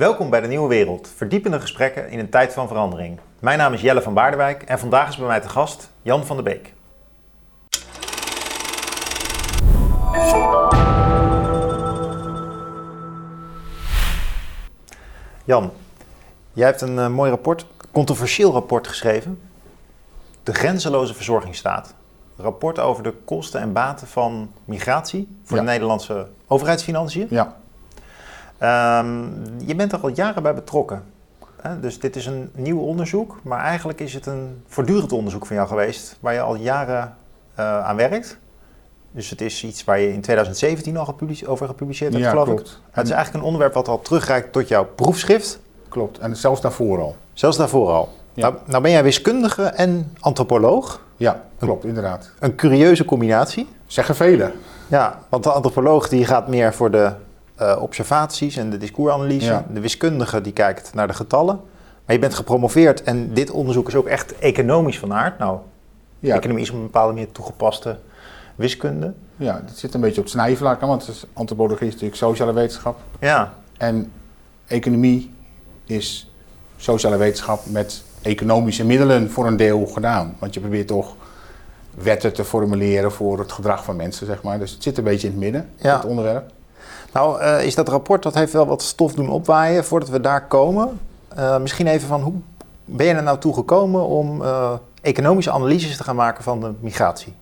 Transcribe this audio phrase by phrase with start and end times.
[0.00, 3.18] Welkom bij de Nieuwe Wereld, verdiepende gesprekken in een tijd van verandering.
[3.38, 6.36] Mijn naam is Jelle van Baardewijk en vandaag is bij mij te gast Jan van
[6.36, 6.74] der Beek.
[15.44, 15.70] Jan,
[16.52, 19.40] jij hebt een uh, mooi rapport, controversieel rapport geschreven.
[20.42, 21.94] De grenzeloze verzorgingsstaat.
[22.36, 25.62] Een rapport over de kosten en baten van migratie voor Ja.
[25.62, 27.26] de Nederlandse overheidsfinanciën.
[27.30, 27.56] Ja,
[28.60, 29.24] Ehm,
[29.66, 31.02] je bent er al jaren bij betrokken.
[31.60, 31.80] Hè?
[31.80, 35.68] Dus dit is een nieuw onderzoek, maar eigenlijk is het een voortdurend onderzoek van jou
[35.68, 37.16] geweest, waar je al jaren
[37.54, 38.38] eh, aan werkt.
[39.12, 42.48] Dus het is iets waar je in 2017 al gepublice- over gepubliceerd hebt, ja geloof
[42.48, 42.66] ik.
[42.90, 46.18] Het is eigenlijk een onderwerp wat al terugreikt tot jouw proefschrift, Klopt.
[46.18, 47.16] En zelfs daarvoor al.
[47.32, 48.08] zelfs daarvoor al.
[48.34, 48.42] Ja.
[48.48, 51.02] Nou, nou ben jij wiskundige en antropoloog.
[51.16, 52.30] Ja, klopt, inderdaad.
[52.38, 53.68] Een curieuze combinatie.
[53.86, 54.52] Zeggen velen.
[54.88, 57.12] Ja, want de antropoloog die gaat meer voor de
[57.60, 59.46] eh, observaties en de discoursanalyse.
[59.46, 59.64] Ja.
[59.72, 61.60] De wiskundige die kijkt naar de getallen.
[62.04, 65.38] Maar je bent gepromoveerd en dit onderzoek is ook echt economisch van aard.
[65.38, 65.58] Nou,
[66.18, 67.98] Ja, economie is op een bepaalde manier toegepaste
[68.54, 69.12] wiskunde.
[69.36, 72.98] ja, het zit een beetje op het snijvlak, want antropologie is natuurlijk sociale wetenschap.
[73.20, 74.12] Ja, En
[74.66, 75.30] economie
[75.84, 76.30] is
[76.76, 80.36] sociale wetenschap met economische middelen voor een deel gedaan.
[80.38, 81.14] Want je probeert toch
[82.02, 84.58] wetten te formuleren voor het gedrag van mensen, zeg maar.
[84.58, 85.94] Dus het zit een beetje in het midden, Ja.
[85.96, 86.50] het onderwerp.
[87.12, 90.46] Nou eh, is dat rapport, dat heeft wel wat stof doen opwaaien voordat we daar
[90.46, 90.98] komen.
[91.28, 92.34] Eh, misschien even van hoe
[92.84, 96.72] ben je er nou toe gekomen om eh, economische analyses te gaan maken van de
[96.80, 97.34] migratie?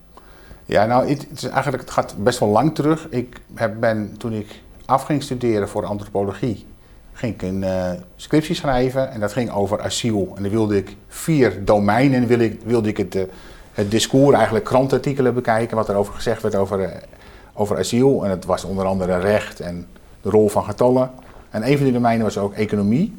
[0.64, 3.06] Ja, nou, het, is eigenlijk, het gaat best wel lang terug.
[3.10, 6.66] Ik heb, ben, toen ik af ging studeren voor antropologie,
[7.12, 9.10] ging ik een eh, scriptie schrijven.
[9.10, 10.32] En dat ging over asiel.
[10.36, 13.18] En dan wilde ik vier domeinen, wilde ik, wilde ik het,
[13.72, 17.02] het discours, eigenlijk krantartikelen bekijken, wat er over gezegd werd over,
[17.58, 18.24] over asiel.
[18.24, 19.86] En het was onder andere recht en
[20.22, 21.10] de rol van getallen.
[21.50, 23.16] En een van die domeinen was ook economie.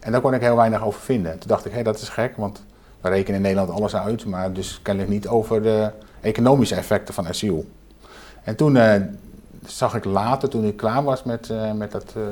[0.00, 1.38] En daar kon ik heel weinig over vinden.
[1.38, 2.64] Toen dacht ik, hé, dat is gek, want
[3.00, 5.90] we rekenen in Nederland alles uit, maar dus kennelijk niet over de
[6.20, 7.66] economische effecten van asiel.
[8.44, 9.00] En toen eh,
[9.66, 12.22] zag ik later, toen ik klaar was met, eh, met, dat, eh,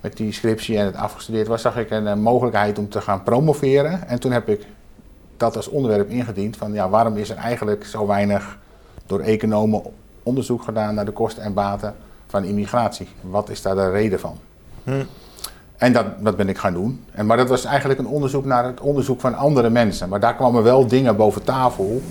[0.00, 4.08] met die scriptie en het afgestudeerd was, zag ik een mogelijkheid om te gaan promoveren.
[4.08, 4.66] En toen heb ik
[5.36, 8.58] dat als onderwerp ingediend van ja, waarom is er eigenlijk zo weinig
[9.06, 9.82] door economen
[10.22, 11.94] onderzoek gedaan naar de kosten en baten
[12.26, 13.08] van immigratie?
[13.20, 14.38] Wat is daar de reden van?
[14.84, 15.04] Hm.
[15.76, 17.04] En dat, dat ben ik gaan doen.
[17.10, 20.08] En, maar dat was eigenlijk een onderzoek naar het onderzoek van andere mensen.
[20.08, 22.02] Maar daar kwamen wel dingen boven tafel.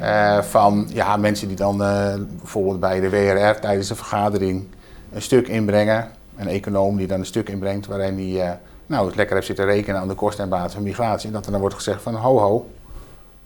[0.00, 4.64] eh, van ja, mensen die dan eh, bijvoorbeeld bij de WRR tijdens een vergadering
[5.12, 6.08] een stuk inbrengen.
[6.36, 8.52] Een econoom die dan een stuk inbrengt waarin hij eh,
[8.86, 11.26] nou, het lekker heeft zitten rekenen aan de kosten en baten van migratie.
[11.26, 12.66] En dat er dan wordt gezegd van ho ho,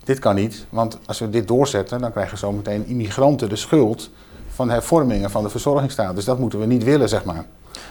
[0.07, 0.65] dit kan niet.
[0.69, 4.09] Want als we dit doorzetten, dan krijgen zometeen immigranten de schuld
[4.53, 6.15] van hervormingen van de verzorgingsstaat.
[6.15, 7.45] Dus dat moeten we niet willen, zeg maar.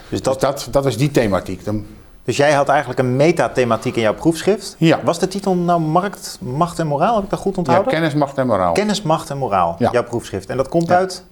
[0.09, 1.65] Dus Dat, dat, dus dat, dat was die thematiek.
[1.65, 1.84] Dan,
[2.25, 4.76] Dus jij had eigenlijk een metathematiek in jouw proefschrift.
[4.78, 5.00] Ja.
[5.05, 7.15] Was de titel nou Markt, Macht en Moraal?
[7.15, 7.93] Heb ik dat goed ja, onthouden?
[7.93, 8.72] kennis, macht en moraal.
[8.72, 9.88] Kennis, Macht en Moraal, Ja.
[9.93, 10.49] jouw proefschrift.
[10.50, 10.97] En dat komt Ja.
[10.97, 11.25] uit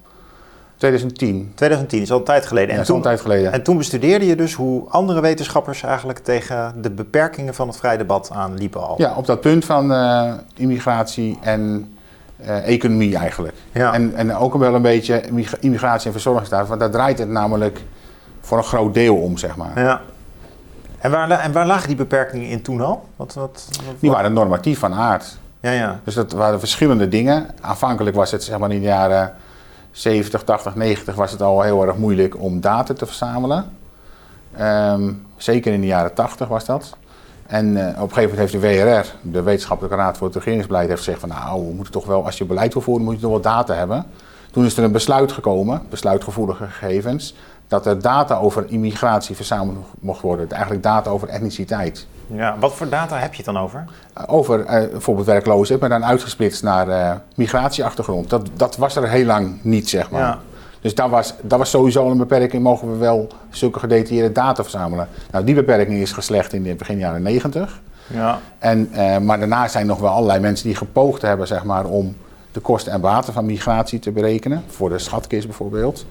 [0.89, 1.53] 2010.
[1.55, 2.77] 2010, is al een tijd geleden.
[2.77, 3.53] En, toen, een tijd geleden.
[3.53, 7.99] en toen bestudeerde je dus hoe andere wetenschappers eigenlijk tegen de beperkingen van het vrije
[7.99, 8.95] debat aanliepen al.
[8.99, 11.93] Ja, op dat punt van eh, immigratie en
[12.37, 13.55] eh, economie eigenlijk.
[13.73, 13.93] Ja.
[13.93, 16.69] En, en ook wel een beetje immig- immigratie en verzorgingsstaat.
[16.69, 17.81] Want daar draait het namelijk
[18.41, 19.81] voor een groot deel om, zeg maar.
[19.81, 20.01] Ja.
[20.99, 23.05] En, waar, en waar lagen die beperkingen in toen al?
[23.17, 25.39] Wat, wat, wat- Die waren normatief van aard.
[25.61, 26.01] Ja, ja.
[26.05, 27.47] Dus dat waren verschillende dingen.
[27.61, 29.33] Aanvankelijk was het zeg maar in de jaren
[29.95, 33.65] 70, 80, 90 was het al heel erg moeilijk om data te verzamelen.
[34.57, 36.97] Ehm, zeker in de jaren 80 was dat.
[37.47, 40.89] En eh, op een gegeven moment heeft de WRR, de Wetenschappelijke Raad voor het Regeringsbeleid,
[40.89, 43.21] heeft gezegd van nou, we moeten toch wel, als je beleid wil voeren, moet je
[43.21, 44.07] toch wel data hebben.
[44.51, 47.35] Toen is er een besluit gekomen, besluitgevoelige gegevens,
[47.69, 50.51] dat er data over immigratie verzameld mocht worden.
[50.51, 52.07] Eigenlijk data over etniciteit.
[52.27, 52.57] Ja.
[52.59, 53.85] Wat voor data heb je het dan over?
[54.27, 58.31] Over eh, bijvoorbeeld werkloosheid, maar dan uitgesplitst naar eh, migratieachtergrond.
[58.31, 60.21] Dat, dat was er heel lang niet, zeg maar.
[60.21, 60.39] Ja.
[60.81, 65.09] Dus daar was, dat was sowieso een beperking, mogen we wel zulke gedetailleerde data verzamelen.
[65.31, 67.81] Nou, die beperking is geslecht in de begin jaren 90.
[68.07, 68.39] Ja.
[68.59, 72.17] En, eh, maar daarna zijn nog wel allerlei mensen die gepoogd hebben zeg maar, om
[72.53, 74.65] de kosten en baten van migratie te berekenen.
[74.67, 76.07] Voor de schatkist bijvoorbeeld.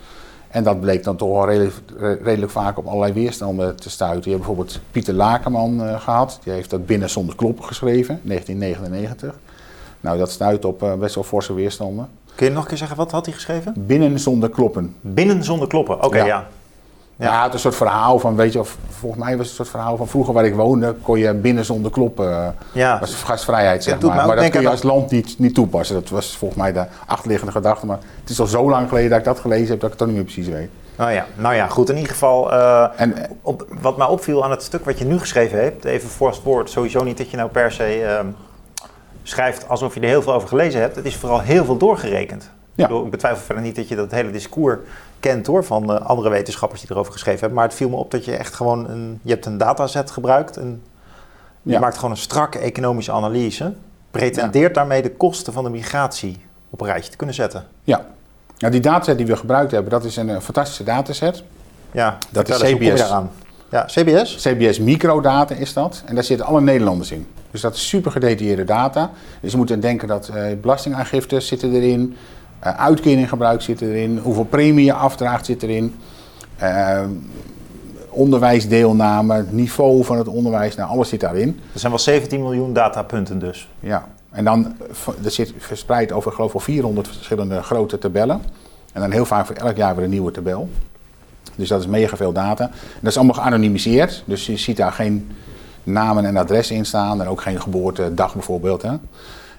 [0.53, 1.75] En dat bleek dan toch wel redelijk,
[2.23, 4.23] redelijk vaak op allerlei weerstanden te stuiten.
[4.23, 6.39] Je hebt bijvoorbeeld Pieter Lakenman eh, gehad.
[6.43, 9.35] Die heeft dat Binnen zonder kloppen geschreven, 1999.
[10.01, 12.07] Nou, dat stuit op eh, best wel forse weerstanden.
[12.35, 13.73] Kun je nog een keer zeggen, wat had hij geschreven?
[13.77, 14.95] Binnen zonder kloppen.
[15.01, 16.03] Binnen zonder kloppen.
[16.03, 16.25] Oké, Ja.
[16.25, 16.47] ja.
[17.15, 17.29] Ja.
[17.29, 19.69] hij had een soort verhaal van, weet je, of, volgens mij was het een soort
[19.69, 22.31] verhaal van vroeger waar ik woonde, kon je binnen zonder kloppen.
[22.31, 22.99] eh, Ja.
[22.99, 24.27] was gastvrijheid, zeg Het maar.
[24.27, 25.95] Maar dat kun je als land niet, niet toepassen.
[25.95, 27.85] Dat was volgens mij de achterliggende gedachte.
[27.85, 29.97] Maar het is al zo lang geleden dat ik dat gelezen heb dat ik het
[29.97, 30.69] toch niet meer precies weet.
[30.99, 31.89] Oh ja, nou ja, goed.
[31.89, 35.19] In ieder geval, uh, En, op, wat mij opviel aan het stuk wat je nu
[35.19, 38.19] geschreven hebt, even voor het woord, sowieso niet dat je nou per se uh,
[39.23, 40.95] schrijft alsof je er heel veel over gelezen hebt.
[40.95, 42.43] Het is vooral heel veel doorgerekend.
[42.75, 42.83] Ja.
[42.83, 44.77] Ik, bedoel, ik betwijfel verder niet dat je dat hele discours
[45.23, 47.57] kent hoor, van uh, andere wetenschappers die erover geschreven hebben.
[47.57, 50.57] Maar het viel me op dat je echt gewoon een, je hebt een dataset gebruikt
[50.57, 50.81] en
[51.61, 51.79] je Ja.
[51.79, 53.73] maakt gewoon een strakke economische analyse.
[54.11, 56.37] Pretendeert daarmee de kosten van de migratie
[56.69, 57.65] op een rijtje te kunnen zetten.
[57.83, 58.05] ja.
[58.57, 61.43] Nou, die dataset die we gebruikt hebben, dat is een eh, fantastische dataset.
[61.91, 63.09] Ja, Dat is CBS.
[63.69, 64.35] Ja, CBS?
[64.47, 66.03] CBS microdata is dat.
[66.05, 67.27] En daar zitten alle Nederlanders in.
[67.51, 69.11] Dus dat is super gedetailleerde data.
[69.41, 72.15] Dus je moet dan denken dat eh belastingaangifte zitten erin.
[72.63, 74.17] Eh uitkeringengebruik zit erin.
[74.17, 75.95] Hoeveel premie je afdraagt zit erin.
[76.57, 77.03] eh,
[78.09, 80.75] onderwijsdeelname, het niveau van het onderwijs.
[80.75, 81.59] Nou, alles zit daarin.
[81.73, 83.69] Er zijn wel 17 miljoen datapunten dus.
[83.79, 84.07] Ja.
[84.29, 84.75] En dan,
[85.21, 88.41] dat zit verspreid over geloof ik wel 400 verschillende grote tabellen.
[88.93, 90.69] En dan heel vaak voor elk jaar weer een nieuwe tabel.
[91.55, 92.63] Dus dat is mega veel data.
[92.63, 94.23] En dat is allemaal geanonimiseerd.
[94.25, 95.31] Dus je ziet daar geen
[95.83, 97.21] namen en adressen in staan.
[97.21, 98.81] En ook geen geboortedag bijvoorbeeld.
[98.81, 98.91] Hè.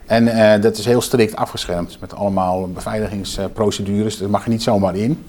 [0.06, 1.96] En eh, dat is heel strikt afgeschermd.
[2.00, 4.18] Met allemaal beveiligingsprocedures.
[4.18, 5.24] Dat mag je niet zomaar in.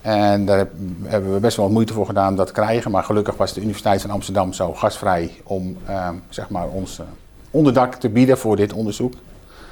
[0.00, 0.72] En daar heb-
[1.02, 2.90] hebben we best wel wat moeite voor gedaan om dat te krijgen.
[2.90, 7.04] Maar gelukkig was de Universiteit van Amsterdam zo gastvrij om eh, zeg maar ons eh,
[7.50, 9.12] onderdak te bieden voor dit onderzoek.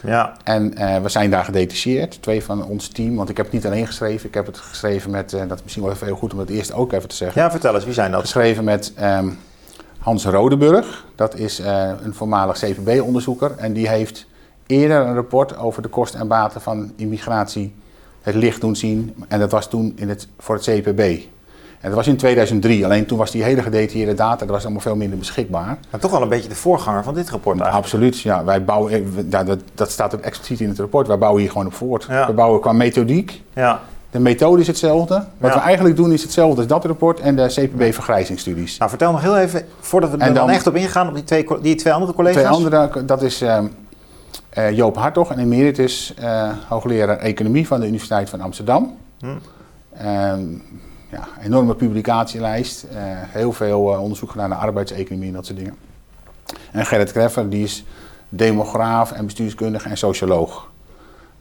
[0.06, 3.16] Ja, En eh, we zijn daar gedetacheerd, twee van ons team.
[3.16, 5.62] Want ik heb het niet alleen geschreven, ik heb het geschreven met, eh, dat is
[5.62, 7.42] misschien wel even heel goed om het eerst ook even te zeggen.
[7.42, 8.20] ja vertel eens, wie zijn dat?
[8.20, 9.28] Geschreven met ehm,
[10.00, 13.54] Hans Rodeburg, dat is eh, een voormalig CVB-onderzoeker.
[13.56, 14.26] En die heeft
[14.66, 17.74] eerder een rapport over de kosten en baten van immigratie
[18.22, 19.14] het licht doen zien.
[19.28, 21.00] En dat was toen in het, voor het CPB.
[21.80, 24.80] En dat was in 2003, alleen toen was die hele gedetailleerde data, dat was allemaal
[24.80, 25.78] veel minder beschikbaar.
[25.90, 27.84] Maar toch wel een beetje de voorganger van dit rapport eigenlijk.
[27.84, 28.44] Absoluut, ja.
[28.44, 31.06] Wij bouwen, eh, ja, dat, dat staat ook expliciet in het rapport.
[31.06, 32.06] Wij bouwen hier gewoon op voort.
[32.08, 32.26] Ja.
[32.26, 33.42] We bouwen qua methodiek.
[33.54, 33.80] Ja.
[34.10, 35.14] De methode is hetzelfde.
[35.38, 35.56] Wat Ja.
[35.58, 38.78] we eigenlijk doen is hetzelfde als dat rapport en de CPB-vergrijzingsstudies.
[38.78, 41.14] Nou, vertel nog heel even, voordat we er En dan, dan- echt op ingaan, op
[41.14, 42.42] die twee, die twee andere collega's.
[42.42, 43.66] Twee andere, dat is ehm,
[44.48, 48.96] eh, Joop Hartog, een emeritus eh, hoogleraar economie van de Universiteit van Amsterdam.
[49.20, 49.26] Hm.
[49.96, 50.42] Ehm,
[51.10, 52.82] ja, enorme publicatielijst.
[52.82, 52.96] eh,
[53.28, 55.74] heel veel onderzoek gedaan naar arbeidseconomie en dat soort dingen.
[56.72, 57.84] En Gerrit Kreffer, die is
[58.28, 60.69] demograaf en bestuurskundige en socioloog.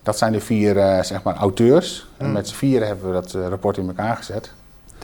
[0.03, 2.07] Dat zijn de vier eh, zeg maar, auteurs.
[2.17, 2.31] En Hm.
[2.31, 4.51] met z'n vieren hebben we dat eh, rapport in elkaar gezet.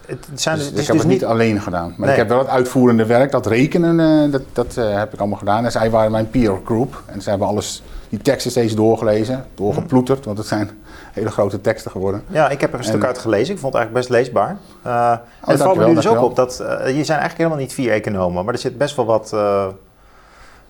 [0.05, 1.87] Het zijn Dus dus, ik heb is het dus niet alleen gedaan.
[1.97, 2.09] Maar Nee.
[2.09, 5.65] ik heb wel het uitvoerende werk, dat rekenen, eh, dat, dat heb ik allemaal gedaan.
[5.65, 7.03] En zij waren mijn peer group.
[7.05, 10.25] En ze hebben alles, die teksten steeds doorgelezen, doorgeploeterd.
[10.25, 10.69] Want het zijn
[11.13, 12.23] hele grote teksten geworden.
[12.27, 13.53] Ja, ik heb er een stuk uit gelezen.
[13.53, 14.57] Ik vond het eigenlijk best leesbaar.
[14.87, 15.19] Uh, en
[15.51, 17.91] het valt me nu dus ook op dat uh, je zijn eigenlijk helemaal niet vier
[17.91, 19.65] economen, maar er zit best wel wat uh,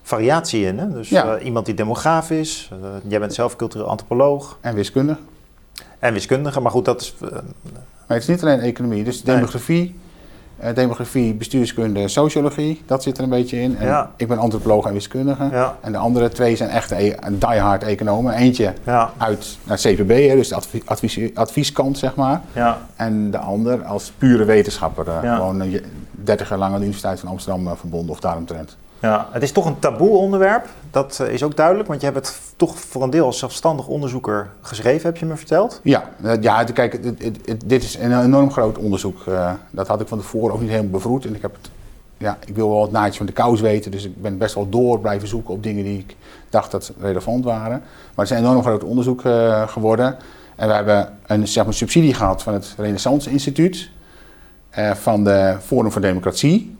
[0.09, 0.77] variatie in.
[0.79, 0.91] Hè?
[0.91, 1.35] Dus Ja.
[1.37, 5.17] uh, iemand die demograaf is, uh, jij bent zelf cultureel antropoloog En wiskunde.
[5.99, 7.15] en wiskundige, maar goed, dat is.
[7.23, 7.29] uh,
[8.07, 9.03] Maar het is niet alleen economie.
[9.03, 9.99] Dus demografie,
[10.57, 13.77] eh, demografie, bestuurskunde, sociologie, dat zit er een beetje in.
[13.77, 14.11] En Ja.
[14.15, 15.47] ik ben antropoloog en wiskundige.
[15.51, 18.33] ja, En de andere twee zijn echt e- diehard economen.
[18.33, 18.73] Eentje
[19.17, 22.41] uit naar CPB, hè, dus de advi- advies, advieskant, zeg maar.
[22.53, 25.07] ja, En de ander als pure wetenschapper.
[25.07, 25.35] eh.
[25.35, 25.81] Gewoon eh,
[26.11, 28.77] 30 jaar lang aan de Universiteit van Amsterdam eh, verbonden of daaromtrent.
[29.05, 29.27] Ja.
[29.31, 32.39] Het is toch een taboe onderwerp, dat uh, is ook duidelijk, want je hebt het
[32.55, 35.79] toch voor een deel als zelfstandig onderzoeker geschreven, heb je me verteld.
[35.83, 36.99] Ja, eh, ja kijk,
[37.65, 39.23] dit is een enorm groot onderzoek.
[39.27, 41.25] eh, dat had ik van tevoren ook niet helemaal bevroed.
[41.25, 41.69] En ik, heb het,
[42.17, 44.69] ja, ik wil wel het naadje van de kous weten, dus ik ben best wel
[44.69, 46.15] door blijven zoeken op dingen die ik
[46.49, 47.79] dacht dat relevant waren.
[47.79, 50.17] Maar het is een enorm groot onderzoek eh, geworden.
[50.55, 53.89] En we hebben een zeg maar, subsidie gehad van het Renaissance Instituut,
[54.69, 56.77] eh, van de Forum voor Democratie.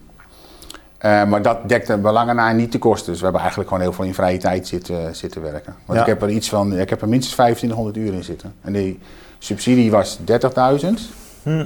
[0.98, 3.08] Eh, maar dat dekte belangen naar niet de kosten.
[3.08, 5.75] Dus we hebben eigenlijk gewoon heel veel in vrije tijd zitten, zitten werken.
[5.86, 6.06] Want Ja.
[6.06, 8.54] ik heb er iets van, ik heb er minstens 2500 uur in zitten.
[8.62, 9.00] En die
[9.40, 11.10] subsidie was 30.000.
[11.44, 11.66] Hm.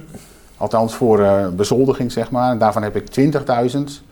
[0.57, 2.51] Althans voor eh, bezoldiging, zeg maar.
[2.51, 4.03] En daarvan heb ik 20.000.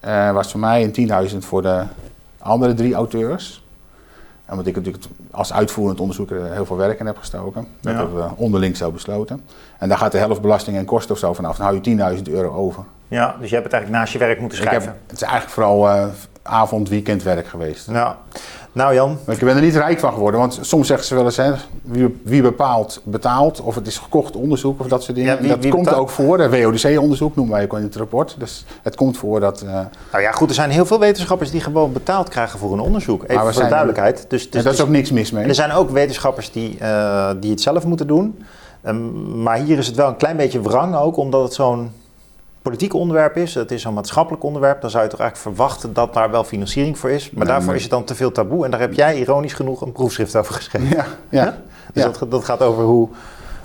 [0.00, 0.92] eh was voor mij en
[1.32, 1.82] 10.000 voor de
[2.38, 3.61] andere drie auteurs.
[4.44, 7.66] En want ik natuurlijk als uitvoerend onderzoeker heel veel werk in heb gestoken.
[7.80, 7.98] Dat Ja.
[7.98, 9.42] hebben we onderling zo besloten.
[9.78, 11.56] En daar gaat de helft belasting en kosten of zo vanaf.
[11.56, 12.84] Dan hou je 10.000 euro over.
[13.08, 15.00] Ja, dus je hebt het eigenlijk naast je werk moeten Ik heb, schrijven.
[15.06, 16.06] het is eigenlijk vooral eh,
[16.42, 17.88] avond, weekendwerk geweest.
[17.88, 18.14] Nou,
[18.72, 21.36] nou Jan, ik ben er niet rijk van geworden, want soms zeggen ze wel eens,
[21.36, 21.52] hè,
[21.82, 25.32] wie, wie bepaalt, betaalt, of het is gekocht onderzoek of dat soort dingen.
[25.34, 28.34] Ja, wie- En dat komt ook voor, de WODC-onderzoek noemen wij ook in het rapport.
[28.38, 29.60] Dus het komt voor dat...
[29.60, 29.72] eh,
[30.12, 33.22] nou ja goed, er zijn heel veel wetenschappers die gewoon betaald krijgen voor een onderzoek.
[33.22, 34.16] Even voor de zijn- duidelijkheid.
[34.16, 35.44] Dus, dus, en daar is dus- ook niks mis mee.
[35.44, 38.44] Er zijn ook wetenschappers die, eh, die het zelf moeten doen.
[38.82, 41.90] Ehm, maar hier is het wel een klein beetje wrang ook, omdat het zo'n
[42.62, 43.54] politiek onderwerp is.
[43.54, 44.80] Het is zo'n maatschappelijk onderwerp.
[44.80, 47.30] Dan zou je toch eigenlijk verwachten dat daar wel financiering voor is.
[47.30, 48.64] Maar Nee, daarvoor is het dan te veel taboe.
[48.64, 50.88] En daar heb jij ironisch genoeg een proefschrift over geschreven.
[50.96, 51.44] Ja, ja.
[51.92, 52.10] Dus Ja.
[52.18, 53.08] dat, dat gaat over hoe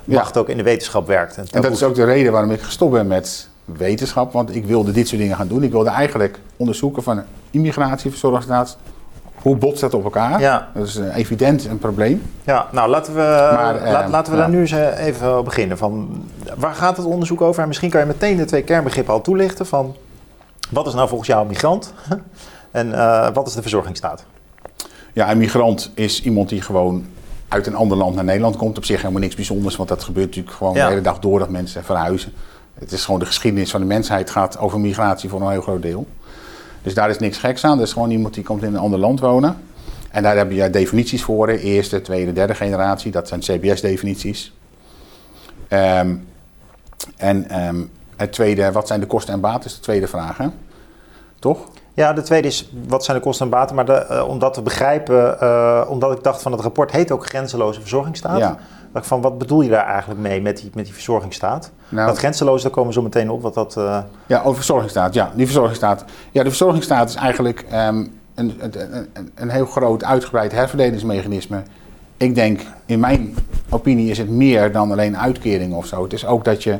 [0.04, 0.14] Ja.
[0.18, 1.36] macht ook in de wetenschap werkt.
[1.36, 4.32] En, En dat is ook de reden waarom ik gestopt ben met wetenschap.
[4.32, 5.62] Want ik wilde dit soort dingen gaan doen.
[5.62, 8.76] Ik wilde eigenlijk onderzoeken van immigratie, verzorgingsstaat.
[9.42, 10.40] Hoe botst dat op elkaar?
[10.40, 10.68] Ja.
[10.74, 12.22] Dat is eh, evident een probleem.
[12.44, 14.44] Ja, nou laten we, Maar, eh, laat- laten we ja.
[14.44, 15.78] daar nu eens eh, even beginnen.
[15.78, 16.22] Van,
[16.56, 17.62] waar gaat het onderzoek over?
[17.62, 19.66] En misschien kan je meteen de twee kernbegrippen al toelichten.
[19.66, 19.96] Van,
[20.70, 21.92] wat is nou volgens jou een migrant?
[22.70, 24.24] en eh, wat is de verzorgingsstaat?
[25.12, 27.06] Ja, een migrant is iemand die gewoon
[27.48, 28.76] uit een ander land naar Nederland komt.
[28.76, 30.82] Op zich helemaal niks bijzonders, want dat gebeurt natuurlijk gewoon Ja.
[30.84, 32.32] de hele dag door dat mensen verhuizen.
[32.78, 35.82] Het is gewoon de geschiedenis van de mensheid gaat over migratie voor een heel groot
[35.82, 36.06] deel.
[36.88, 37.78] Dus daar is niks geks aan.
[37.78, 39.56] Dat is gewoon iemand die komt in een ander land wonen.
[40.10, 41.48] En daar heb je definities voor.
[41.48, 41.54] hè.
[41.54, 43.10] Eerste, tweede, derde generatie.
[43.10, 44.52] Dat zijn CBS-definities.
[45.68, 46.14] Ehm,
[47.16, 47.84] en ehm,
[48.16, 50.36] het tweede, wat zijn de kosten en baten, is de tweede vraag.
[50.36, 50.46] Hè?
[51.38, 51.58] Toch?
[51.94, 53.76] Ja, de tweede is, wat zijn de kosten en baten?
[53.76, 57.10] Maar de, eh, om dat te begrijpen, eh, omdat ik dacht van het rapport heet
[57.10, 58.38] ook grenzeloze verzorgingsstaat.
[58.38, 58.58] Ja.
[58.92, 61.70] Dacht van, wat bedoel je daar eigenlijk mee met die, met die verzorgingsstaat?
[61.88, 63.42] Nou, dat grenzeloos, daar komen we zo meteen op.
[63.42, 65.14] Wat dat, eh, Ja, over verzorgingsstaat.
[65.14, 66.04] Ja, die verzorgingsstaat.
[66.30, 68.72] Ja, de verzorgingsstaat is eigenlijk ehm, een, een,
[69.12, 71.62] een, een heel groot uitgebreid herverdelingsmechanisme.
[72.16, 73.34] Ik denk, in mijn
[73.68, 76.02] opinie is het meer dan alleen uitkeringen of zo.
[76.02, 76.78] Het is ook dat je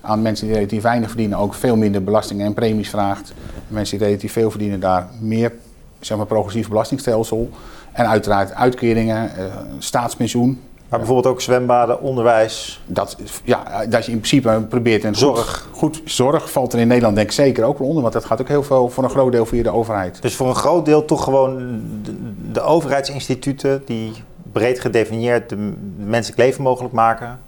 [0.00, 3.32] aan mensen die relatief weinig verdienen ook veel minder belastingen en premies vraagt.
[3.68, 5.52] Mensen die relatief veel verdienen daar meer,
[6.00, 7.50] zeg maar, progressief belastingstelsel.
[7.92, 9.44] En uiteraard uitkeringen, eh,
[9.78, 10.60] staatspensioen.
[10.88, 12.80] Maar bijvoorbeeld ook zwembaden, onderwijs.
[12.86, 15.66] Dat, ja, dat je in principe probeert een Zorg.
[15.72, 18.24] Goed, goed, zorg valt er in Nederland denk ik zeker ook wel onder, want dat
[18.24, 20.22] gaat ook heel veel voor een groot deel via de overheid.
[20.22, 22.14] Dus voor een groot deel toch gewoon de,
[22.52, 24.12] de overheidsinstituten die
[24.52, 27.38] breed gedefinieerd de menselijk leven mogelijk maken.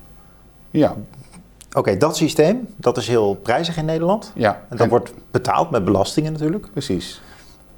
[0.71, 0.95] Ja,
[1.77, 4.33] Oké, dat systeem, dat is heel prijzig in Nederland.
[4.35, 4.51] ja.
[4.55, 6.69] En dat En- wordt betaald met belastingen natuurlijk.
[6.73, 7.21] precies.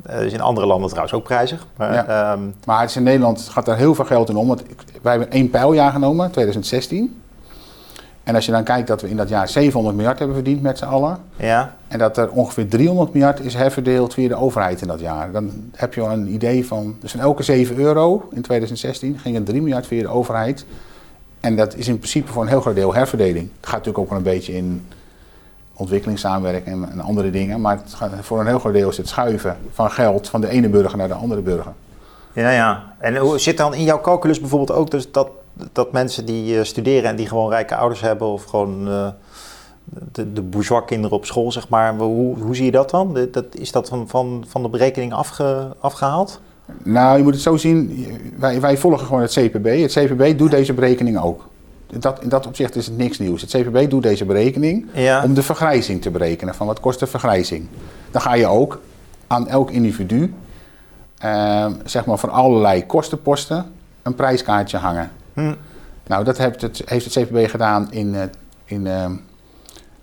[0.03, 1.67] Dat is in andere landen trouwens ook prijzig.
[1.77, 2.07] Maar, Ja.
[2.33, 4.47] ehm, Maar het is in Nederland gaat er heel veel geld in om.
[4.49, 4.63] Want
[5.03, 7.21] wij hebben één pijljaar genomen, 2016.
[8.23, 10.79] En als je dan kijkt dat we in dat jaar 700 miljard hebben verdiend met
[10.79, 11.19] z'n allen.
[11.37, 15.33] ja, En dat er ongeveer 300 miljard is herverdeeld via de overheid in dat jaar.
[15.33, 16.97] Dan heb je al een idee van.
[17.01, 20.65] Dus van elke 7 euro in 2016 ging er 3 miljard via de overheid.
[21.41, 23.49] En dat is in principe voor een heel groot deel herverdeling.
[23.57, 24.87] Het gaat natuurlijk ook wel een beetje in
[25.81, 27.61] ontwikkelingssamenwerking en, en andere dingen.
[27.61, 30.69] Maar het voor een heel groot deel is het schuiven van geld van de ene
[30.69, 31.73] burger naar de andere burger.
[32.33, 32.95] ja, ja.
[32.99, 35.29] En hoe zit dan in jouw calculus bijvoorbeeld ook dus dat,
[35.73, 39.09] dat mensen die eh, studeren en die gewoon rijke ouders hebben of gewoon eh,
[40.13, 41.95] de, de bourgeois kinderen op school, zeg maar.
[41.95, 43.29] Hoe, hoe zie je dat dan?
[43.31, 46.41] Dat, is dat van, van, van de berekening afge, afgehaald?
[46.83, 48.07] Nou, je moet het zo zien.
[48.39, 49.67] Wij, wij volgen gewoon het CPB.
[49.67, 51.49] Het CPB doet deze berekening ook.
[51.99, 53.41] Dat, in dat opzicht is het niks nieuws.
[53.41, 55.23] Het CPB doet deze berekening Ja.
[55.25, 56.55] om de vergrijzing te berekenen.
[56.55, 57.67] Van wat kost de vergrijzing?
[58.11, 58.81] Dan ga je ook
[59.27, 60.35] aan elk individu,
[61.19, 63.67] eh, zeg maar voor allerlei kostenposten,
[64.03, 65.11] een prijskaartje hangen.
[65.35, 65.55] Hm.
[66.07, 68.23] Nou, dat heeft het, heeft het CPB gedaan in, eh,
[68.65, 69.11] in eh,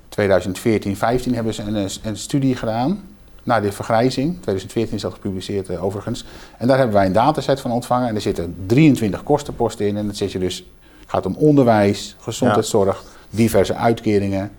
[0.10, 3.00] 2014, 15 hebben ze een, eh, een studie gedaan
[3.44, 4.34] naar de vergrijzing.
[4.42, 6.26] 2014 is dat gepubliceerd eh, overigens.
[6.58, 8.08] En daar hebben wij een dataset van ontvangen.
[8.08, 9.98] En er zitten 23 kostenposten in.
[9.98, 10.66] En dat zit je dus,
[11.08, 14.52] gaat om onderwijs, gezondheidszorg, diverse uitkeringen.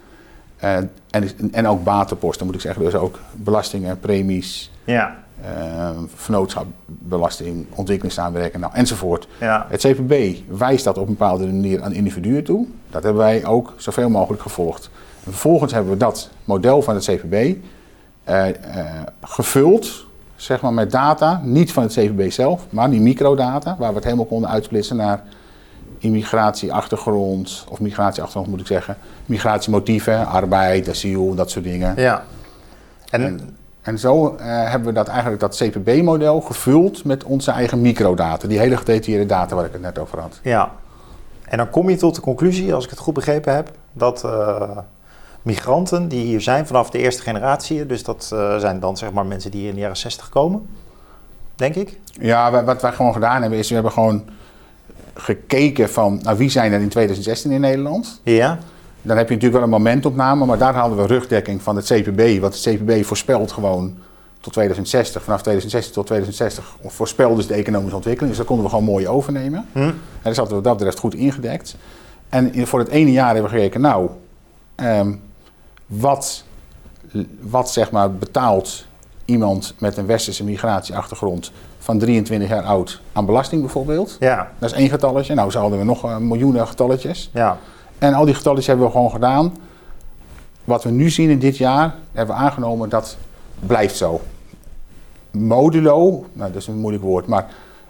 [0.56, 0.76] eh,
[1.10, 2.84] en, en ook batenposten moet ik zeggen.
[2.84, 9.28] Dus ook belastingen, premies, Ja, eh vernootschapbelasting, ontwikkelingssamenwerking nou, enzovoort.
[9.40, 9.66] ja.
[9.68, 12.66] Het CPB wijst dat op een bepaalde manier aan individuen toe.
[12.90, 14.90] Dat hebben wij ook zoveel mogelijk gevolgd.
[15.24, 17.34] En vervolgens hebben we dat model van het CPB
[18.24, 18.54] eh, eh,
[19.22, 23.94] gevuld zeg maar, met data, niet van het CPB zelf, maar die microdata, waar we
[23.94, 25.22] het helemaal konden uitsplitsen naar
[25.98, 31.94] immigratieachtergrond, of migratieachtergrond moet ik zeggen, migratiemotieven, arbeid, asiel, dat soort dingen.
[31.96, 32.24] ja.
[33.10, 37.80] En, En- En zo eh, hebben we dat eigenlijk dat CPB-model gevuld met onze eigen
[37.80, 40.40] microdata, die hele gedetailleerde data waar ik het net over had.
[40.42, 40.70] Ja.
[41.44, 44.70] En dan kom je tot de conclusie, als ik het goed begrepen heb, dat eh,
[45.42, 49.26] migranten die hier zijn vanaf de eerste generatie, dus dat eh, zijn dan zeg maar
[49.26, 50.66] mensen die hier in de jaren 60 komen,
[51.54, 51.98] denk ik.
[52.20, 54.24] Ja, wa- wat wij gewoon gedaan hebben is, we hebben gewoon
[55.20, 58.20] gekeken van, nou wie zijn er in 2016 in Nederland?
[58.22, 58.58] Ja.
[59.02, 62.40] Dan heb je natuurlijk wel een momentopname, maar daar hadden we rugdekking van het CPB.
[62.40, 63.98] Want het CPB voorspelt gewoon
[64.40, 68.28] tot 2060, vanaf 2016 tot 2060, of voorspelt dus de economische ontwikkeling.
[68.28, 69.66] Dus dat konden we gewoon mooi overnemen.
[69.72, 69.78] Hm.
[69.78, 71.76] En dat zaten we wat dat betreft goed ingedekt.
[72.28, 74.10] En voor het ene jaar hebben we gekeken, nou,
[74.74, 75.14] ehm,
[75.86, 76.44] wat,
[77.40, 78.86] wat zeg maar betaalt
[79.24, 81.52] iemand met een westerse migratieachtergrond
[81.88, 84.16] van 23 jaar oud aan belasting bijvoorbeeld?
[84.20, 84.50] Ja.
[84.58, 85.34] Dat is één getalletje.
[85.34, 87.30] Nou, zo hadden we nog eh, miljoenen getalletjes.
[87.32, 87.58] Ja.
[87.98, 89.56] En al die getalletjes hebben we gewoon gedaan.
[90.64, 93.16] Wat we nu zien in dit jaar, hebben we aangenomen dat
[93.66, 94.20] blijft zo.
[95.30, 97.46] Modulo, nou dat is een moeilijk woord, maar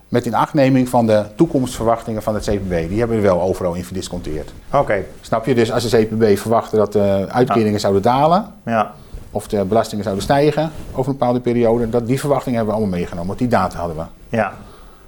[0.09, 2.89] met inachtneming van de toekomstverwachtingen van het CPB.
[2.89, 4.53] Die hebben we wel overal in verdisconteerd.
[4.73, 5.55] Oké, Snap je?
[5.55, 8.95] Dus als de CPB verwachtte dat de uitkeringen zouden dalen, ja.
[9.31, 12.99] Of de belastingen zouden stijgen over een bepaalde periode, dat, die verwachtingen hebben we allemaal
[12.99, 14.03] meegenomen, want die data hadden we.
[14.37, 14.53] Ja,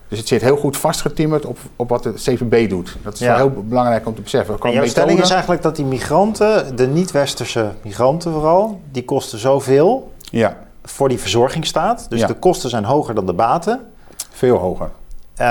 [0.08, 2.96] Dus het zit heel goed vastgetimmerd op, op wat de CPB doet.
[3.02, 3.26] Dat is Ja.
[3.26, 4.54] wel heel belangrijk om te beseffen.
[4.54, 9.38] en jouw methode- stelling is eigenlijk dat die migranten, de niet-westerse migranten vooral, die kosten
[9.38, 12.06] zoveel Ja, voor die verzorgingsstaat.
[12.08, 12.26] Dus Ja.
[12.26, 13.80] de kosten zijn hoger dan de baten.
[14.30, 14.90] veel hoger.
[15.36, 15.46] Eh,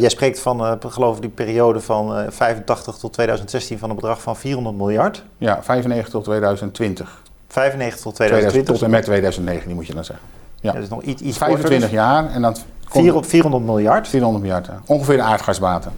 [0.00, 3.96] jij spreekt van, eh, geloof ik, die periode van eh, 85 tot 2016 van een
[3.96, 5.24] bedrag van 400 miljard.
[5.38, 7.22] Ja, 95 tot 2020.
[7.50, 8.74] 95 tot 2000 2020.
[8.74, 10.26] tot en met 2019 moet je dan zeggen.
[10.60, 10.72] Ja.
[10.72, 12.64] Dat is nog iets, iets 25 korter jaar en dan dus.
[12.88, 14.08] komt Vier- 400 miljard.
[14.08, 14.68] 400 miljard.
[14.86, 15.92] Ongeveer de aardgasbaten.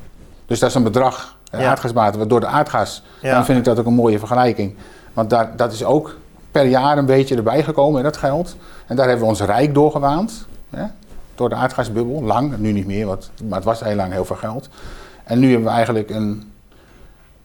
[0.47, 1.71] Dus dat is een bedrag, de Ja.
[1.71, 3.03] aardgasbaten, wat door de aardgas.
[3.21, 3.35] Ja.
[3.35, 4.75] Dan vind ik dat ook een mooie vergelijking.
[5.13, 6.17] Want daar, dat is ook
[6.51, 8.57] per jaar een beetje erbij gekomen, dat geld.
[8.87, 10.47] En daar hebben we ons rijk doorgewaand.
[10.71, 10.85] Hè,
[11.35, 14.37] door de aardgasbubbel, lang, nu niet meer, want, maar het was heel lang heel veel
[14.37, 14.69] geld.
[15.25, 16.53] En nu hebben we eigenlijk een,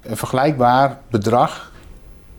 [0.01, 1.71] een vergelijkbaar bedrag.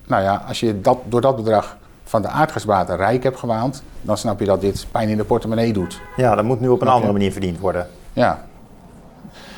[0.09, 4.17] Nou ja, als je dat, door dat bedrag van de aardgasbaten rijk hebt gewaand, dan
[4.19, 6.01] snap je dat dit pijn in de portemonnee doet.
[6.17, 7.87] Ja, dat moet nu op een andere manier verdiend worden.
[8.13, 8.45] Ja,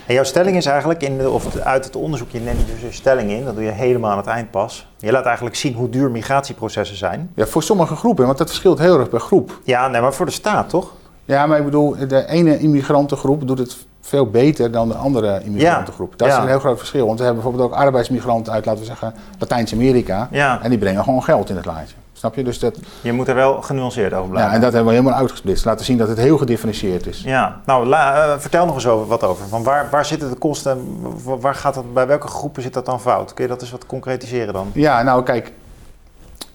[0.06, 2.92] En jouw stelling is eigenlijk, in de, of uit het onderzoek, je neemt dus een
[2.92, 4.86] stelling in, dat doe je helemaal aan het eind pas.
[4.98, 7.30] Je laat eigenlijk zien hoe duur migratieprocessen zijn.
[7.34, 9.58] Ja, voor sommige groepen, want dat verschilt heel erg per groep.
[9.64, 10.92] Ja, nee, maar voor de staat toch?
[11.24, 16.18] Ja, maar ik bedoel, de ene immigrantengroep doet het veel beter dan de andere immigrantengroep.
[16.18, 16.36] Dat ja.
[16.36, 17.06] is een heel groot verschil.
[17.06, 20.28] Want we hebben bijvoorbeeld ook arbeidsmigranten uit, laten we zeggen, Latijns-Amerika.
[20.30, 20.62] Ja.
[20.62, 21.94] En die brengen gewoon geld in het laadje.
[22.12, 22.44] Snap je?
[22.44, 24.52] Dus dat, Je moet er wel genuanceerd over ja, blijven.
[24.54, 25.64] en dat hebben we helemaal uitgesplitst.
[25.64, 27.22] Laten zien dat het heel gedifferentieerd is.
[27.22, 29.46] Ja, nou la- eh, vertel nog eens over, wat over.
[29.48, 30.78] Van waar, waar zitten de kosten?
[31.24, 33.34] Wa- Waar gaat dat, bij welke groepen zit dat dan fout?
[33.34, 34.70] Kun je dat eens wat concretiseren dan?
[34.74, 35.52] Ja, nou kijk,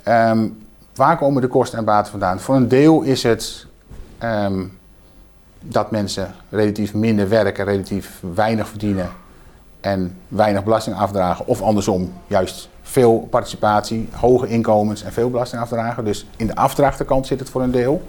[0.04, 0.48] ehm,
[0.96, 2.40] waar komen de kosten en baten vandaan?
[2.40, 3.66] Voor een deel is het
[4.18, 4.64] ehm,
[5.68, 9.10] dat mensen relatief minder werken, relatief weinig verdienen
[9.82, 11.48] en weinig belasting afdragen.
[11.48, 16.06] Of andersom, juist veel participatie, hoge inkomens en veel belasting afdragen.
[16.06, 18.02] Dus in de afdrachtenkant zit het voor een deel.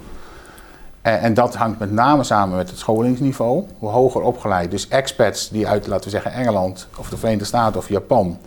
[1.03, 3.65] En, en dat hangt met name samen met het scholingsniveau.
[3.79, 7.81] Hoe hoger opgeleid, dus expats die uit, laten we zeggen, Engeland of de Verenigde Staten
[7.81, 8.39] of Japan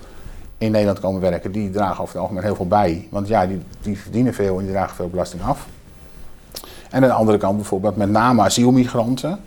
[0.58, 3.08] in Nederland komen werken, die dragen over het algemeen heel veel bij.
[3.12, 5.68] Want ja, die, die verdienen veel en die dragen veel belasting af.
[6.90, 9.40] En aan de andere kant bijvoorbeeld met name asielmigranten.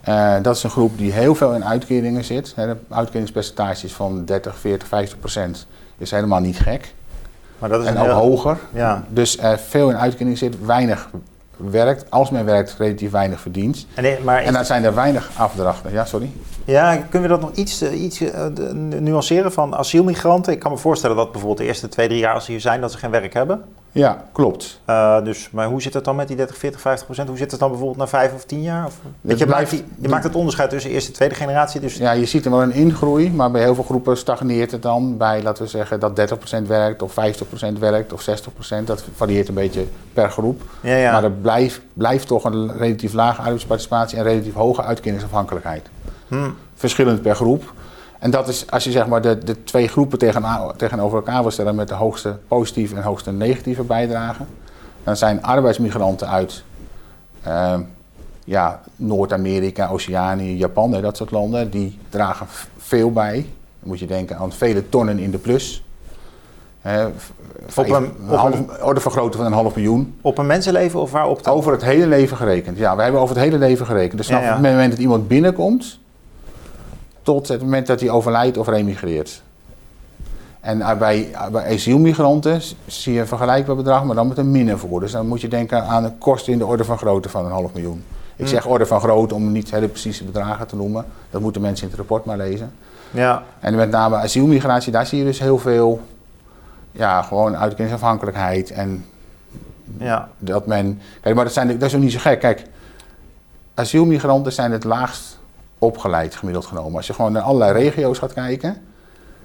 [0.00, 2.54] Eh, dat is een groep die heel veel in uitkeringen zit.
[2.56, 5.66] De uitkeringspercentages van 30, 40, 50 procent
[5.98, 6.94] is helemaal niet gek.
[7.58, 8.58] Maar dat is En ook heel- hoger.
[8.72, 9.04] Ja.
[9.08, 11.08] Dus veel in uitkering zit, weinig
[11.56, 12.10] werkt.
[12.10, 13.86] Als men werkt, relatief weinig verdient.
[13.94, 15.92] En, nee, maar En dan zijn er weinig afdrachten.
[15.92, 16.30] Ja, sorry.
[16.64, 18.46] ja, kunnen we dat nog iets, eh, iets eh,
[19.00, 20.52] nuanceren van asielmigranten?
[20.52, 22.80] Ik kan me voorstellen dat bijvoorbeeld de eerste twee, drie jaar als ze hier zijn,
[22.80, 23.62] dat ze geen werk hebben.
[23.94, 24.80] Ja, klopt.
[24.84, 27.28] Eh, dus, maar hoe zit het dan met die 30, 40, 50 procent?
[27.28, 28.86] Hoe zit het dan bijvoorbeeld na vijf of tien jaar?
[28.86, 31.80] Of, je, blijft- maakt, die- je maakt het onderscheid tussen eerste en tweede generatie.
[31.80, 34.82] Dus Ja, je ziet er wel een ingroei, maar bij heel veel groepen stagneert het
[34.82, 38.86] dan bij, laten we zeggen, dat 30% werkt of 50% werkt of 60%.
[38.86, 40.62] Dat varieert een beetje per groep.
[40.80, 41.12] ja, ja.
[41.12, 45.86] Maar er blijft, blijft toch een relatief lage arbeidsparticipatie en relatief hoge uitkeringsafhankelijkheid.
[46.28, 46.50] Hm.
[46.74, 47.72] Verschillend per groep.
[48.24, 50.44] En dat is, als je zeg maar de, de twee groepen tegen,
[50.76, 54.42] tegenover elkaar wil stellen met de hoogste positieve en hoogste negatieve bijdrage,
[55.02, 56.62] dan zijn arbeidsmigranten uit
[57.42, 57.80] ehm,
[58.44, 62.46] ja, Noord-Amerika, Oceanië, Japan, hè, dat soort landen, die dragen
[62.78, 63.34] veel bij.
[63.80, 65.84] Dan moet je denken aan vele tonnen in de plus.
[66.82, 66.86] V-
[67.66, 70.18] vijf- een- een op half, een- orde van grootte van een half miljoen.
[70.20, 71.54] Op een mensenleven of waarop dan?
[71.54, 72.78] Over het hele leven gerekend.
[72.78, 74.18] Ja, we hebben over het hele leven gerekend.
[74.18, 74.52] Dus Ja, ja.
[74.52, 75.98] het moment dat iemand binnenkomt,
[77.24, 79.42] tot het moment dat hij overlijdt of remigreert.
[80.60, 84.50] En uh, bij, uh, bij asielmigranten zie je een vergelijkbaar bedrag, maar dan met een
[84.50, 85.00] min voor.
[85.00, 87.50] Dus dan moet je denken aan een kosten in de orde van grootte van een
[87.50, 88.04] half miljoen.
[88.36, 88.50] Ik Hm.
[88.50, 91.04] zeg orde van grootte om niet hele precieze bedragen te noemen.
[91.30, 92.72] Dat moeten mensen in het rapport maar lezen.
[93.10, 96.00] Ja, En met name asielmigratie, daar zie je dus heel veel,
[96.92, 99.04] ja, gewoon uitkeringsafhankelijkheid en
[99.98, 100.28] ja.
[100.38, 101.00] dat men.
[101.20, 102.40] Kijk, maar dat, zijn, dat is ook niet zo gek.
[102.40, 102.62] Kijk,
[103.74, 105.38] asielmigranten zijn het laagst
[105.84, 106.96] opgeleid gemiddeld genomen.
[106.96, 108.76] Als je gewoon naar allerlei regio's gaat kijken.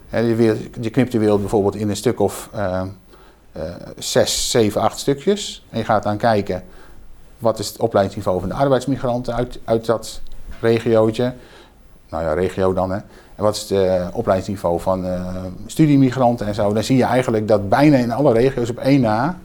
[0.09, 2.81] Hè, je, knipt de wereld bijvoorbeeld in een stuk of eh,
[3.51, 3.63] eh,
[3.97, 5.65] zes, zeven, acht stukjes.
[5.69, 6.63] En je gaat dan kijken
[7.37, 10.21] wat is het opleidingsniveau van de arbeidsmigranten uit, uit dat
[10.59, 11.33] regiootje.
[12.09, 12.97] Nou ja, regio dan hè.
[13.35, 15.05] En wat is het eh, opleidingsniveau van
[15.65, 16.73] studiemigranten en zo.
[16.73, 19.39] Dan zie je eigenlijk dat bijna in alle regio's op één na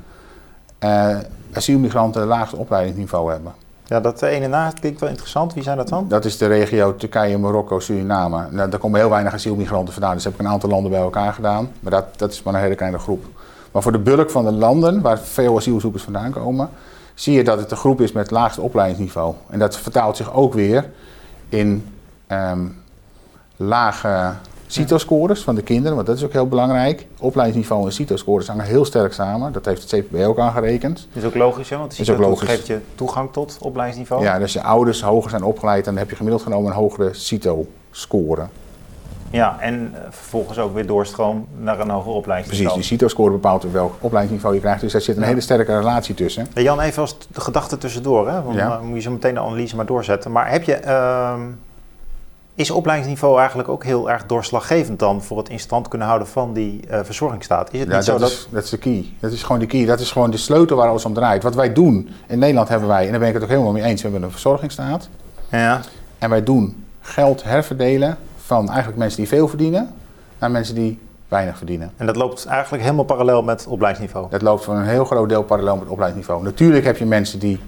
[1.53, 3.64] asielmigranten het laagste opleidingsniveau hebben.
[3.85, 5.55] Ja, dat eh, ene na klinkt wel interessant.
[5.55, 6.09] Wie zijn dat dan?
[6.09, 8.47] Dat is de regio Turkije, Marokko, Suriname.
[8.51, 11.33] Nou, daar komen heel weinig asielmigranten vandaan, dus heb ik een aantal landen bij elkaar
[11.33, 11.71] gedaan.
[11.81, 13.25] Maar dat, dat is maar een hele kleine groep.
[13.73, 16.69] Maar voor de bulk van de landen waar veel asielzoekers vandaan komen,
[17.15, 19.35] zie je dat het de groep is met het laagste opleidingsniveau.
[19.51, 20.91] En dat vertaalt zich ook weer
[21.49, 21.89] in
[22.27, 22.67] ehm,
[23.57, 24.33] lage
[24.75, 27.07] CITO-scores van de kinderen, want dat is ook heel belangrijk.
[27.19, 29.53] Opleidingsniveau en CITO-scores hangen heel sterk samen.
[29.53, 31.09] Dat heeft het CPB ook aangerekend.
[31.13, 31.77] Dat is ook logisch, hè?
[31.77, 34.23] want CITO geeft je toegang tot opleidingsniveau.
[34.23, 38.47] Ja, als je ouders hoger zijn opgeleid, dan heb je gemiddeld genomen een hogere CITO-score.
[39.31, 42.77] Ja, en eh, vervolgens ook weer doorstroom naar een hoger Precies, opleidingsniveau.
[42.79, 44.81] die CITO-score bepaalt welk opleidingsniveau je krijgt.
[44.81, 45.29] Dus daar zit een Ja.
[45.29, 46.47] hele sterke relatie tussen.
[46.55, 48.43] Jan, even als de gedachte tussendoor, hè?
[48.43, 48.69] want Ja.
[48.69, 50.33] dan moet je zo meteen de analyse maar doorzetten.
[50.33, 51.41] Maar heb je, ehm,
[52.55, 56.53] is opleidingsniveau eigenlijk ook heel erg doorslaggevend dan voor het in stand kunnen houden van
[56.53, 57.73] die eh, verzorgingsstaat?
[57.73, 58.31] Is het Ja, niet zo dat, dat...
[58.31, 59.05] is, dat is de key.
[59.21, 59.85] Dat is gewoon de key.
[59.85, 61.43] Dat is gewoon de sleutel waar alles om draait.
[61.43, 63.83] Wat wij doen, in Nederland hebben wij, en daar ben ik het ook helemaal mee
[63.83, 65.09] eens, we hebben een verzorgingsstaat.
[65.51, 65.81] Ja,
[66.19, 69.95] En wij doen geld herverdelen van eigenlijk mensen die veel verdienen
[70.39, 71.93] naar mensen die weinig verdienen.
[71.97, 74.31] en dat loopt eigenlijk helemaal parallel met opleidingsniveau.
[74.31, 76.43] Dat loopt voor een heel groot deel parallel met opleidingsniveau.
[76.45, 77.61] Natuurlijk heb je mensen die,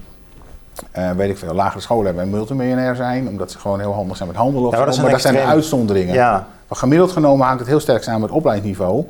[0.91, 4.17] eh, weet ik veel, lagere scholen hebben en multimiljonair zijn, omdat ze gewoon heel handig
[4.17, 4.67] zijn met handelen.
[4.67, 6.13] Of Ja, maar dat maar zijn dat zijn uitzonderingen.
[6.13, 9.05] Ja, Maar gemiddeld genomen hangt het heel sterk samen met opleidingsniveau.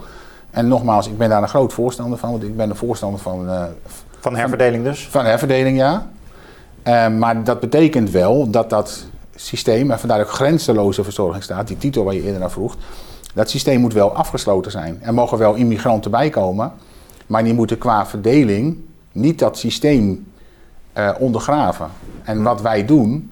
[0.51, 3.49] En nogmaals, ik ben daar een groot voorstander van, want ik ben een voorstander van,
[3.49, 3.63] eh,
[4.19, 5.07] van herverdeling dus.
[5.07, 6.07] van herverdeling, ja.
[6.83, 11.77] Eh, maar dat betekent wel dat dat systeem, en vandaar ook grenzeloze verzorging staat, die
[11.77, 12.75] titel waar je eerder naar vroeg,
[13.33, 14.99] dat systeem moet wel afgesloten zijn.
[15.01, 16.71] Er mogen wel immigranten bijkomen,
[17.27, 18.77] maar die moeten qua verdeling
[19.11, 20.31] niet dat systeem
[20.97, 21.87] eh, ondergraven.
[22.23, 23.31] En wat wij doen,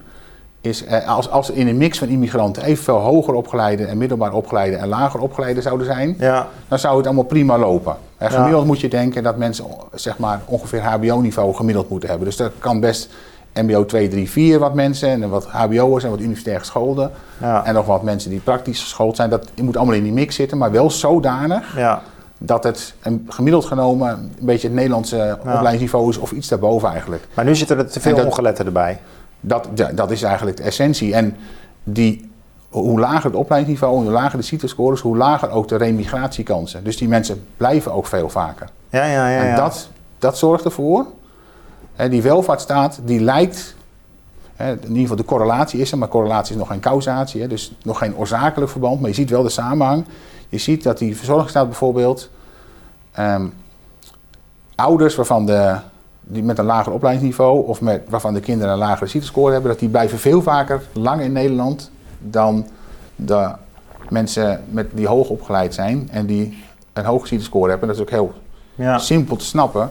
[0.60, 4.76] is eh, als, als in een mix van immigranten evenveel hoger opgeleide en middelbaar opgeleide
[4.76, 7.96] en lager opgeleide zouden zijn, Ja, dan zou het allemaal prima lopen.
[8.18, 8.36] En Ja.
[8.36, 12.26] gemiddeld moet je denken dat mensen zeg maar, ongeveer HBO-niveau gemiddeld moeten hebben.
[12.26, 13.08] Dus dat kan best
[13.54, 17.10] MBO 2, 3, 4 wat mensen en wat HBO'ers en wat universitair gescholden.
[17.40, 19.30] ja, En nog wat mensen die praktisch geschoold zijn.
[19.30, 22.02] Dat moet allemaal in die mix zitten, maar wel zodanig ja.
[22.38, 27.26] Dat het een, gemiddeld genomen een beetje het Nederlandse opleidingsniveau is of iets daarboven eigenlijk.
[27.34, 29.00] Maar nu zitten er te veel dat- ongeletten erbij.
[29.40, 31.14] Dat, ja, dat is eigenlijk de essentie.
[31.14, 31.36] En
[31.84, 32.30] die,
[32.68, 36.84] hoe lager het opleidingsniveau, hoe lager de CITO-scores, hoe lager ook de remigratiekansen.
[36.84, 38.68] Dus die mensen blijven ook veel vaker.
[38.88, 39.42] Ja, ja, ja.
[39.42, 39.50] ja.
[39.50, 41.06] En dat, dat zorgt ervoor,
[41.94, 43.74] hè, die welvaartsstaat, die lijkt,
[44.56, 47.48] hè, in ieder geval de correlatie is er, maar correlatie is nog geen causatie, hè,
[47.48, 50.04] dus nog geen oorzakelijk verband, maar je ziet wel de samenhang.
[50.48, 52.30] Je ziet dat die verzorgingsstaat bijvoorbeeld,
[53.12, 53.46] ehm,
[54.74, 55.76] ouders waarvan de,
[56.20, 59.80] die met een lager opleidingsniveau of met, waarvan de kinderen een lagere CITO-score hebben, dat
[59.80, 62.66] die blijven veel vaker lang in Nederland dan
[63.16, 63.50] de
[64.08, 67.88] mensen met, die hoog opgeleid zijn en die een hoge CITO-score hebben.
[67.88, 68.32] Dat is ook heel
[68.74, 69.90] Ja, simpel te snappen.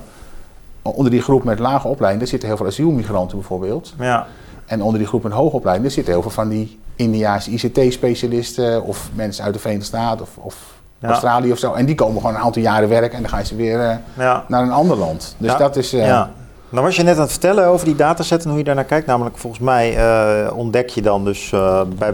[0.81, 3.93] Onder die groep met lage opleiding, daar zitten heel veel asielmigranten bijvoorbeeld.
[3.99, 4.27] ja,
[4.65, 8.83] En onder die groep met hoge opleiding, daar zitten heel veel van die Indiaanse ICT-specialisten
[8.83, 10.55] of mensen uit de Verenigde Staten of, of
[10.99, 11.07] Ja.
[11.09, 11.73] Australië of zo.
[11.73, 14.45] En die komen gewoon een aantal jaren werken en dan gaan ze weer eh, ja.
[14.47, 15.35] naar een ander land.
[15.37, 15.93] Dus Ja, dat is...
[15.93, 16.31] eh, Ja.
[16.69, 19.07] Dan was je net aan het vertellen over die dataset en hoe je daarnaar kijkt.
[19.07, 21.49] Namelijk, volgens mij eh, ontdek je dan dus
[21.97, 22.13] bij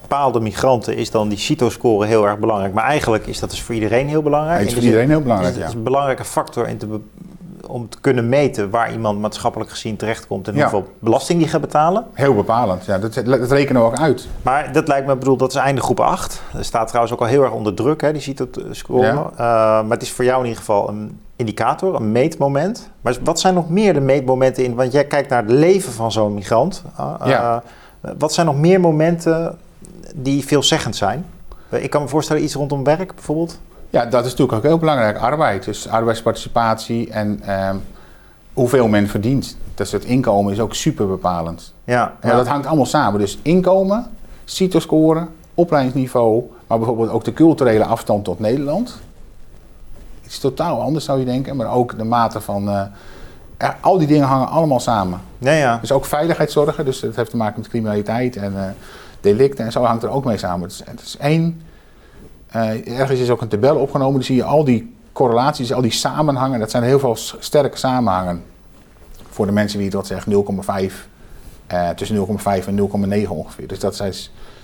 [0.00, 2.74] bepaalde migranten is dan die CITO-score heel erg belangrijk.
[2.74, 4.58] Maar eigenlijk is dat dus voor iedereen heel belangrijk.
[4.58, 5.76] het is voor iedereen heel belangrijk, dus het ja.
[5.78, 6.86] is een belangrijke factor in te
[7.68, 10.60] om te kunnen meten waar iemand maatschappelijk gezien terechtkomt en Ja.
[10.60, 12.04] hoeveel belasting die gaat betalen.
[12.12, 12.84] Heel bepalend.
[12.84, 14.28] Ja, dat, dat rekenen we ook uit.
[14.42, 16.42] Maar dat lijkt me, bedoel, dat is einde groep 8.
[16.52, 19.06] Dat staat trouwens ook al heel erg onder druk, hè, die CITO-score.
[19.06, 19.30] Ja.
[19.32, 19.38] Eh,
[19.86, 22.90] maar het is voor jou in ieder geval een indicator, een meetmoment.
[23.00, 24.74] Maar wat zijn nog meer de meetmomenten in?
[24.74, 26.82] Want jij kijkt naar het leven van zo'n migrant.
[27.00, 27.62] Uh, Ja.
[28.04, 29.58] uh, wat zijn nog meer momenten
[30.14, 31.26] die veelzeggend zijn?
[31.70, 33.58] Ik kan me voorstellen iets rondom werk bijvoorbeeld.
[33.90, 35.18] Ja, dat is natuurlijk ook heel belangrijk.
[35.18, 37.76] Arbeid, dus arbeidsparticipatie en ehm,
[38.52, 39.56] hoeveel men verdient.
[39.74, 41.74] Dus het inkomen is ook super bepalend.
[41.84, 43.20] Ja, Ja, dat hangt allemaal samen.
[43.20, 44.06] Dus inkomen,
[44.44, 48.98] CITO-score, opleidingsniveau, maar bijvoorbeeld ook de culturele afstand tot Nederland.
[50.24, 52.68] Iets totaal anders zou je denken, maar ook de mate van.
[52.70, 55.20] eh, al die dingen hangen allemaal samen.
[55.38, 55.78] ja, ja.
[55.80, 58.62] Dus ook veiligheidszorgen, dus dat heeft te maken met criminaliteit en eh,
[59.20, 60.62] delicten en zo hangt er ook mee samen.
[60.62, 61.62] Het is, het is één.
[62.50, 65.90] Eh, ergens is ook een tabel opgenomen, dan zie je al die correlaties, al die
[65.90, 66.58] samenhangen.
[66.60, 68.42] Dat zijn heel veel sterke samenhangen.
[69.30, 71.08] Voor de mensen die wat zeggen, 0,5,
[71.66, 73.66] eh, tussen 0,5 en 0,9 ongeveer.
[73.68, 74.12] Dus dat zijn,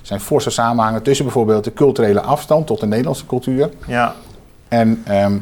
[0.02, 4.14] zijn forse samenhangen tussen bijvoorbeeld de culturele afstand tot de Nederlandse cultuur ja,
[4.68, 5.38] en ehm,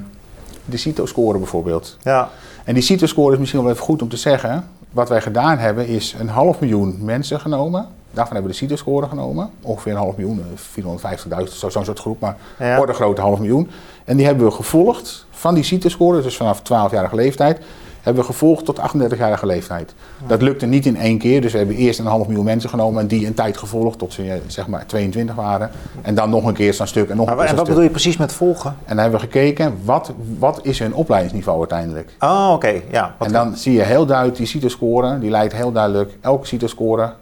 [0.64, 1.96] de CITO-score bijvoorbeeld.
[2.02, 2.28] ja.
[2.64, 4.68] En die CITO-score is misschien wel even goed om te zeggen.
[4.92, 7.86] Wat wij gedaan hebben is een half miljoen mensen genomen.
[8.10, 9.50] Daarvan hebben we de CITO-score genomen.
[9.62, 12.78] Ongeveer een half miljoen, eh, 450.000, zo- zo'n soort groep, maar Ja.
[12.78, 13.70] orde grote half miljoen.
[14.04, 17.60] En die hebben we gevolgd van die CITO-score, dus vanaf 12-jarige leeftijd.
[18.02, 19.94] Hebben we gevolgd tot 38-jarige leeftijd.
[20.26, 23.00] Dat lukte niet in één keer, dus we hebben eerst een half miljoen mensen genomen
[23.00, 25.70] en die een tijd gevolgd tot ze eh, zeg maar 22 waren.
[26.02, 27.68] En dan nog een keer zo'n stuk en nog een keer en wat stuk.
[27.68, 28.70] bedoel je precies met volgen?
[28.70, 32.16] En dan hebben we gekeken, wat, wat is hun opleidingsniveau uiteindelijk?
[32.20, 32.80] Oh, oké.
[32.90, 33.14] Ja.
[33.18, 37.12] En dan zie je heel duidelijk die CITO-score, die leidt heel duidelijk elke CITO-score.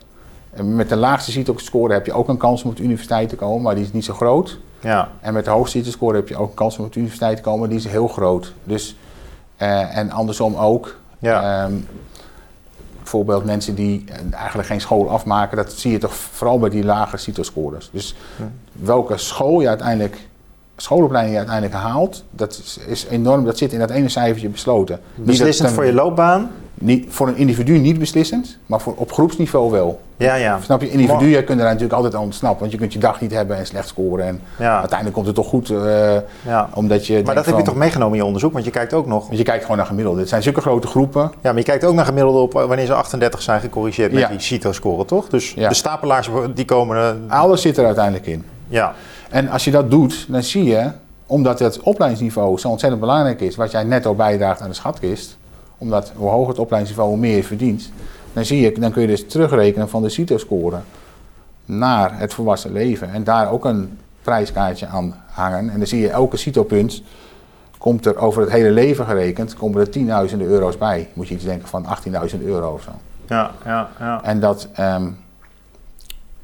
[0.50, 3.36] En met de laagste CITO-score heb je ook een kans om op de universiteit te
[3.36, 4.58] komen, maar die is niet zo groot.
[4.80, 5.08] ja.
[5.20, 7.42] En met de hoogste CITO-score heb je ook een kans om op de universiteit te
[7.42, 8.52] komen, die is heel groot.
[8.64, 8.96] Dus,
[9.60, 10.96] eh, en andersom ook.
[11.18, 11.64] Ja.
[11.64, 11.72] Ehm,
[12.96, 17.16] bijvoorbeeld mensen die eigenlijk geen school afmaken, dat zie je toch vooral bij die lage
[17.16, 17.90] CITO-scores.
[17.92, 18.42] Dus Hm.
[18.72, 20.28] welke school je uiteindelijk,
[20.82, 25.00] schoolopleiding je uiteindelijk haalt, dat is, is enorm, dat zit in dat ene cijfertje besloten.
[25.14, 26.50] Dat Beslissend voor je loopbaan?
[26.74, 30.00] niet, voor een individu niet beslissend, maar voor, op groepsniveau wel.
[30.16, 30.58] Ja, ja.
[30.62, 33.30] Snap je, individuen kunnen daar natuurlijk altijd aan ontsnappen, want je kunt je dag niet
[33.32, 34.26] hebben en slecht scoren.
[34.26, 34.72] En Ja.
[34.78, 36.16] uiteindelijk komt het toch goed, eh,
[36.46, 36.68] ja.
[36.74, 37.22] omdat je.
[37.24, 38.52] Maar dat heb je toch meegenomen in je onderzoek?
[38.52, 39.24] Want je kijkt ook nog.
[39.26, 40.20] Want je kijkt gewoon naar gemiddelde.
[40.20, 41.20] Het zijn zulke grote groepen.
[41.22, 44.20] Ja, maar je kijkt ook naar gemiddelde op eh, wanneer ze 38 zijn gecorrigeerd met
[44.22, 44.28] Ja.
[44.28, 45.28] die CITO-score, toch?
[45.28, 46.96] Dus de stapelaars die komen.
[47.28, 48.44] eh, Alles zit er uiteindelijk in.
[48.68, 48.94] ja.
[49.30, 50.90] En als je dat doet, dan zie je,
[51.26, 55.38] omdat het opleidingsniveau zo ontzettend belangrijk is, wat jij netto bijdraagt aan de schatkist,
[55.78, 57.90] omdat hoe hoger het opleidingsniveau, hoe meer je verdient,
[58.32, 60.78] dan, zie je, dan kun je dus terugrekenen van de CITO-score
[61.64, 63.12] naar het volwassen leven.
[63.12, 65.70] En daar ook een prijskaartje aan hangen.
[65.70, 67.02] En dan zie je elke CITO-punt,
[67.78, 71.08] komt er over het hele leven gerekend, komen er tienduizenden euro's bij.
[71.12, 71.86] Moet je iets denken van
[72.30, 72.90] 18.000 euro of zo.
[73.26, 74.22] Ja, ja, ja.
[74.22, 75.08] En dat, ehm,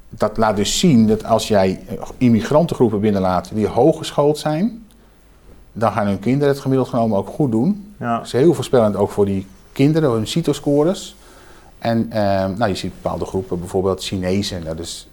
[0.09, 4.85] dat laat dus zien dat als jij eh, immigrantengroepen binnenlaat die hooggeschoold zijn,
[5.73, 7.95] dan gaan hun kinderen het gemiddeld genomen ook goed doen.
[7.99, 8.17] ja.
[8.17, 11.17] Dat is heel voorspellend ook voor die kinderen, hun CITO-scores.
[11.79, 15.09] En ehm, nou, je ziet bepaalde groepen, bijvoorbeeld Chinezen, dat is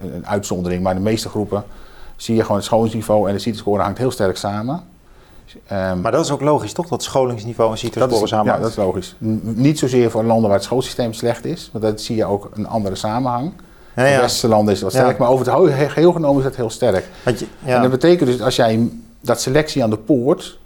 [0.00, 1.64] een, een uitzondering, maar de meeste groepen
[2.16, 4.82] zie je gewoon het scholingsniveau en de CITO-score hangt heel sterk samen.
[5.66, 6.88] Ehm, Maar dat is ook logisch, toch?
[6.88, 8.52] Dat scholingsniveau en CITO-score is, samen.
[8.52, 9.16] ja, dat is logisch.
[9.24, 12.50] N- niet zozeer voor landen waar het schoolsysteem slecht is, want dat zie je ook
[12.54, 13.52] een andere samenhang.
[13.96, 14.20] Ja, ja.
[14.20, 17.04] westerse landen is het wel sterk, maar over het geheel genomen is het heel sterk.
[17.24, 18.88] Je, En dat betekent dus dat als jij
[19.20, 20.58] dat selectie aan de poort,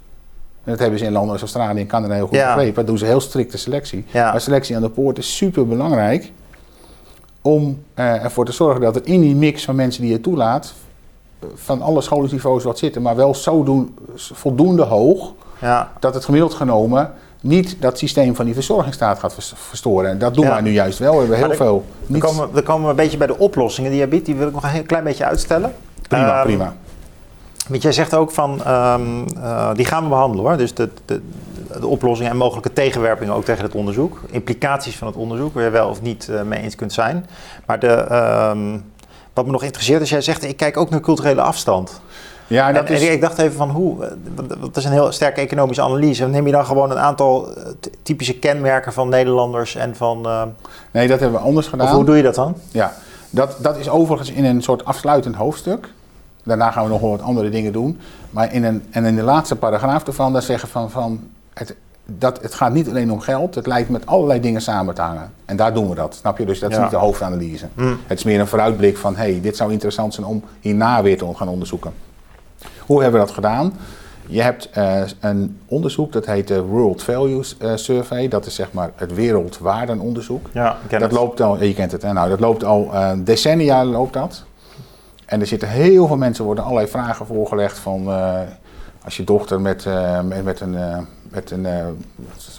[0.63, 2.97] en dat hebben ze in landen als Australië en Canada heel goed begrepen, dat doen
[2.97, 4.05] ze heel strikte selectie.
[4.13, 6.31] Maar selectie aan de poort is super belangrijk
[7.41, 10.73] om eh, ervoor te zorgen dat er in die mix van mensen die je toelaat,
[11.53, 15.91] van alle scholingsniveaus wat zitten, maar wel zo doen, voldoende hoog, ja.
[15.99, 20.09] dat het gemiddeld genomen niet dat systeem van die verzorgingsstaat gaat vers- verstoren.
[20.09, 20.51] En dat doen Ja.
[20.51, 21.11] wij nu juist wel.
[21.13, 21.85] We hebben heel Maar veel.
[22.07, 24.25] Dan komen, we- dan komen we een beetje bij de oplossingen die je biedt.
[24.25, 25.73] Die wil ik nog een heel klein beetje uitstellen.
[26.07, 26.73] prima, Ehm, prima.
[27.67, 29.01] Want jij zegt ook van, ehm,
[29.41, 30.57] eh, die gaan we behandelen hoor.
[30.57, 31.21] Dus de, de,
[31.79, 34.21] de oplossingen en mogelijke tegenwerpingen ook tegen het onderzoek.
[34.29, 37.25] Implicaties van het onderzoek, waar je wel of niet eh, mee eens kunt zijn.
[37.65, 38.77] Maar de, ehm,
[39.33, 42.01] wat me nog interesseert is, jij zegt, ik kijk ook naar culturele afstand.
[42.47, 44.11] Ja, En, dat en is, ik dacht even van hoe, eh,
[44.59, 46.27] dat is een heel sterke economische analyse.
[46.27, 47.63] Neem je dan gewoon een aantal eh,
[48.03, 50.43] typische kenmerken van Nederlanders en van, eh,
[50.91, 51.95] nee, dat hebben we anders of gedaan.
[51.95, 52.55] hoe doe je dat dan?
[52.71, 52.93] Ja,
[53.29, 55.89] dat, dat is overigens in een soort afsluitend hoofdstuk.
[56.43, 57.99] Daarna gaan we nog wel wat andere dingen doen.
[58.29, 61.19] Maar in, een, en in de laatste paragraaf ervan, daar zeggen van, van
[61.53, 65.01] het, dat het gaat niet alleen om geld, het lijkt met allerlei dingen samen te
[65.01, 65.31] hangen.
[65.45, 66.45] En daar doen we dat, snap je?
[66.45, 66.81] Dus dat is Ja.
[66.81, 67.67] niet de hoofdanalyse.
[67.75, 67.93] Hm.
[68.07, 71.35] Het is meer een vooruitblik van, hey, dit zou interessant zijn om hierna weer te
[71.35, 71.93] gaan onderzoeken.
[72.87, 73.73] Hoe hebben we dat gedaan?
[74.29, 78.27] Je hebt eh, een onderzoek, dat heet de World Values eh, Survey.
[78.27, 80.47] Dat is zeg maar het wereldwaardenonderzoek.
[80.53, 81.11] Ja, Dat het.
[81.11, 82.13] loopt al, je kent het, hè?
[82.13, 84.43] Nou, dat loopt al eh, decennia loopt dat.
[85.25, 88.07] En er zitten heel veel mensen, worden allerlei vragen voorgelegd van
[89.03, 89.85] als je dochter met,
[90.23, 90.75] met, met een,
[91.29, 91.67] met een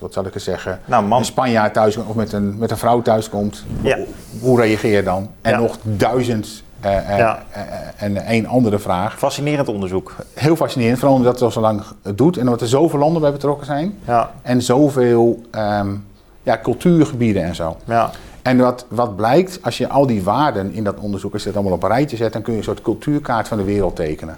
[0.00, 1.18] wat zal ik eens zeggen, Nou, man.
[1.18, 3.96] een Spanjaard thuis of met een, met een vrouw thuis komt, Ja.
[3.96, 4.06] hoe,
[4.40, 5.30] hoe reageer je dan?
[5.40, 5.58] En Ja.
[5.58, 7.42] nog duizend eh, eh, Ja.
[7.50, 7.62] eh,
[7.96, 9.18] en één andere vraag.
[9.18, 10.14] Fascinerend onderzoek.
[10.34, 11.82] Heel fascinerend, vooral omdat het al zo lang
[12.14, 15.94] doet en omdat er zoveel landen bij betrokken zijn Ja, en zoveel ehm,
[16.42, 17.76] ja, cultuurgebieden en zo.
[17.84, 18.10] ja,
[18.42, 21.56] En wat, wat blijkt, als je al die waarden in dat onderzoek, als je dat
[21.58, 24.36] allemaal op een rijtje zet, dan kun je een soort cultuurkaart van de wereld tekenen.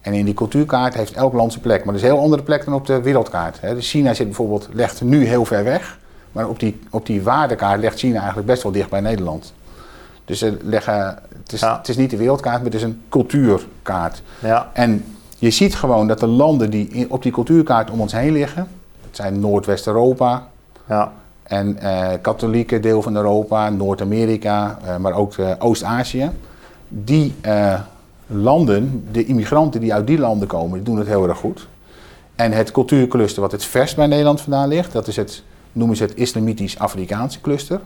[0.00, 2.42] En in die cultuurkaart heeft elk land zijn plek, maar dat is een heel andere
[2.42, 3.60] plek dan op de wereldkaart.
[3.60, 3.74] hè.
[3.74, 5.98] Dus China zit bijvoorbeeld, legt nu heel ver weg,
[6.32, 9.52] maar op die, op die waardekaart legt China eigenlijk best wel dicht bij Nederland.
[10.28, 11.76] Dus ze leggen, het, is, Ja.
[11.76, 14.22] het is niet de wereldkaart, maar het is een cultuurkaart.
[14.42, 15.04] ja, En
[15.38, 18.68] je ziet gewoon dat de landen die op die cultuurkaart om ons heen liggen,
[19.06, 20.46] het zijn Noordwest-Europa,
[20.88, 21.12] ja,
[21.42, 26.30] en eh, katholieke deel van Europa, Noord-Amerika, eh, maar ook eh, Oost-Azië.
[26.88, 27.34] Die
[28.26, 31.66] landen, de immigranten die uit die landen komen, die doen het heel erg goed.
[32.36, 36.02] En het cultuurcluster wat het vers bij Nederland vandaan ligt, dat is het, noemen ze
[36.02, 37.80] het Islamitisch-Afrikaanse cluster.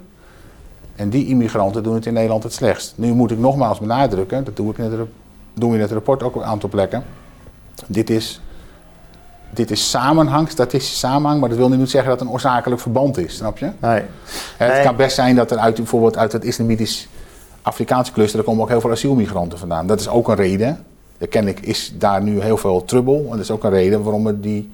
[0.96, 2.92] En die immigranten doen het in Nederland het slechtst.
[2.96, 5.00] Nu moet ik nogmaals benadrukken, dat doe ik in het,
[5.54, 7.04] doen we in het rapport ook op een aantal plekken.
[7.86, 8.40] Dit is
[9.54, 13.18] dit is samenhang, statistische samenhang, maar dat wil niet zeggen dat het een oorzakelijk verband
[13.18, 13.70] is, snap je?
[13.78, 14.02] Nee.
[14.56, 14.82] Het Nee.
[14.82, 17.08] kan best zijn dat er uit, bijvoorbeeld uit het islamitisch
[17.62, 19.86] Afrikaanse cluster, er komen ook heel veel asielmigranten vandaan.
[19.86, 20.84] Dat is ook een reden.
[21.28, 23.22] Kennelijk is daar nu heel veel trubbel.
[23.24, 24.70] En dat is ook een reden waarom we die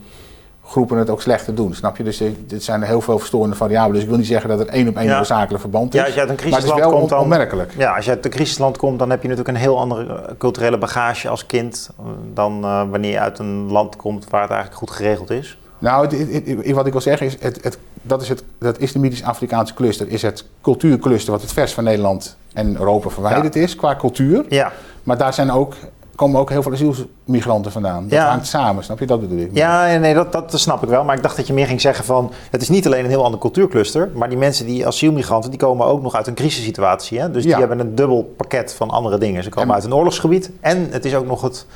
[0.69, 1.75] groepen het ook slechter doen.
[1.75, 2.03] Snap je?
[2.03, 3.93] Dus er- dit zijn heel veel verstorende variabelen.
[3.95, 5.19] Dus ik wil niet zeggen dat het één op één Ja.
[5.19, 6.01] oorzakelijk verband is.
[6.01, 7.73] Ja, als je uit een maar het is crisisland wel komt, dan- onmerkelijk.
[7.77, 10.33] Ja, als je uit een crisisland komt, dan heb je natuurlijk een heel andere eh,
[10.39, 12.05] culturele bagage als kind eh,
[12.35, 15.59] dan eh, wanneer je uit een land komt waar het eigenlijk goed geregeld is.
[15.79, 18.79] Nou, het, het- het- wat ik wil zeggen is, het, het, dat is het, dat
[18.79, 23.97] islamitisch-Afrikaanse cluster is het cultuurcluster wat het vers van Nederland en Europa verwijderd is qua
[23.97, 24.45] cultuur.
[24.49, 25.75] Ja, Maar daar zijn ook,
[26.19, 28.03] komen ook heel veel asielmigranten vandaan.
[28.03, 28.29] Dat Ja.
[28.29, 29.07] hangt samen, snap je?
[29.07, 29.51] Dat bedoel ik.
[29.53, 31.05] ja nee, dat, dat snap ik wel.
[31.05, 32.33] Maar ik dacht dat je meer ging zeggen van...
[32.51, 34.11] het is niet alleen een heel ander cultuurcluster...
[34.15, 37.21] maar die mensen, die asielmigranten, die komen ook nog uit een crisissituatie.
[37.21, 37.31] Hè?
[37.31, 37.49] Dus Ja.
[37.57, 39.43] die hebben een dubbel pakket van andere dingen.
[39.43, 40.51] Ze komen En- uit een oorlogsgebied...
[40.61, 41.67] en het is ook nog het,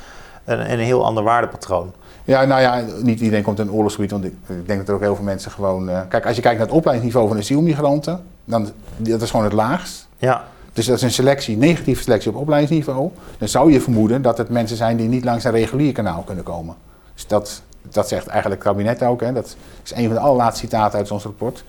[0.45, 1.91] een, een heel ander waardepatroon.
[2.23, 4.93] Ja, nou ja, niet iedereen komt in een oorlogsgebied, want ik, ik denk dat er
[4.95, 5.89] ook heel veel mensen gewoon...
[5.89, 9.53] eh, kijk, als je kijkt naar het opleidingsniveau van asielmigranten, dan dat is gewoon het
[9.53, 10.07] laagst.
[10.17, 13.09] Ja, Dus dat is een selectie, negatieve selectie op opleidingsniveau.
[13.37, 16.43] Dan zou je vermoeden dat het mensen zijn die niet langs een regulier kanaal kunnen
[16.43, 16.75] komen.
[17.13, 19.21] Dus dat, dat zegt eigenlijk het kabinet ook.
[19.21, 19.33] Hè.
[19.33, 21.63] Dat is een van de allerlaatste citaten uit ons rapport.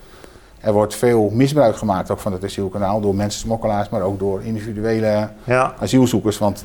[0.59, 5.29] Er wordt veel misbruik gemaakt ook van het asielkanaal door mensensmokkelaars, maar ook door individuele
[5.43, 6.37] ja, asielzoekers.
[6.37, 6.63] Want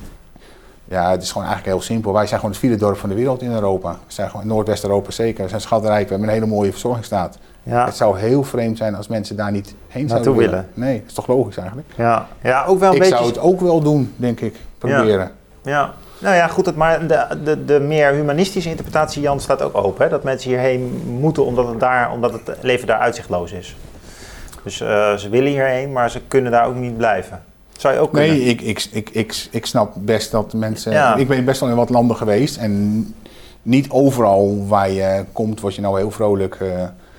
[0.84, 2.12] ja, het is gewoon eigenlijk heel simpel.
[2.12, 3.92] Wij zijn gewoon het vierde dorp van de wereld in Europa.
[3.92, 5.42] We zijn gewoon in Noordwest-Europa zeker.
[5.42, 7.38] We zijn schatrijk, we hebben een hele mooie verzorgingsstaat.
[7.62, 7.84] Ja.
[7.84, 10.50] Het zou heel vreemd zijn als mensen daar niet heen zouden willen.
[10.50, 10.68] willen.
[10.74, 11.88] Nee, dat is toch logisch eigenlijk?
[11.96, 13.16] Ja, ja ook wel een ik beetje...
[13.16, 14.56] zou het ook wel doen, denk ik.
[14.78, 15.30] Proberen.
[15.62, 16.76] Ja, nou ja, goed.
[16.76, 20.04] Maar de, de, de meer humanistische interpretatie, Jan, staat ook open.
[20.04, 20.10] Hè?
[20.10, 23.76] Dat mensen hierheen moeten omdat het, daar, omdat het leven daar uitzichtloos is.
[24.64, 27.42] Dus eh, ze willen hierheen, maar ze kunnen daar ook niet blijven.
[27.76, 28.30] Zou je ook kunnen?
[28.30, 30.92] Nee, ik, ik, ik, ik, ik snap best dat mensen...
[30.92, 31.14] Ja.
[31.14, 32.56] Ik ben best wel in wat landen geweest.
[32.56, 33.14] En
[33.62, 36.68] niet overal waar je komt, word je nou heel vrolijk eh,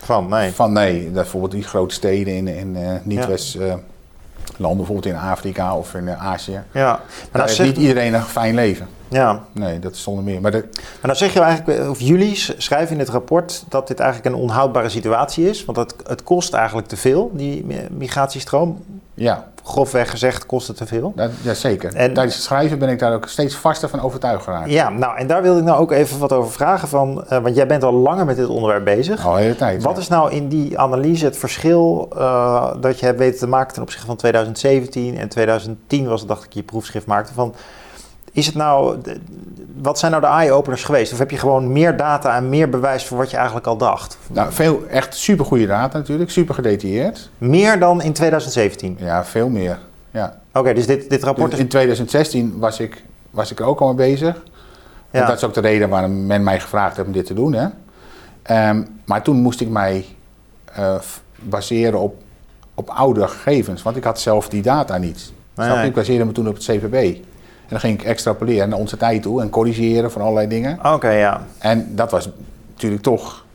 [0.03, 0.51] Van, nee.
[0.51, 0.71] van.
[0.73, 3.55] Nee, bijvoorbeeld die grote steden in, in eh, niet-West...
[3.55, 3.73] eh,
[4.57, 6.51] landen, bijvoorbeeld in Afrika of in eh, Azië.
[6.71, 6.99] Ja, maar
[7.31, 8.87] Daar nou, heeft niet iedereen een fijn leven.
[9.07, 9.43] ja.
[9.51, 10.41] Nee, dat is zonder meer.
[10.41, 13.99] Maar de, maar nou zeg je eigenlijk, of jullie schrijven in het rapport dat dit
[13.99, 15.65] eigenlijk een onhoudbare situatie is.
[15.65, 18.83] Want het, het kost eigenlijk te veel, die mi- migratiestroom.
[19.13, 21.13] ja, Grofweg gezegd kost het te veel.
[21.15, 21.95] dat, ja, zeker.
[21.95, 24.69] En- Tijdens het schrijven ben ik daar ook steeds vaster van overtuigd geraakt.
[24.69, 26.87] Ja, nou en daar wilde ik nou ook even wat over vragen.
[26.87, 29.25] Van, eh, want jij bent al langer met dit onderwerp bezig.
[29.25, 29.83] Al hele tijd.
[29.83, 30.01] Wat ja.
[30.01, 33.81] is nou in die analyse het verschil eh, dat je hebt weten te maken ten
[33.81, 37.33] opzichte van 2017 en 2010 was het, dacht ik, je proefschrift maakte?
[37.33, 37.53] Van,
[38.31, 38.97] is het nou,
[39.81, 41.13] wat zijn nou de eye-openers geweest?
[41.13, 44.17] Of heb je gewoon meer data en meer bewijs voor wat je eigenlijk al dacht?
[44.27, 47.29] Nou, veel echt super goede data natuurlijk, super gedetailleerd.
[47.37, 48.97] Meer dan in 2017?
[48.99, 49.79] Ja, veel meer.
[50.11, 50.39] Ja.
[50.53, 51.63] Oké, dus dit, dit rapport Dus is...
[51.63, 54.43] in 2016 was ik, was ik er ook al mee bezig.
[55.11, 57.53] Ja, dat is ook de reden waarom men mij gevraagd heeft om dit te doen.
[57.53, 57.67] Hè.
[58.41, 60.05] Ehm, maar toen moest ik mij
[60.65, 60.95] eh,
[61.39, 62.15] baseren op,
[62.73, 65.31] op oude gegevens, want ik had zelf die data niet.
[65.55, 65.85] Nee, nee.
[65.85, 67.17] Ik baseerde me toen op het CPB.
[67.71, 70.79] En dan ging ik extrapoleren naar onze tijd toe en corrigeren van allerlei dingen.
[70.93, 71.41] Oké, ja.
[71.57, 72.29] En dat was
[72.73, 73.45] natuurlijk toch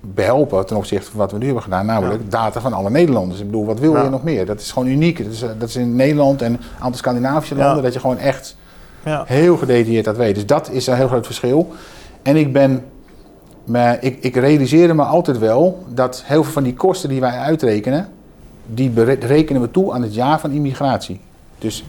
[0.00, 3.40] behelpen ten opzichte van wat we nu hebben gedaan, namelijk data van alle Nederlanders.
[3.40, 4.02] Ik bedoel, wat wil Ja.
[4.02, 4.46] je nog meer?
[4.46, 5.24] Dat is gewoon uniek.
[5.24, 7.64] Dat is, eh, dat is in Nederland en een aantal Scandinavische Ja.
[7.64, 8.56] landen dat je gewoon echt
[9.04, 9.24] ja.
[9.26, 10.34] heel gedetailleerd dat weet.
[10.34, 11.72] Dus dat is een heel groot verschil.
[12.22, 12.84] En ik ben,
[13.64, 17.38] me, ik, ik realiseerde me altijd wel dat heel veel van die kosten die wij
[17.38, 18.08] uitrekenen,
[18.66, 21.20] die rekenen we toe aan het jaar van immigratie.
[21.58, 21.84] Dus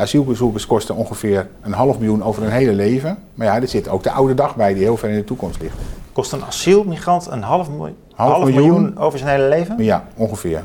[0.00, 3.18] asielbezoekers kosten ongeveer een half miljoen over een hele leven.
[3.34, 5.60] Maar ja, er zit ook de oude dag bij die heel ver in de toekomst
[5.60, 5.76] ligt.
[6.12, 8.62] Kost een asielmigrant een half, miljoen, Half half miljoen.
[8.62, 9.84] miljoen over zijn hele leven?
[9.84, 10.64] Ja, ongeveer.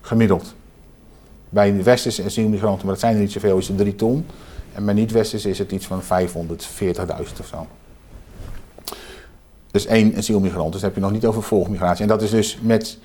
[0.00, 0.54] Gemiddeld.
[1.48, 4.26] Bij de westerse asielmigranten, maar dat zijn er niet zoveel, is het 3 ton.
[4.74, 6.06] En bij niet-westerse is het iets van 540.000
[7.40, 7.66] of zo.
[9.70, 10.72] Dus één asielmigrant.
[10.72, 12.02] Dus dan heb je nog niet over volgmigratie.
[12.02, 12.98] En dat is dus met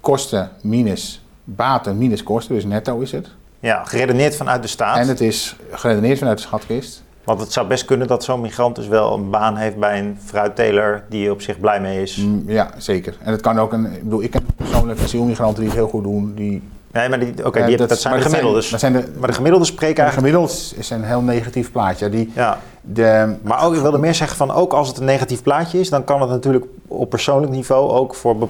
[0.00, 2.54] kosten minus baten minus kosten.
[2.54, 3.28] Dus netto is het.
[3.64, 4.96] Ja, geredeneerd vanuit de staat.
[4.96, 7.02] En het is geredeneerd vanuit de schatkist.
[7.24, 10.18] Want het zou best kunnen dat zo'n migrant dus wel een baan heeft bij een
[10.24, 12.16] fruitteler die op zich blij mee is.
[12.16, 13.16] Mm, Ja, zeker.
[13.22, 13.84] En het kan ook een...
[13.92, 16.32] Ik bedoel, ik ken persoonlijk asielmigranten die het heel goed doen.
[16.34, 18.70] Die, Nee, maar die, oké, die- dat, zijn de gemiddeldes.
[18.70, 20.32] Dat zijn de, maar de gemiddelden spreken de eigenlijk...
[20.34, 22.08] gemiddeld is een heel negatief plaatje.
[22.08, 25.42] Die, Ja, de, maar ook, ik wilde meer zeggen van ook als het een negatief
[25.42, 28.48] plaatje is, dan kan het natuurlijk op persoonlijk niveau ook voor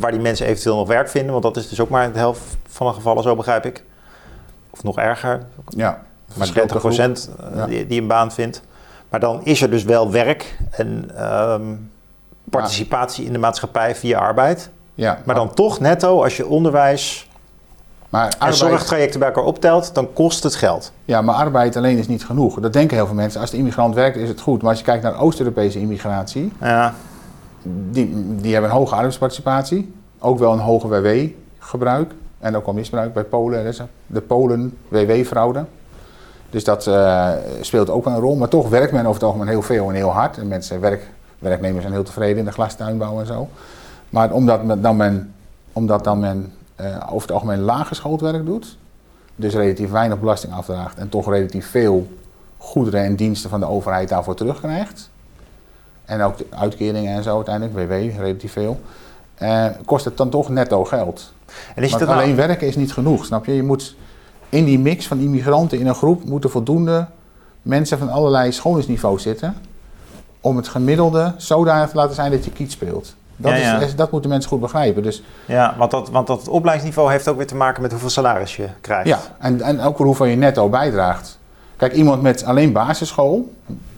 [0.00, 1.30] waar die mensen eventueel nog werk vinden.
[1.32, 3.82] Want dat is dus ook maar de helft van de gevallen, zo begrijp ik.
[4.72, 6.02] Of nog erger, ja,
[6.34, 7.66] maar grote 30 procent Ja.
[7.66, 8.62] die, die een baan vindt.
[9.08, 11.62] Maar dan is er dus wel werk en ehm,
[12.50, 14.70] participatie in de maatschappij via arbeid.
[14.94, 17.28] Ja, Maar dan toch netto, als je onderwijs
[18.08, 20.92] Maar En zorgtrajecten bij elkaar optelt, dan kost het geld.
[21.04, 22.60] ja, maar arbeid alleen is niet genoeg.
[22.60, 23.40] Dat denken heel veel mensen.
[23.40, 24.60] Als de immigrant werkt, is het goed.
[24.60, 26.94] Maar als je kijkt naar Oost-Europese immigratie, Ja,
[27.62, 29.94] die, die hebben een hoge arbeidsparticipatie.
[30.18, 32.12] Ook wel een hoge WW-gebruik.
[32.42, 33.74] En ook al misbruik bij Polen.
[34.06, 35.64] De Polen WW-fraude.
[36.50, 38.36] Dus dat eh, speelt ook een rol.
[38.36, 40.38] Maar toch werkt men over het algemeen heel veel en heel hard.
[40.38, 43.48] En mensen, werk, werknemers zijn heel tevreden in de glastuinbouw en zo.
[44.10, 45.34] Maar omdat men dan men,
[45.72, 48.78] omdat dan men eh, over het algemeen laaggeschoold werk doet,
[49.36, 52.08] dus relatief weinig belasting afdraagt en toch relatief veel
[52.58, 55.10] goederen en diensten van de overheid daarvoor terugkrijgt,
[56.04, 58.80] en ook de uitkeringen en zo uiteindelijk, WW, relatief veel,
[59.34, 61.32] eh, kost het dan toch netto geld.
[61.74, 63.54] En is Want het nou- alleen werken is niet genoeg, snap je?
[63.54, 63.96] Je moet
[64.48, 67.06] in die mix van immigranten in een groep moeten voldoende
[67.62, 69.54] mensen van allerlei scholingsniveaus zitten.
[70.40, 73.14] Om het gemiddelde zodanig te laten zijn dat je kiet speelt.
[73.36, 73.78] Dat, Ja, ja.
[73.80, 75.02] Is, dat moeten mensen goed begrijpen.
[75.02, 78.56] Dus Ja, want dat, want dat opleidingsniveau heeft ook weer te maken met hoeveel salaris
[78.56, 79.08] je krijgt.
[79.08, 81.38] ja, en, en ook hoeveel je netto bijdraagt.
[81.76, 83.52] Kijk, iemand met alleen basisschool,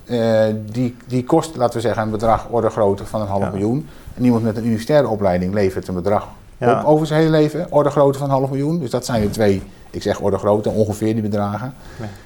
[0.04, 3.50] eh, die, die kost, laten we zeggen, een bedrag orde grootte van een half Ja.
[3.50, 3.88] miljoen.
[4.14, 6.28] En iemand met een universitaire opleiding levert een bedrag
[6.58, 6.80] Ja.
[6.80, 8.78] op over zijn hele leven, orde grootte van een half miljoen.
[8.78, 11.74] Dus dat zijn de twee, ik zeg orde grootte, ongeveer die bedragen.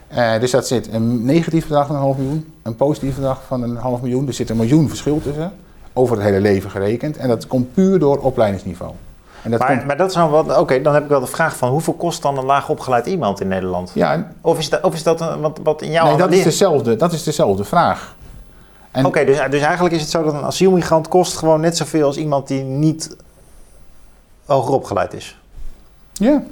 [0.09, 3.63] Eh, dus dat zit een negatief bedrag van een half miljoen, een positief bedrag van
[3.63, 4.27] een half miljoen.
[4.27, 5.53] Er zit een miljoen verschil tussen,
[5.93, 7.17] over het hele leven gerekend.
[7.17, 8.93] En dat komt puur door opleidingsniveau.
[9.43, 10.59] En dat Maar, komt, maar dat is nou wat.
[10.59, 13.41] Oké, dan heb ik wel de vraag van hoeveel kost dan een laag opgeleid iemand
[13.41, 13.91] in Nederland?
[13.95, 16.43] ja, Of is dat, of is dat een, wat, wat in jouw nee, dat is,
[16.43, 18.17] dezelfde, dat is dezelfde vraag.
[19.03, 22.17] Oké, dus, dus eigenlijk is het zo dat een asielmigrant kost gewoon net zoveel als
[22.17, 23.17] iemand die niet
[24.49, 25.39] hoger opgeleid is.
[26.13, 26.43] Ja.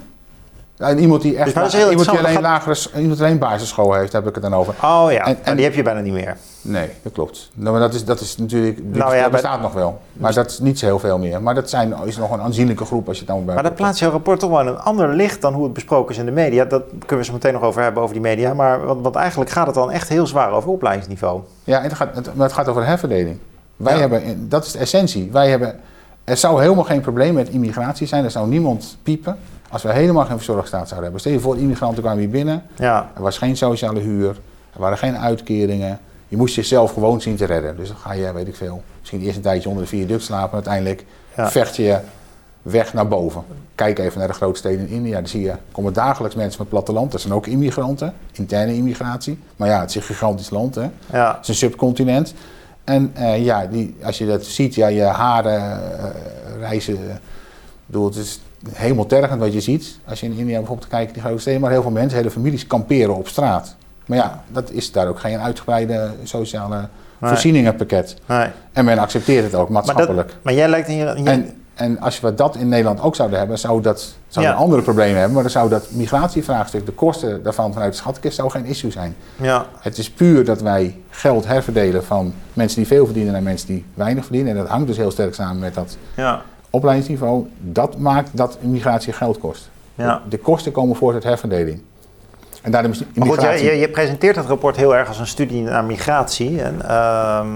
[0.78, 3.20] Ja, En iemand die echt Dus maar dat is heel iemand die alleen lagere, iemand
[3.20, 4.74] alleen basisschool heeft, heb ik het dan over.
[4.82, 6.36] Oh ja, En- die heb je bijna niet meer.
[6.62, 7.50] Nee, dat klopt.
[7.54, 10.00] Nou, maar dat is, dat is natuurlijk, die Nou ja, dat bij- bestaat nog wel.
[10.12, 11.42] Maar dat is niet zo heel veel meer.
[11.42, 13.74] Maar dat zijn, is nog een aanzienlijke groep als je het dan bij Maar dat
[13.74, 16.26] plaatst jouw rapport toch wel in een ander licht dan hoe het besproken is in
[16.26, 16.64] de media.
[16.64, 18.54] Dat kunnen we zo meteen nog over hebben, over die media.
[18.54, 21.40] Maar want, want eigenlijk gaat het dan echt heel zwaar over opleidingsniveau.
[21.64, 23.38] Ja, en het gaat, het, maar het gaat over herverdeling.
[23.76, 24.00] Wij Ja.
[24.00, 25.28] hebben, dat is de essentie.
[25.32, 25.80] Wij hebben,
[26.26, 28.24] er zou helemaal geen probleem met immigratie zijn.
[28.24, 29.36] Er zou niemand piepen
[29.70, 31.20] als we helemaal geen verzorgstaat zouden hebben.
[31.20, 32.62] Stel je voor, immigranten kwamen hier binnen.
[32.76, 34.28] Ja, Er was geen sociale huur.
[34.74, 35.98] Er waren geen uitkeringen.
[36.28, 37.76] Je moest jezelf gewoon zien te redden.
[37.76, 40.54] Dus dan ga je, weet ik veel, misschien eerst een tijdje onder de viaduct slapen.
[40.54, 41.04] Uiteindelijk
[41.36, 41.50] Ja.
[41.50, 41.98] vecht je
[42.62, 43.42] weg naar boven.
[43.74, 45.14] Kijk even naar de grote steden in India.
[45.14, 47.12] Dan zie je, komen dagelijks mensen met platteland.
[47.12, 49.38] Dat zijn ook immigranten, interne immigratie.
[49.56, 50.86] Maar ja, het is een gigantisch land, hè.
[51.12, 52.34] ja, Het is een subcontinent.
[52.86, 56.04] En eh, ja, die, als je dat ziet, ja, je haren eh,
[56.60, 56.98] reizen.
[57.86, 58.40] bedoel, het is
[58.72, 59.98] helemaal tergend wat je ziet.
[60.04, 61.60] Als je in India bijvoorbeeld kijkt, die grote steden.
[61.60, 63.76] Maar heel veel mensen, hele families kamperen op straat.
[64.06, 66.88] Maar ja, dat is daar ook geen uitgebreide sociale
[67.20, 67.30] Nee.
[67.30, 68.16] voorzieningenpakket.
[68.26, 68.46] nee.
[68.72, 70.28] En men accepteert het ook Maar, maatschappelijk.
[70.28, 71.14] dat, maar jij lijkt hier...
[71.14, 74.52] hier- En, en als we dat in Nederland ook zouden hebben, zou dat zou Ja.
[74.52, 75.32] een andere problemen hebben.
[75.32, 79.16] Maar dan zou dat migratievraagstuk, de kosten daarvan vanuit de schatkist, zou geen issue zijn.
[79.36, 83.66] ja, Het is puur dat wij geld herverdelen van mensen die veel verdienen naar mensen
[83.66, 84.52] die weinig verdienen.
[84.52, 87.46] En dat hangt dus heel sterk samen met dat ja, opleidingsniveau.
[87.60, 89.70] Dat maakt dat immigratie geld kost.
[89.94, 90.22] ja.
[90.28, 91.82] De kosten komen voort uit herverdeling.
[92.62, 95.62] En daarom is Maar goed, je, je presenteert het rapport heel erg als een studie
[95.62, 96.62] naar migratie.
[96.62, 97.48] En, ehm,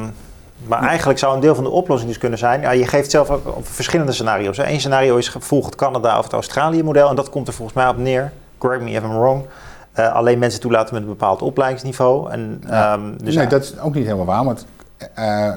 [0.66, 2.60] maar eigenlijk zou een deel van de oplossing dus kunnen zijn...
[2.60, 4.58] Ja, je geeft zelf ook verschillende scenario's.
[4.58, 7.08] Eén scenario is volgt het Canada of het Australië model.
[7.08, 8.32] En dat komt er volgens mij op neer.
[8.58, 9.44] Correct me if I'm wrong.
[9.92, 12.30] Eh, alleen mensen toelaten met een bepaald opleidingsniveau.
[12.30, 12.92] En, Ja.
[12.92, 14.44] ehm, dus nee, dat is ook niet helemaal waar.
[14.44, 14.66] Want
[15.14, 15.52] eh,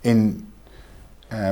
[0.00, 0.50] in,
[1.28, 1.48] eh,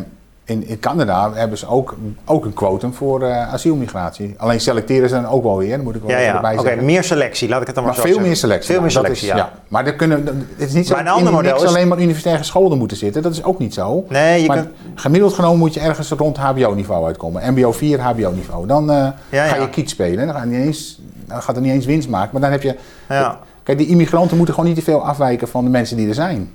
[0.49, 4.35] in, in Canada hebben ze ook, ook een quotum voor eh, asielmigratie.
[4.37, 6.35] Alleen selecteren ze dan ook wel weer, dat moet ik wel ja, even ja.
[6.35, 6.85] erbij oké, zeggen.
[6.85, 8.31] meer selectie, laat ik het dan maar, Maar zo veel zeggen.
[8.33, 8.73] meer selectie.
[8.73, 9.53] Veel meer Dat selectie, is- ja.
[9.69, 10.27] Maar er kunnen,
[10.57, 12.97] het is niet zo Maar een dat ander model is- alleen maar universitaire scholen moeten
[12.97, 13.23] zitten.
[13.23, 14.05] Dat is ook niet zo.
[14.09, 14.69] Nee, je maar kunt...
[14.95, 17.53] gemiddeld genomen moet je ergens rond HBO-niveau uitkomen.
[17.55, 18.67] MBO 4, HBO-niveau.
[18.67, 20.27] Dan eh, ga je kiet spelen.
[20.27, 22.29] Dan, ga je niet eens, dan gaat er niet eens winst maken.
[22.33, 22.77] Maar dan heb je...
[23.09, 23.39] Ja.
[23.63, 26.51] Kijk, die immigranten moeten gewoon niet te veel afwijken van de mensen die er zijn.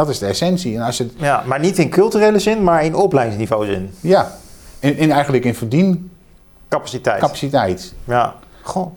[0.00, 0.76] Dat is de essentie.
[0.76, 3.90] En als je, ja, maar niet in culturele zin, maar in opleidingsniveau zin.
[4.00, 4.32] ja,
[4.78, 7.20] in, in eigenlijk in verdiencapaciteit.
[7.20, 7.94] Capaciteit.
[8.04, 8.34] Ja.
[8.62, 8.96] Goh.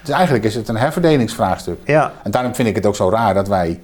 [0.00, 1.78] Dus eigenlijk is het een herverdelingsvraagstuk.
[1.84, 2.12] Ja.
[2.22, 3.80] En daarom vind ik het ook zo raar dat wij.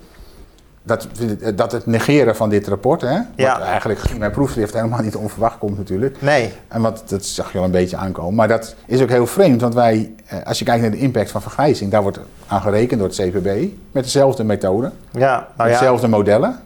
[0.87, 1.09] Dat,
[1.55, 3.59] dat het negeren van dit rapport, hè, Ja.
[3.59, 6.23] wat eigenlijk mijn proefschrift helemaal niet onverwacht komt natuurlijk.
[6.23, 6.53] Nee.
[6.69, 8.35] En wat, dat zag je al een beetje aankomen.
[8.35, 11.31] Maar dat is ook heel vreemd, want wij, eh, als je kijkt naar de impact
[11.31, 13.73] van vergrijzing, daar wordt aan gerekend door het CPB.
[13.93, 15.79] Met dezelfde methode, Ja, met nou ja.
[15.79, 16.59] dezelfde modellen.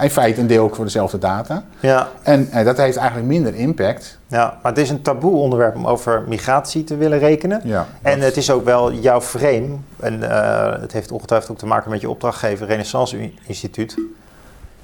[0.00, 1.62] In feite een deel ook voor dezelfde data.
[1.80, 2.08] Ja.
[2.22, 4.18] En eh, dat heeft eigenlijk minder impact.
[4.26, 7.60] Ja, maar het is een taboe onderwerp om over migratie te willen rekenen.
[7.64, 9.68] Ja, En het is ook wel jouw frame.
[10.00, 13.96] En eh, het heeft ongetwijfeld ook te maken met je opdrachtgever Renaissance Instituut.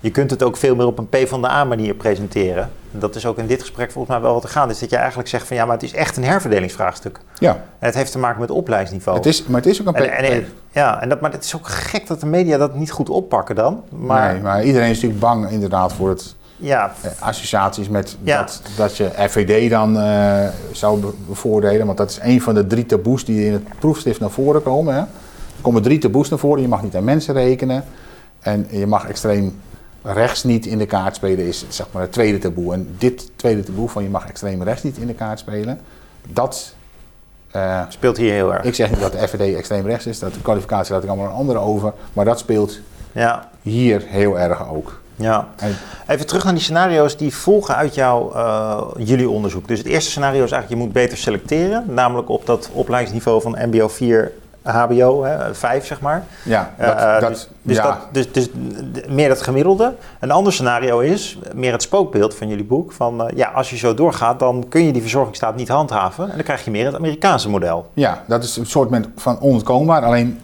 [0.02, 2.70] Je kunt het ook veel meer op een P van de A manier presenteren.
[2.90, 4.96] dat is ook in dit gesprek volgens mij wel wat er gaan, is dat je
[4.96, 7.18] eigenlijk zegt van ja, maar het is echt een herverdelingsvraagstuk.
[7.38, 9.16] Ja, En het heeft te maken met opleidingsniveau.
[9.18, 9.94] het is, maar het is ook een...
[9.94, 12.74] en, en, en- ja, en dat, maar het is ook gek dat de media dat
[12.74, 13.82] niet goed oppakken dan.
[13.88, 18.38] Maar nee, maar iedereen is natuurlijk bang inderdaad voor het ja, eh, associaties met Ja.
[18.38, 21.86] dat, dat je FVD dan eh, zou be- bevoordelen.
[21.86, 24.94] Want dat is een van de drie taboes die in het proefschrift naar voren komen.
[24.94, 25.00] Hè.
[25.00, 26.62] Er komen drie taboes naar voren.
[26.62, 27.84] Je mag niet aan mensen rekenen.
[28.40, 29.60] En je mag extreem
[30.02, 32.72] rechts niet in de kaart spelen, is zeg maar het tweede taboe.
[32.74, 35.80] En dit tweede taboe van je mag extreem rechts niet in de kaart spelen,
[36.28, 36.74] dat...
[37.50, 38.64] eh, speelt hier heel erg.
[38.64, 41.26] ik zeg niet dat de FVD extreem rechts is, dat de kwalificatie laat ik allemaal
[41.28, 41.92] aan anderen over.
[42.12, 42.80] Maar dat speelt
[43.12, 45.00] Ja, hier heel erg ook.
[45.16, 45.48] ja.
[45.56, 45.76] En
[46.08, 49.68] Even terug naar die scenario's die volgen uit jouw, eh, jullie onderzoek.
[49.68, 51.84] Dus het eerste scenario is eigenlijk, je moet beter selecteren.
[51.88, 54.32] Namelijk op dat opleidingsniveau van MBO 4,
[54.62, 56.24] HBO, hè, 5 zeg maar.
[56.44, 58.48] ja, dat, Eh, dat, dus dus, ja, dat, dus, dus
[58.92, 59.94] d- meer het gemiddelde.
[60.20, 62.92] Een ander scenario is, meer het spookbeeld van jullie boek.
[62.92, 66.24] Van eh, ja, als je zo doorgaat, dan kun je die verzorgingsstaat niet handhaven.
[66.30, 67.86] En dan krijg je meer het Amerikaanse model.
[67.94, 70.02] Ja, dat is een soort van onontkoombaar.
[70.04, 70.38] Alleen,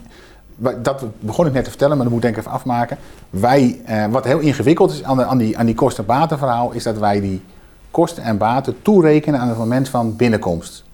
[0.83, 2.97] dat begon ik net te vertellen, maar dat moet ik denk ik even afmaken.
[3.31, 6.99] Wij, eh, wat heel ingewikkeld is aan, de, aan die, aan die kosten-baten-verhaal, is dat
[6.99, 7.43] wij die
[7.91, 10.85] kosten en baten toerekenen aan het moment van binnenkomst.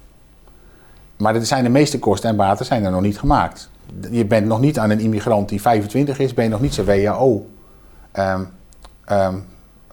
[1.16, 3.70] Maar er zijn de meeste kosten en baten zijn er nog niet gemaakt.
[4.10, 6.86] Je bent nog niet aan een immigrant die 25 is, ben je nog niet zijn
[6.86, 7.46] WAO.
[8.12, 8.42] Ehm
[9.04, 9.34] ehm,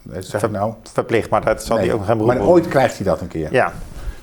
[0.01, 0.73] wat zeg ik nou?
[0.83, 3.27] Verplicht, maar dat zal Nee, hij ook geen beroep maar ooit krijgt hij dat een
[3.27, 3.53] keer.
[3.53, 3.73] Ja,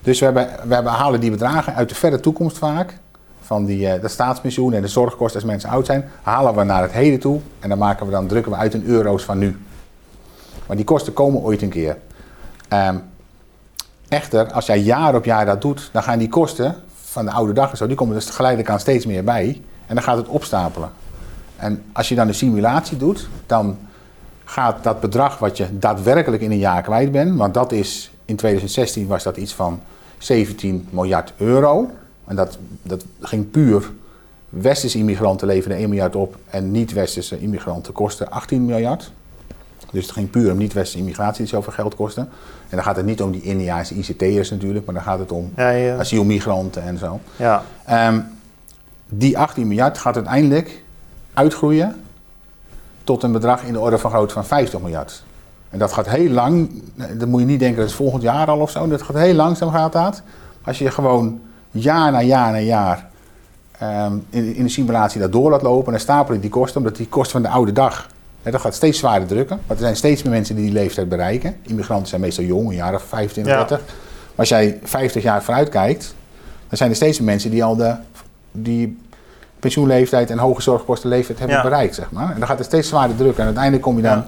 [0.03, 2.99] Dus we, hebben, we hebben, halen die bedragen uit de verre toekomst vaak.
[3.41, 6.11] Van die, eh, de staatspensioen en de zorgkosten als mensen oud zijn.
[6.23, 7.41] Halen we naar het heden toe.
[7.61, 9.57] En dan, maken we dan drukken we uit in euro's van nu.
[10.67, 11.97] Maar die kosten komen ooit een keer.
[12.69, 12.97] Ehm,
[14.09, 15.89] echter, als jij jaar op jaar dat doet.
[15.93, 16.75] Dan gaan die kosten
[17.19, 17.87] van de oude dag en zo.
[17.87, 19.63] Die komen dus geleidelijk aan steeds meer bij.
[19.87, 20.91] En dan gaat het opstapelen.
[21.57, 23.29] En als je dan een simulatie doet.
[23.47, 23.79] Dan
[24.45, 27.37] gaat dat bedrag wat je daadwerkelijk in een jaar kwijt bent.
[27.37, 29.81] Want dat is in 2016 was dat iets van
[30.19, 31.91] 17 miljard euro.
[32.25, 33.91] En dat, dat ging puur.
[34.49, 39.13] Westerse immigranten leverden 1 miljard op en niet-westerse immigranten kosten 18 miljard.
[39.93, 42.23] Dus het ging puur om niet-westerse immigratie die zoveel geld kosten.
[42.69, 45.53] En dan gaat het niet om die Indiaanse ICT'ers natuurlijk, maar dan gaat het om
[45.57, 45.99] ja, ja.
[45.99, 47.21] asielmigranten en zo.
[47.37, 47.63] ja.
[47.85, 48.21] Ehm,
[49.09, 50.83] die 18 miljard gaat uiteindelijk
[51.35, 51.97] uitgroeien
[53.05, 55.25] tot een bedrag in de orde van grootte van 50 miljard.
[55.71, 56.83] En dat gaat heel lang,
[57.17, 59.35] dan moet je niet denken dat is volgend jaar al of zo, dat gaat heel
[59.35, 60.23] langzaam gaat dat.
[60.65, 63.09] Als je gewoon jaar na jaar na jaar
[63.79, 66.97] ehm, in, in de simulatie dat door laat lopen, dan stapel je die kosten, omdat
[66.97, 68.09] die kosten van de oude dag,
[68.51, 69.61] dat gaat steeds zwaarder drukken.
[69.67, 71.57] Want er zijn steeds meer mensen die die leeftijd bereiken.
[71.63, 73.59] Immigranten zijn meestal jong, een jaar of 25, Ja.
[73.59, 73.79] 30.
[73.87, 73.95] Maar
[74.37, 76.15] als jij 50 jaar vooruit kijkt,
[76.69, 77.95] dan zijn er steeds meer mensen die al de
[78.53, 78.99] die
[79.61, 82.31] pensioenleeftijd en hoge zorgkostenleeftijd hebben bereikt, zeg maar.
[82.33, 83.39] En dan gaat het steeds zwaarder drukken.
[83.39, 84.25] En uiteindelijk kom je dan...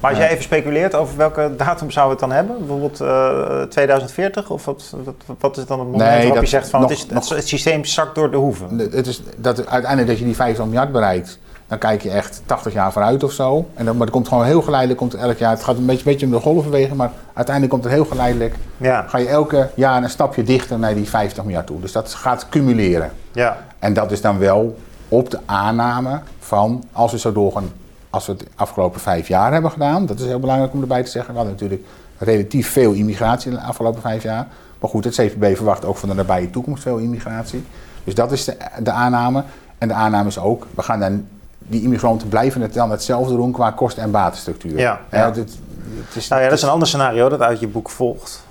[0.00, 2.58] Maar als jij even speculeert over welke datum zouden we het dan hebben?
[2.58, 4.50] Bijvoorbeeld eh, 2040?
[4.50, 6.90] Of wat, wat, wat is dan het moment Nee, waarop dat je zegt van nog-
[6.90, 8.78] het, is, nog- het systeem zakt door de hoeven?
[8.78, 11.38] Het is dat uiteindelijk dat je die 50 miljard bereikt,
[11.72, 13.66] dan kijk je echt 80 jaar vooruit of zo.
[13.74, 16.04] En dan, maar het komt gewoon heel geleidelijk, komt elk jaar, het gaat een beetje,
[16.04, 20.02] beetje om de golvenbeweging, maar uiteindelijk komt het heel geleidelijk, Ja, ga je elke jaar
[20.02, 21.80] een stapje dichter naar die 50 miljard toe.
[21.80, 23.10] Dus dat gaat cumuleren.
[23.32, 27.72] ja, En dat is dan wel op de aanname van, als we zo doorgaan,
[28.10, 30.06] als we het de afgelopen vijf jaar hebben gedaan.
[30.06, 31.32] Dat is heel belangrijk om erbij te zeggen.
[31.32, 34.46] We hadden natuurlijk relatief veel immigratie in de afgelopen vijf jaar.
[34.80, 37.64] Maar goed, het CPB verwacht ook van de nabije toekomst veel immigratie.
[38.04, 39.44] Dus dat is de, de aanname.
[39.78, 41.26] En de aanname is ook, we gaan dan,
[41.66, 44.78] die immigranten blijven het dan hetzelfde doen qua kosten- en batenstructuur.
[44.78, 45.26] Ja, Hè, ja.
[45.26, 48.46] het- het is, Nou ja, dat is een ander scenario dat uit je boek volgt.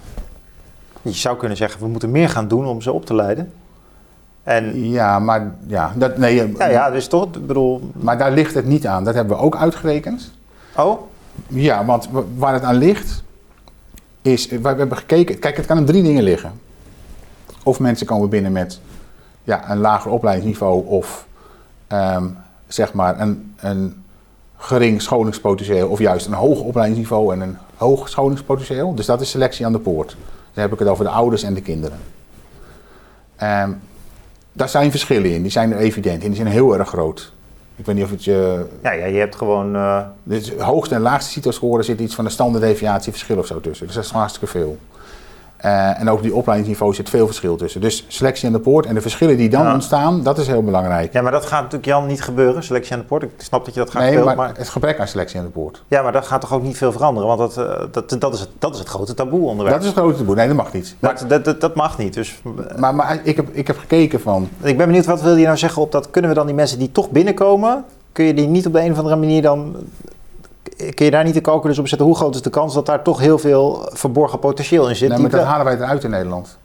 [1.01, 3.51] Je zou kunnen zeggen, we moeten meer gaan doen om ze op te leiden.
[4.43, 7.91] En Ja, maar ja, dat, nee, ja, ja dus toch, bedoel...
[7.93, 9.03] maar daar ligt het niet aan.
[9.03, 10.31] Dat hebben we ook uitgerekend.
[10.75, 11.01] Oh,
[11.47, 13.23] Ja, want wa- waar het aan ligt,
[14.21, 16.51] is, we hebben gekeken, kijk, het kan aan drie dingen liggen.
[17.63, 18.79] Of mensen komen binnen met
[19.43, 21.25] ja, een lager opleidingsniveau of
[21.87, 22.25] ehm,
[22.73, 24.03] zeg maar een, een
[24.57, 28.95] gering scholingspotentieel of juist een hoog opleidingsniveau en een hoog scholingspotentieel.
[28.95, 30.15] Dus dat is selectie aan de poort.
[30.53, 31.99] Dan heb ik het over de ouders en de kinderen.
[33.35, 33.71] Ehm,
[34.53, 37.31] daar zijn verschillen in, die zijn evident en die zijn heel erg groot.
[37.75, 39.77] Ik weet niet of het je ja, ja je hebt gewoon...
[40.23, 43.85] dus hoogste en laagste CITO-score zit iets van een standaarddeviatie verschil of zo tussen.
[43.85, 44.77] Dus dat is hartstikke veel.
[45.61, 47.81] Eh, en ook die opleidingsniveau zit veel verschil tussen.
[47.81, 49.73] Dus selectie aan de poort en de verschillen die dan Ja.
[49.73, 51.13] ontstaan, dat is heel belangrijk.
[51.13, 53.23] ja, maar dat gaat natuurlijk Jan niet gebeuren, selectie aan de poort.
[53.23, 54.51] Ik snap dat je dat graag nee, maar, maar...
[54.57, 55.83] het gebrek aan selectie aan de poort.
[55.87, 57.37] Ja, maar dat gaat toch ook niet veel veranderen?
[57.37, 59.75] Want dat, eh, dat, dat, is, het, dat is het grote taboe-onderwerp.
[59.75, 60.35] Dat is het grote taboe.
[60.35, 60.95] Nee, dat mag niet.
[60.99, 62.13] Maar dat, dat, dat mag niet.
[62.13, 62.41] Dus
[62.77, 64.49] Maar, maar ik, heb, ik heb gekeken van...
[64.61, 66.09] ik ben benieuwd, wat wil je nou zeggen op dat?
[66.09, 68.91] Kunnen we dan die mensen die toch binnenkomen, kun je die niet op de een
[68.91, 69.75] of andere manier dan...
[70.75, 72.07] kun je daar niet de calculus op zetten?
[72.07, 75.09] Hoe groot is de kans dat daar toch heel veel verborgen potentieel in zit?
[75.09, 76.57] Maar dat wel- halen wij eruit in Nederland.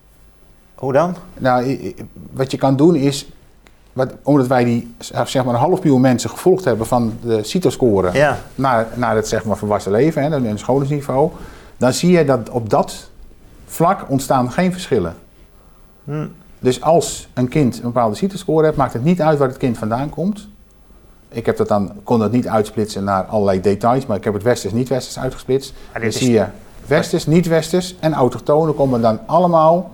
[0.75, 1.17] Hoe dan?
[1.39, 1.95] Nou,
[2.33, 3.29] wat je kan doen is,
[3.93, 8.13] wat, omdat wij die zeg maar een half miljoen mensen gevolgd hebben van de CITO-score
[8.13, 8.39] Ja.
[8.55, 11.31] naar, naar het zeg maar volwassen leven, hè, een scholingsniveau,
[11.77, 13.11] dan zie je dat op dat
[13.67, 15.15] vlak ontstaan geen verschillen.
[16.05, 16.27] Hm.
[16.59, 19.79] Dus als een kind een bepaalde CITO-score heeft, maakt het niet uit waar het kind
[19.79, 20.49] vandaan komt.
[21.37, 24.43] Ik heb dat dan, kon dat niet uitsplitsen naar allerlei details, maar ik heb het
[24.43, 25.73] westers, niet-westers uitgesplitst.
[25.93, 26.45] Maar Dan zie je
[26.87, 29.91] westers, niet-westers en autochtonen komen dan allemaal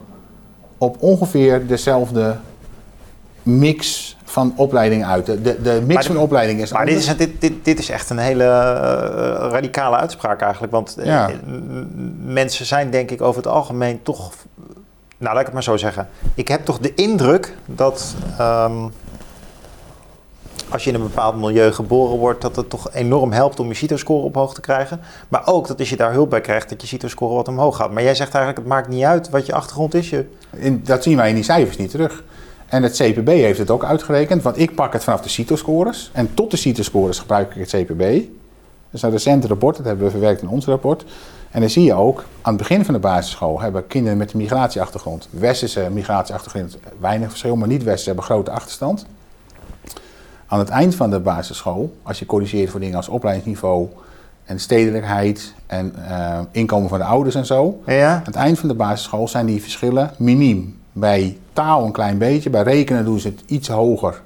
[0.79, 2.37] op ongeveer dezelfde
[3.43, 5.27] mix van opleiding uit.
[5.27, 8.11] De, de, de mix van opleiding is Maar dit is, dit, dit, dit is echt
[8.11, 10.73] een hele eh, radicale uitspraak eigenlijk.
[10.73, 11.31] Want eh, Ja.
[12.25, 14.33] mensen zijn denk ik over het algemeen toch...
[15.19, 16.09] Nou, laat ik het maar zo zeggen.
[16.35, 18.15] Ik heb toch de indruk dat...
[18.39, 18.75] ehm,
[20.69, 23.75] als je in een bepaald milieu geboren wordt, dat het toch enorm helpt om je
[23.75, 25.01] CITO-score omhoog te krijgen.
[25.29, 27.93] Maar ook dat als je daar hulp bij krijgt, dat je CITO-score wat omhoog gaat.
[27.93, 30.11] Maar jij zegt eigenlijk, het maakt niet uit wat je achtergrond is.
[30.11, 32.23] Je, In, dat zien wij in die cijfers niet terug.
[32.67, 36.11] En het CPB heeft het ook uitgerekend, want ik pak het vanaf de CITO-scores.
[36.13, 38.01] En tot de CITO-scores gebruik ik het CPB.
[38.01, 41.05] Dat is een recent rapport, dat hebben we verwerkt in ons rapport.
[41.51, 44.39] En dan zie je ook, aan het begin van de basisschool hebben kinderen met een
[44.39, 49.07] migratieachtergrond, westerse migratieachtergrond, weinig verschil, maar niet-westerse hebben grote achterstand.
[50.53, 53.89] Aan het eind van de basisschool, als je corrigeert voor dingen als opleidingsniveau
[54.45, 58.15] en stedelijkheid en eh, inkomen van de ouders en zo, ja?
[58.15, 60.79] aan het eind van de basisschool zijn die verschillen miniem.
[60.93, 64.21] Bij taal een klein beetje, bij rekenen doen ze het iets hoger.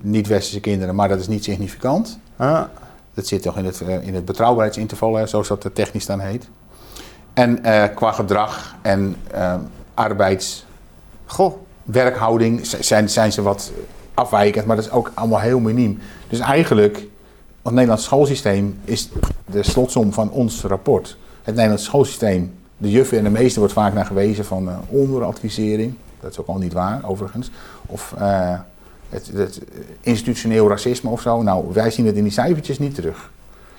[0.00, 2.18] Niet-westerse kinderen, maar dat is niet significant.
[2.36, 2.62] Ah,
[3.14, 6.48] Dat zit toch in het, eh, in het betrouwbaarheidsinterval, hè, zoals dat technisch dan heet.
[7.32, 9.16] En eh, qua gedrag en
[9.94, 12.66] arbeidswerkhouding goh.
[12.68, 13.72] z- zijn, zijn ze wat
[14.14, 15.98] afwijkend, maar dat is ook allemaal heel miniem.
[16.28, 16.96] Dus eigenlijk,
[17.62, 19.08] het Nederlands schoolsysteem is
[19.46, 21.16] de slotsom van ons rapport.
[21.42, 25.94] Het Nederlands schoolsysteem, de juffen en de meester wordt vaak naar gewezen van eh, onderadvisering.
[26.20, 27.50] Dat is ook al niet waar, overigens.
[27.86, 28.52] Of eh,
[29.08, 29.60] het, het
[30.00, 31.42] institutioneel racisme of zo.
[31.42, 33.30] Nou, wij zien het in die cijfertjes niet terug.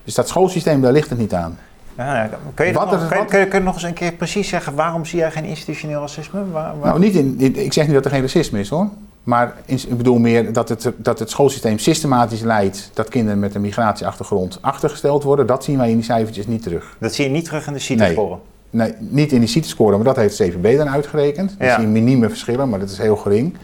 [0.03, 1.57] Dus dat schoolsysteem, daar ligt het niet aan.
[1.97, 2.29] Ja.
[2.53, 3.93] Kun, je Wat nog, er- kun, je, wat- kun je- kun je nog eens een
[3.93, 6.51] keer precies zeggen waarom zie jij geen institutioneel racisme?
[6.51, 8.87] Waar, waar- Nou, niet in, in- ik zeg niet dat er geen racisme is hoor.
[9.25, 13.61] Maar ik bedoel meer dat het, dat het schoolsysteem systematisch leidt dat kinderen met een
[13.61, 15.47] migratieachtergrond achtergesteld worden.
[15.47, 16.95] Dat zien wij in die cijfertjes niet terug.
[16.99, 18.37] Dat zie je niet terug in de CITO-score.
[18.69, 21.55] Nee, niet in die CITES-score, maar dat heeft het CVB dan uitgerekend.
[21.57, 21.73] Dan Ja.
[21.75, 23.57] zie je minieme verschillen, maar dat is heel gering.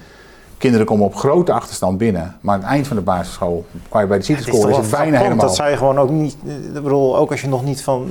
[0.58, 4.08] Kinderen komen op grote achterstand binnen, maar aan het eind van de basisschool, qua je
[4.08, 5.46] bij de is CITES-score, is wel het bijna helemaal...
[5.46, 6.36] Dat zou je gewoon ook niet...
[6.44, 8.10] Ik bedoel, ook als je nog niet van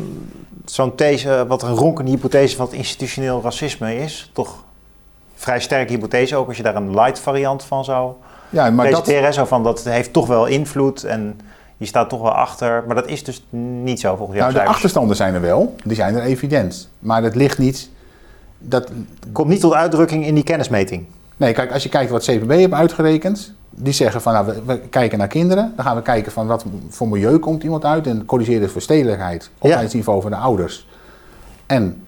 [0.65, 4.65] zo'n these, wat een ronkende hypothese van het institutioneel racisme is, toch
[5.41, 8.12] vrij sterke hypothese, ook als je daar een light variant van zou
[8.49, 9.24] Ja, maar dat, presenteren.
[9.24, 11.41] hè, Zo van, dat heeft toch wel invloed en
[11.76, 12.84] je staat toch wel achter.
[12.86, 13.45] Maar dat is dus
[13.82, 14.53] niet zo volgens jou.
[14.53, 16.88] nou, de achterstanden zijn er wel, die zijn er evident.
[16.99, 17.91] Maar het ligt niet...
[18.59, 18.91] Dat,
[19.32, 21.07] Komt niet tot uitdrukking in die kennismeting.
[21.36, 24.78] Nee, kijk, als je kijkt wat CPB heeft uitgerekend, die zeggen van nou, we, we
[24.78, 25.72] kijken naar kinderen.
[25.76, 28.82] Dan gaan we kijken van wat voor milieu komt iemand uit en corrigeren het voor
[28.82, 30.86] stedelijkheid, opleidingsniveau van de ouders
[31.66, 32.07] en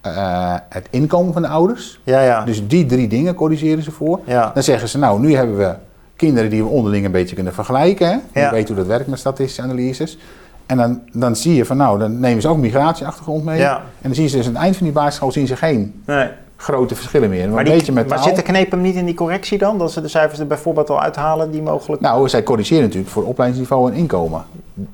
[0.00, 2.00] eh, het inkomen van de ouders.
[2.04, 2.44] Ja, ja.
[2.44, 4.20] Dus die drie dingen corrigeren ze voor.
[4.24, 4.50] ja.
[4.54, 5.74] Dan zeggen ze nou, nu hebben we
[6.16, 8.06] kinderen die we onderling een beetje kunnen vergelijken.
[8.08, 8.12] Hè?
[8.12, 8.50] Je Ja.
[8.50, 10.18] weet hoe dat werkt met statistische analyses.
[10.66, 13.58] En dan, dan zie je van nou, dan nemen ze ook migratieachtergrond mee.
[13.58, 13.76] Ja.
[13.76, 16.28] En dan zien ze dus aan het eind van die basisschool zien ze geen Nee.
[16.56, 17.40] grote verschillen meer.
[17.40, 18.26] Maar Maar, een die, beetje met maar taal.
[18.26, 19.78] zit de kneep hem niet in die correctie dan?
[19.78, 22.02] Dat ze de cijfers er bijvoorbeeld al uithalen die mogelijk...
[22.02, 24.42] Nou, zij corrigeren natuurlijk voor opleidingsniveau en inkomen.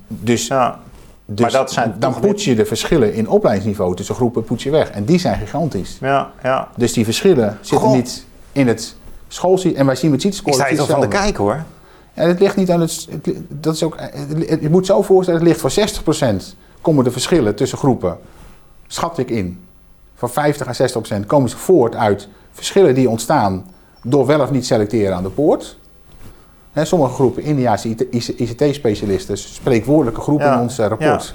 [0.08, 0.78] Dus, ja.
[1.26, 4.70] Dus maar dat zijn dan poets je de verschillen in opleidingsniveau tussen groepen poets je
[4.70, 4.90] weg.
[4.90, 5.98] En die zijn gigantisch.
[6.00, 6.68] Ja, ja.
[6.76, 7.96] Dus die verschillen zitten Goh.
[7.96, 8.94] niet in het
[9.28, 9.80] schoolsysteem.
[9.80, 11.62] En wij zien met Ik CITES-scores sta toch van de kijk hoor.
[12.14, 13.08] En het ligt niet aan het...
[13.48, 13.96] dat is ook,
[14.28, 15.72] li- je moet zo voorstellen, het ligt voor
[16.32, 16.42] 60%
[16.80, 18.18] komen de verschillen tussen groepen,
[18.86, 19.60] schat ik in,
[20.14, 23.66] van 50 à 60% komen ze voort uit verschillen die ontstaan
[24.02, 25.76] door wel of niet selecteren aan de poort.
[26.76, 27.88] Hè, sommige groepen, Indiaanse
[28.36, 31.34] ICT-specialisten, spreekwoordelijke groepen in ons rapport.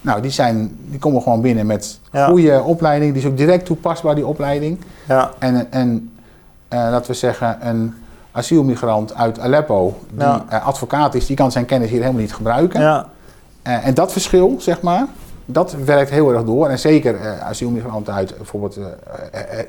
[0.00, 3.12] Nou, die, zijn, die komen gewoon binnen met goede opleiding.
[3.12, 4.78] Die is ook direct toepasbaar, die opleiding.
[5.08, 6.10] Ja, En, en
[6.68, 7.94] eh, laten we zeggen, een
[8.32, 10.44] asielmigrant uit Aleppo, die Ja.
[10.48, 12.80] eh, advocaat is, die kan zijn kennis hier helemaal niet gebruiken.
[12.80, 13.06] ja.
[13.62, 15.06] Eh, en dat verschil, zeg maar,
[15.44, 16.68] dat werkt heel erg door.
[16.68, 18.74] En zeker eh, asielmigranten uit bijvoorbeeld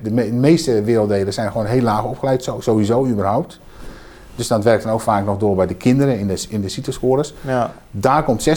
[0.03, 3.59] de, me- de meeste werelddelen zijn gewoon heel laag opgeleid, zo- sowieso überhaupt.
[4.40, 6.70] Dus dat werkt dan ook vaak nog door bij de kinderen in de, in de
[6.70, 7.34] CITES-scores.
[7.46, 7.74] ja.
[7.92, 8.52] Daar komt 60%,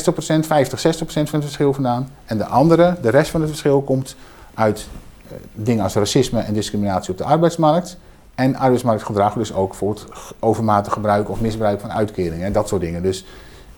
[0.47, 2.09] 50, 60% van het verschil vandaan.
[2.25, 4.17] En de andere, de rest van het verschil, komt
[4.55, 4.87] uit
[5.29, 7.97] eh, dingen als racisme en discriminatie op de arbeidsmarkt.
[8.35, 12.81] En arbeidsmarktgedrag, dus ook bijvoorbeeld g- overmatig gebruik of misbruik van uitkeringen en dat soort
[12.81, 13.03] dingen.
[13.03, 13.25] Dus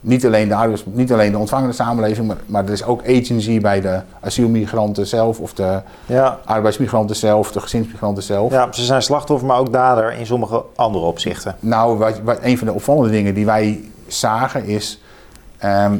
[0.05, 3.61] niet alleen de, arbeids, niet alleen de ontvangende samenleving, maar, maar er is ook agency
[3.61, 6.39] bij de asielmigranten zelf of de Ja.
[6.45, 8.51] arbeidsmigranten zelf, de gezinsmigranten zelf.
[8.51, 11.55] ja, ze zijn slachtoffer, maar ook dader in sommige andere opzichten.
[11.59, 15.01] Nou, wat, wat, een van de opvallende dingen die wij zagen is.
[15.57, 15.97] ehm,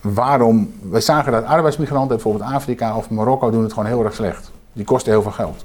[0.00, 0.72] waarom.
[0.90, 4.50] We zagen dat arbeidsmigranten, bijvoorbeeld Afrika of Marokko, doen het gewoon heel erg slecht.
[4.72, 5.64] Die kosten heel veel geld.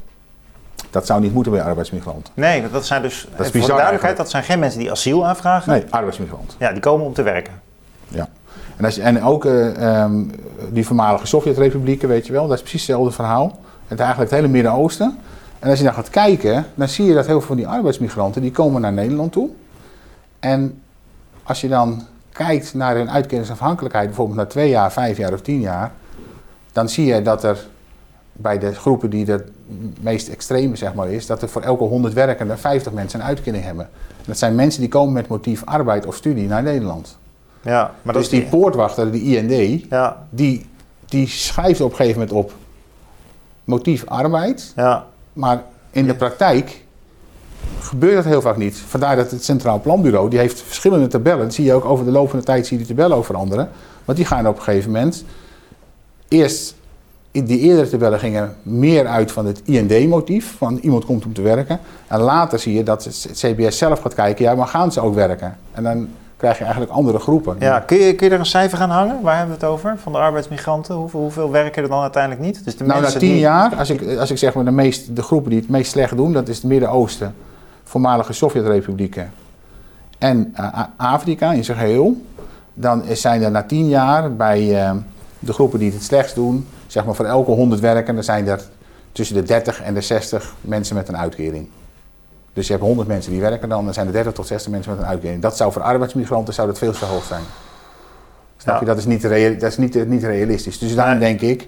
[0.89, 2.33] Dat zou niet moeten bij arbeidsmigranten.
[2.35, 4.17] Nee, dat zijn dus, is voor de duidelijkheid, eigenlijk.
[4.17, 5.71] dat zijn geen mensen die asiel aanvragen.
[5.71, 6.55] Nee, arbeidsmigranten.
[6.59, 7.53] Ja, die komen om te werken.
[8.13, 8.27] Ja.
[8.77, 10.23] En, als en ook eh, ehm,
[10.69, 13.59] die voormalige Sovjet-republieken, weet je wel, dat is precies hetzelfde verhaal.
[13.87, 15.17] Het eigenlijk het hele Midden-Oosten.
[15.59, 18.41] En als je dan gaat kijken, dan zie je dat heel veel van die arbeidsmigranten,
[18.41, 19.49] die komen naar Nederland toe.
[20.39, 20.81] En
[21.43, 22.01] als je dan
[22.31, 25.91] kijkt naar hun uitkeringsafhankelijkheid, bijvoorbeeld na twee jaar, vijf jaar of tien jaar,
[26.71, 27.67] dan zie je dat er
[28.33, 29.45] bij de groepen die de
[30.01, 33.63] meest extreme zeg maar, is, dat er voor elke 100 werkenden 50 mensen een uitkering
[33.63, 33.89] hebben.
[34.25, 37.17] Dat zijn mensen die komen met motief arbeid of studie naar Nederland.
[37.63, 40.65] Ja, maar dat dus is die poortwachter, die IND, Ja, die,
[41.05, 42.53] die schrijft op een gegeven moment op
[43.63, 46.83] motief arbeid, ja, maar in de praktijk
[47.79, 48.77] gebeurt dat heel vaak niet.
[48.77, 51.43] Vandaar dat het Centraal Planbureau, die heeft verschillende tabellen.
[51.43, 53.25] Dat zie je ook over de loop van de tijd, zie je die tabellen ook
[53.25, 53.69] veranderen.
[54.05, 55.25] Want die gaan op een gegeven moment,
[56.27, 56.75] eerst,
[57.31, 61.41] in die eerdere tabellen gingen meer uit van het IND-motief, van iemand komt om te
[61.41, 61.79] werken.
[62.07, 65.15] En later zie je dat het CBS zelf gaat kijken, ja, maar gaan ze ook
[65.15, 65.57] werken?
[65.71, 66.07] En dan
[66.43, 67.55] krijg je eigenlijk andere groepen.
[67.59, 67.79] ja.
[67.79, 69.21] Kun, je, kun je er een cijfer aan hangen?
[69.21, 69.95] Waar hebben we het over?
[69.97, 70.95] Van de arbeidsmigranten?
[70.95, 72.65] Hoeveel, hoeveel werken er dan uiteindelijk niet?
[72.65, 73.39] Dus de Nou, na tien die...
[73.39, 76.15] jaar, als ik, als ik zeg maar de, meest, de groepen die het meest slecht
[76.15, 77.35] doen, dat is het Midden-Oosten,
[77.83, 79.31] voormalige Sovjet-republieken
[80.17, 82.21] en eh, Afrika in zijn geheel.
[82.73, 84.91] Dan zijn er na tien jaar bij eh,
[85.39, 88.61] de groepen die het slechtst doen, zeg maar voor elke 100 werkenden zijn er
[89.11, 91.67] tussen de 30 en de 60 mensen met een uitkering.
[92.53, 94.91] Dus je hebt 100 mensen die werken dan, dan zijn er 30 tot 60 mensen
[94.91, 95.41] met een uitkering.
[95.41, 97.43] Dat zou voor arbeidsmigranten zou dat veel te hoog zijn.
[98.57, 98.79] Snap Ja.
[98.79, 98.85] je?
[98.85, 99.21] Dat is niet,
[99.61, 100.79] dat is niet, niet realistisch.
[100.79, 101.67] Dus daarom denk ik,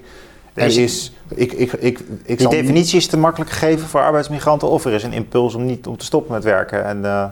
[0.54, 4.84] er Is- ik, ik, ik, ik Die definitie is te makkelijk gegeven voor arbeidsmigranten of
[4.84, 6.84] er is een impuls om niet om te stoppen met werken.
[6.84, 7.24] En, eh,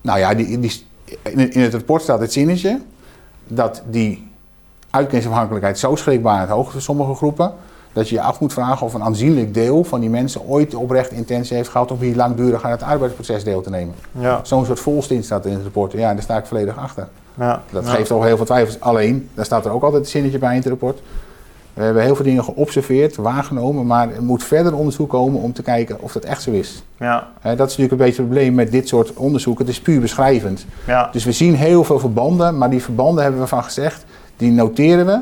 [0.00, 0.82] Nou ja, die, die,
[1.22, 2.80] in, in het rapport staat het zinnetje
[3.48, 4.30] dat die
[4.90, 7.52] uitkeringsafhankelijkheid zo schrikbarend hoog is voor sommige groepen,
[7.98, 11.12] dat je je af moet vragen of een aanzienlijk deel van die mensen ooit oprecht
[11.12, 13.94] intentie heeft gehad om hier langdurig aan het arbeidsproces deel te nemen.
[14.18, 15.92] ja, Zo'n soort volstint staat in het rapport.
[15.92, 17.08] Ja, daar sta ik volledig achter.
[17.38, 17.90] ja, Dat ja.
[17.90, 18.80] geeft al heel veel twijfels.
[18.80, 21.02] Alleen, daar staat er ook altijd een zinnetje bij in het rapport.
[21.74, 25.62] We hebben heel veel dingen geobserveerd, waargenomen, maar er moet verder onderzoek komen om te
[25.62, 26.82] kijken of dat echt zo is.
[26.98, 29.64] Ja, dat is natuurlijk een beetje het probleem met dit soort onderzoeken.
[29.66, 30.66] Het is puur beschrijvend.
[30.86, 31.08] ja.
[31.12, 34.04] Dus we zien heel veel verbanden, maar die verbanden hebben we van gezegd,
[34.36, 35.20] die noteren we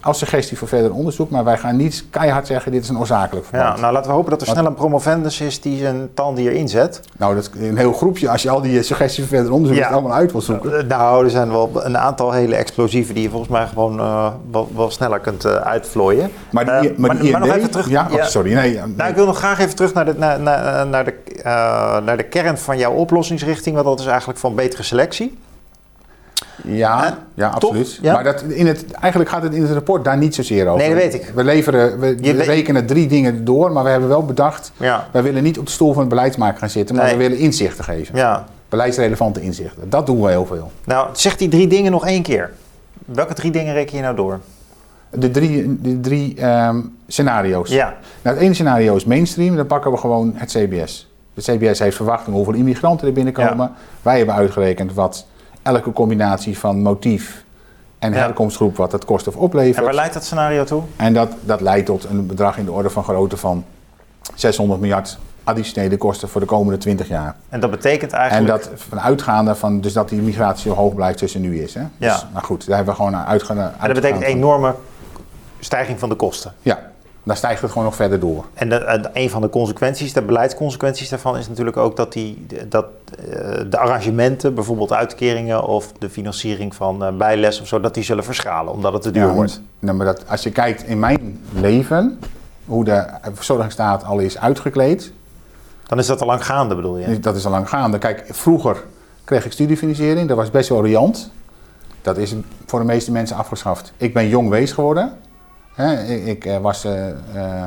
[0.00, 1.30] als suggestie voor verder onderzoek.
[1.30, 3.74] Maar wij gaan niet keihard zeggen, dit is een oorzakelijk verband.
[3.76, 6.68] Ja, nou laten we hopen dat er snel een promovendus is die zijn tand hierin
[6.68, 7.00] zet.
[7.16, 9.88] Nou, dat is een heel groepje, als je al die suggesties voor verder onderzoek Ja.
[9.88, 10.78] allemaal uit wil zoeken.
[10.78, 14.26] Eh, Nou, er zijn wel een aantal hele explosieve die je volgens mij gewoon eh,
[14.50, 16.30] wel, wel sneller kunt eh, uitvlooien.
[16.50, 18.52] Maar die, maar maar- die maar nog even terug- Ja, oh, sorry.
[18.54, 18.80] Nee.
[18.96, 21.14] Nou, ik wil nog graag even terug naar de, naar, naar, naar de,
[22.04, 25.38] naar de kern van jouw oplossingsrichting, want dat is eigenlijk van betere selectie.
[26.64, 27.98] Ja, ja, absoluut.
[28.02, 28.12] Ja?
[28.12, 30.78] Maar dat in het, eigenlijk gaat het in het rapport daar niet zozeer over.
[30.78, 31.32] Nee, dat weet ik.
[31.34, 34.72] We, leveren, we, rekenen drie dingen door, maar we hebben wel bedacht...
[34.76, 37.16] Ja, wij willen niet op de stoel van het beleidsmaker gaan zitten, maar Nee.
[37.16, 38.16] we willen inzichten geven.
[38.16, 38.44] ja.
[38.68, 39.90] Beleidsrelevante inzichten.
[39.90, 40.70] Dat doen we heel veel.
[40.84, 42.50] Nou, zeg die drie dingen nog één keer.
[43.04, 44.40] Welke drie dingen reken je nou door?
[45.10, 47.70] De drie, de drie ehm, scenario's.
[47.70, 51.10] Ja, Nou, het ene scenario is mainstream, dan pakken we gewoon het CBS.
[51.34, 53.72] Het CBS heeft verwachtingen hoeveel immigranten er binnenkomen.
[54.02, 55.26] Wij hebben uitgerekend wat
[55.68, 57.44] elke combinatie van motief
[57.98, 58.18] en Ja.
[58.18, 59.84] herkomstgroep wat het kost of en oplevert.
[59.84, 60.82] waar leidt dat scenario toe?
[60.96, 63.64] En dat, dat leidt tot een bedrag in de orde van grootte van
[64.34, 67.36] 600 miljard additionele kosten voor de komende 20 jaar.
[67.48, 68.62] En dat betekent En eigenlijk...
[68.62, 71.74] dat vanuitgaande van dus dat die migratie zo hoog blijft tussen nu is.
[71.74, 71.80] Hè?
[71.80, 71.88] Ja.
[72.12, 73.58] Dus, maar goed, daar hebben we gewoon uitgaan.
[73.58, 74.74] en dat betekent een enorme
[75.60, 76.52] stijging van de kosten.
[76.62, 76.78] Ja,
[77.28, 78.44] dan stijgt het gewoon nog verder door.
[78.54, 82.86] En de, een van de consequenties, de beleidsconsequenties daarvan is natuurlijk ook dat, die, dat
[83.18, 88.02] eh, de arrangementen, bijvoorbeeld uitkeringen of de financiering van eh, bijles of zo, dat die
[88.02, 89.60] zullen verschalen omdat het te duur Ja, wordt.
[89.78, 92.18] Nou, maar dat, als je kijkt in mijn leven,
[92.64, 95.12] hoe de verzorgingsstaat al is uitgekleed,
[95.86, 97.20] Dan is dat al lang gaande, bedoel je?
[97.20, 97.98] dat is al lang gaande.
[97.98, 98.84] Kijk, vroeger
[99.24, 101.30] kreeg ik studiefinanciering, dat was best wel riant.
[102.02, 102.34] Dat is
[102.66, 103.92] voor de meeste mensen afgeschaft.
[103.96, 105.12] Ik ben jong wees geworden.
[105.78, 107.64] Hè, ik ik eh, was, eh, eh,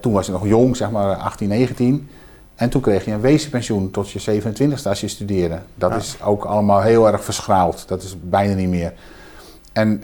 [0.00, 2.08] toen was ik nog jong, zeg maar 18, 19.
[2.54, 5.58] En toen kreeg je een wezenpensioen tot je 27ste als je studeerde.
[5.74, 5.96] Dat Ja.
[5.96, 7.88] is ook allemaal heel erg verschraald.
[7.88, 8.92] Dat is bijna niet meer.
[9.72, 10.02] En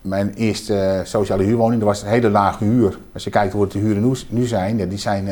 [0.00, 2.98] mijn eerste sociale huurwoning, dat was een hele lage huur.
[3.14, 5.28] Als je kijkt hoe de huren nu, nu zijn, die zijn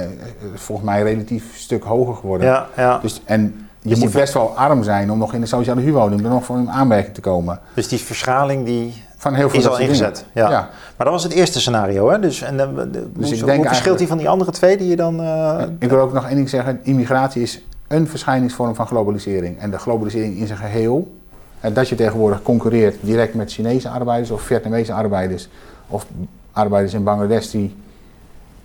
[0.54, 2.46] volgens mij relatief een stuk hoger geworden.
[2.46, 2.98] Ja, ja.
[2.98, 6.24] Dus, en je Dus moet best wel arm zijn om nog in de sociale huurwoning,
[6.24, 7.60] om nog voor een aanmerking te komen.
[7.74, 10.24] Dus die verschaling die Van heel veel is al ingezet.
[10.32, 10.50] Ja.
[10.50, 10.60] Ja.
[10.96, 12.18] Maar dat was het eerste scenario, hè?
[12.18, 14.88] Dus, en, eh, de, hoe, ik hoe denk verschilt die van die andere twee die
[14.88, 15.20] je dan...
[15.20, 16.80] eh, Ik wil ook nog één ding zeggen.
[16.82, 19.58] Immigratie is een verschijningsvorm van globalisering.
[19.58, 21.14] En de globalisering in zijn geheel.
[21.60, 25.48] En dat je tegenwoordig concurreert direct met Chinese arbeiders of Vietnamese arbeiders.
[25.88, 26.06] Of
[26.52, 27.76] arbeiders in Bangladesh die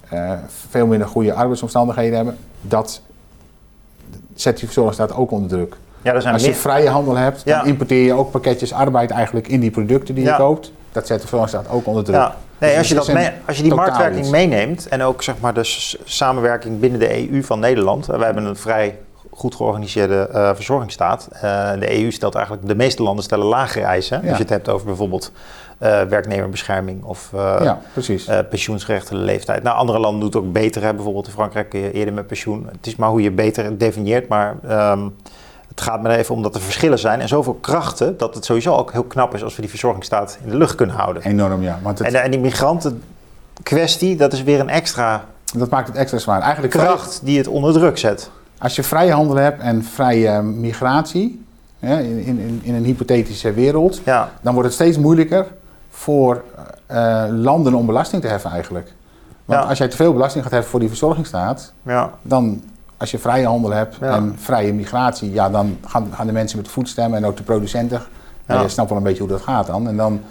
[0.09, 0.31] eh,
[0.69, 2.37] veel minder goede arbeidsomstandigheden hebben.
[2.61, 3.01] Dat
[4.35, 5.75] zet die verzorgingsstaat ook onder druk.
[6.01, 7.57] Ja, er zijn Als je meer- vrije handel hebt, Ja.
[7.57, 10.71] dan importeer je ook pakketjes arbeid eigenlijk in die producten die je koopt.
[10.91, 12.15] Dat zet de verzorgingsstaat ook onder druk.
[12.15, 12.35] Ja.
[12.57, 14.29] Nee, Dus als je, dat mee- als je die marktwerking iets.
[14.29, 15.61] meeneemt en ook zeg maar de
[16.03, 18.09] samenwerking binnen de EU van Nederland.
[18.09, 18.97] eh, wij hebben een vrij
[19.31, 21.27] goed georganiseerde eh, verzorgingsstaat.
[21.31, 21.41] Eh,
[21.79, 24.21] de EU stelt eigenlijk, de meeste landen stellen lagere eisen.
[24.21, 24.27] Ja.
[24.27, 25.31] Als je het hebt over bijvoorbeeld
[26.09, 27.29] werknemerbescherming of
[27.59, 27.79] ja,
[28.49, 29.63] pensioensgerechte leeftijd.
[29.63, 30.83] Nou, andere landen doen het ook beter.
[30.83, 30.93] Hè.
[30.93, 32.67] Bijvoorbeeld in Frankrijk kun je eerder met pensioen.
[32.71, 34.27] Het is maar hoe je beter definieert.
[34.27, 35.07] Maar ehm,
[35.69, 38.17] het gaat me er even om dat er verschillen zijn en zoveel krachten...
[38.17, 40.95] dat het sowieso ook heel knap is als we die verzorgingsstaat in de lucht kunnen
[40.95, 41.23] houden.
[41.23, 41.79] Enorm, ja.
[41.83, 45.25] Want het, En, en die migrantenkwestie, dat is weer een extra
[45.57, 46.41] dat maakt het extra zwaar.
[46.41, 48.29] Eigenlijk kracht die het onder druk zet.
[48.57, 51.45] Als je vrije handel hebt en vrije migratie,
[51.79, 55.47] in, in, in een hypothetische wereld, Ja, dan wordt het steeds moeilijker
[55.89, 56.43] voor
[56.85, 58.93] eh, landen om belasting te heffen eigenlijk.
[59.45, 59.69] Want Ja.
[59.69, 62.63] als jij te veel belasting gaat heffen voor die verzorgingsstaat, ja, dan
[62.99, 64.15] als je vrije handel hebt Ja.
[64.15, 67.37] en vrije migratie, ja, dan gaan, gaan de mensen met de voet stemmen en ook
[67.37, 68.01] de producenten.
[68.47, 68.61] Ja.
[68.61, 69.87] Je snapt wel een beetje hoe dat gaat dan.
[69.87, 70.21] En dan,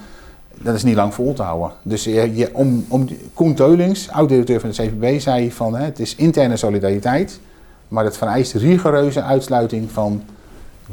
[0.53, 1.71] dat is niet lang vol te houden.
[1.81, 5.99] Dus je, je, om, om, Koen Teulings, oud-directeur van de CVB, zei van hè, het
[5.99, 7.39] is interne solidariteit,
[7.87, 10.23] maar het vereist rigoureuze uitsluiting van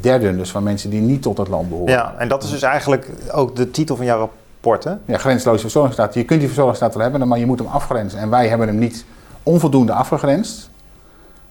[0.00, 1.92] derden, dus van mensen die niet tot het land behoren.
[1.92, 4.92] ja, en dat is dus eigenlijk ook de titel van jouw rapport, hè?
[5.04, 6.14] Ja, grensloze verzorgingsstaat.
[6.14, 8.18] Je kunt die verzorgingsstaat wel hebben, maar je moet hem afgrenzen.
[8.18, 9.04] En wij hebben hem niet
[9.42, 10.70] onvoldoende afgegrensd.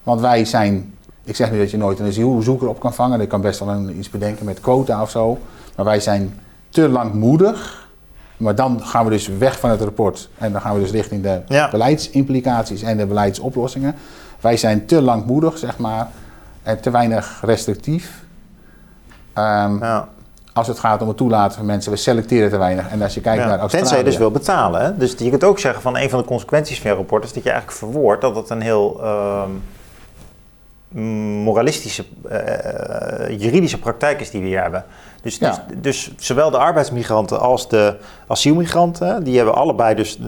[0.05, 0.93] Want wij zijn,
[1.23, 3.21] ik zeg niet dat je nooit een asielzoeker op kan vangen.
[3.21, 5.37] Ik kan best wel een, iets bedenken met quota of zo.
[5.75, 6.39] Maar wij zijn
[6.69, 7.83] te langmoedig.
[8.37, 10.29] Maar dan gaan we dus weg van het rapport.
[10.37, 11.69] En dan gaan we dus richting de Ja.
[11.69, 13.95] beleidsimplicaties en de beleidsoplossingen.
[14.39, 16.07] Wij zijn te langmoedig, zeg maar.
[16.63, 18.23] En te weinig restrictief.
[19.33, 20.07] Ehm, Ja.
[20.53, 22.87] als het gaat om het toelaten van mensen, we selecteren te weinig.
[22.89, 23.47] En als je kijkt Ja.
[23.47, 23.83] naar Australië...
[23.83, 24.81] Tenzij je dus wil betalen.
[24.81, 24.97] Hè?
[24.97, 27.43] Dus je kunt ook zeggen van een van de consequenties van je rapport is dat
[27.43, 29.49] je eigenlijk verwoordt dat het een heel ehm,
[31.01, 34.85] moralistische, eh, juridische praktijk is die we hier hebben.
[35.21, 35.65] Dus, Ja.
[35.67, 37.95] dus, dus zowel de arbeidsmigranten als de
[38.27, 40.25] asielmigranten, die hebben allebei dus eh,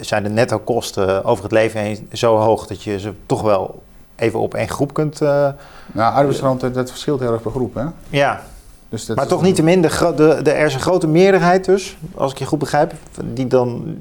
[0.00, 3.82] zijn de netto kosten over het leven heen zo hoog dat je ze toch wel
[4.16, 5.20] even op één groep kunt.
[5.20, 5.28] eh,
[5.92, 7.84] Nou, arbeidsmigranten, dat verschilt heel erg per groep, hè?
[8.10, 8.42] ja,
[8.88, 11.96] Dus dat maar toch niet te min, de, de, er is een grote meerderheid dus,
[12.14, 12.92] als ik je goed begrijp,
[13.24, 13.96] die dan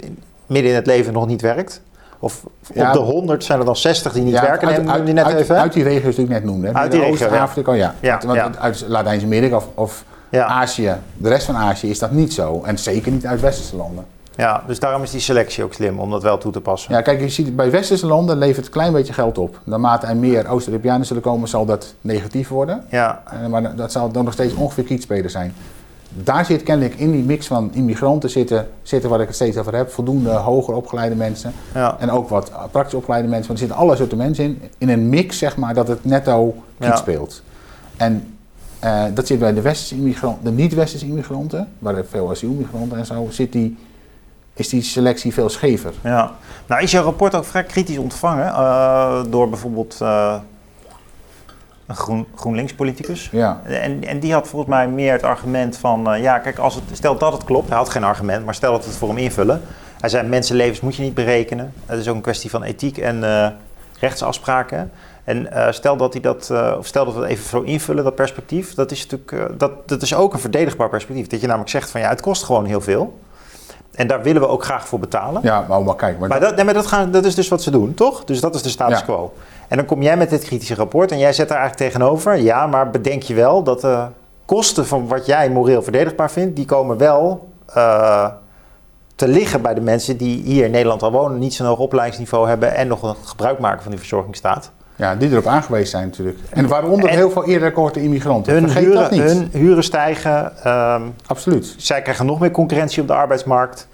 [0.45, 1.81] midden in het leven nog niet werkt.
[2.19, 2.43] Of
[2.73, 2.87] Ja.
[2.87, 5.25] op de 100 zijn er dan 60 die niet Ja, werken, uit, uit, je net
[5.25, 5.59] uit- even.
[5.59, 6.67] uit die regio's die ik net noemde.
[6.67, 6.73] hè?
[6.73, 7.95] Uit die regio, Midden-Oost-Afrika, ja.
[7.99, 8.57] Ja, Want-.
[8.59, 12.61] Uit Latijns-Amerika of, of Azië, de rest van Azië is dat niet zo.
[12.65, 14.05] En zeker niet uit westerse landen.
[14.35, 16.93] ja, dus daarom is die selectie ook slim om dat wel toe te passen.
[16.93, 19.59] Ja, kijk, je ziet, bij westerse landen levert het een klein beetje geld op.
[19.63, 22.83] Naarmate er meer Oost-Europeanen zullen komen, zal dat negatief worden.
[22.89, 25.53] Ja, Eh, Maar dat zal dan nog steeds ongeveer kietspeler zijn.
[26.09, 29.75] Daar zit kennelijk in die mix van immigranten zitten, zitten waar ik het steeds over
[29.75, 31.53] heb, voldoende hoger opgeleide mensen.
[31.73, 34.61] ja, En ook wat praktisch opgeleide mensen, want er zitten alle soorten mensen in.
[34.77, 36.95] In een mix, zeg maar, dat het netto kiet Ja.
[36.95, 37.41] speelt.
[37.97, 38.37] En
[38.79, 43.05] eh, dat zit bij de, westerse immigranten, de niet-westerse immigranten, waar er veel asielmigranten en
[43.05, 43.77] zo, zit die,
[44.53, 45.93] is die selectie veel schever.
[46.03, 46.31] ja.
[46.67, 50.35] Nou is jouw rapport ook vrij kritisch ontvangen eh, door bijvoorbeeld eh,
[51.87, 53.29] een groen, GroenLinks-politicus.
[53.31, 56.75] Ja, En, en die had volgens mij meer het argument van, eh, ja, kijk, als
[56.75, 59.07] het, stel dat het klopt, hij had geen argument, maar stel dat we het voor
[59.07, 59.61] hem invullen.
[59.99, 61.73] Hij zei, mensenlevens moet je niet berekenen.
[61.85, 63.47] Het is ook een kwestie van ethiek en eh,
[63.99, 64.91] rechtsafspraken.
[65.23, 68.03] En eh, stel dat hij dat, eh, of stel dat we het even zo invullen,
[68.03, 71.27] dat perspectief, dat is natuurlijk, eh, dat, dat is ook een verdedigbaar perspectief.
[71.27, 73.19] Dat je namelijk zegt van, ja, het kost gewoon heel veel.
[73.91, 75.41] En daar willen we ook graag voor betalen.
[75.43, 77.61] ja maar, maar kijk, maar, Maar, dat, nee, maar dat, gaan, dat is dus wat
[77.61, 78.23] ze doen, toch?
[78.23, 79.03] Dus dat is de status Ja.
[79.05, 79.33] quo.
[79.67, 82.35] En dan kom jij met dit kritische rapport en jij zet daar eigenlijk tegenover...
[82.37, 84.05] ja, maar bedenk je wel dat de
[84.45, 86.55] kosten van wat jij moreel verdedigbaar vindt...
[86.55, 88.27] die komen wel eh,
[89.15, 91.39] te liggen bij de mensen die hier in Nederland al wonen...
[91.39, 92.75] niet zo'n hoog opleidingsniveau hebben...
[92.75, 94.71] en nog een gebruik maken van die verzorgingsstaat.
[94.95, 96.37] ja, die erop aangewezen zijn natuurlijk.
[96.49, 98.53] En waaronder En- heel veel eerder korte immigranten.
[98.53, 99.51] Hun Vergeet dat huren, niet.
[99.51, 101.75] hun huren stijgen, ehm, Absoluut.
[101.77, 103.87] zij krijgen nog meer concurrentie op de arbeidsmarkt...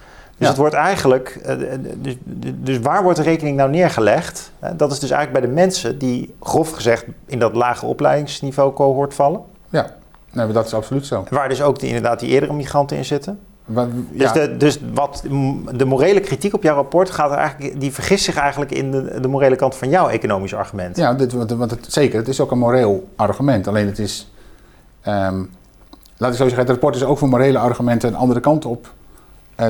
[0.43, 1.55] Dus het wordt eigenlijk, eh,
[1.95, 2.15] dus,
[2.55, 4.51] dus waar wordt de rekening nou neergelegd?
[4.59, 8.73] Eh, Dat is dus eigenlijk bij de mensen die grof gezegd in dat lage opleidingsniveau
[8.73, 9.41] cohort vallen.
[9.69, 9.95] Ja,
[10.31, 11.25] nee, dat is absoluut zo.
[11.29, 13.39] Waar dus ook die, inderdaad die eerdere migranten in zitten.
[14.11, 15.23] Dus, de, dus wat
[15.75, 19.19] de morele kritiek op jouw rapport gaat er eigenlijk, die vergist zich eigenlijk in de,
[19.21, 20.97] de morele kant van jouw economisch argument.
[20.97, 22.19] Ja, dit, want, het, zeker.
[22.19, 23.67] Het is ook een moreel argument.
[23.67, 24.31] Alleen het is.
[25.01, 25.43] ehm,
[26.17, 28.93] laat ik zo zeggen, het rapport is ook voor morele argumenten een andere kant op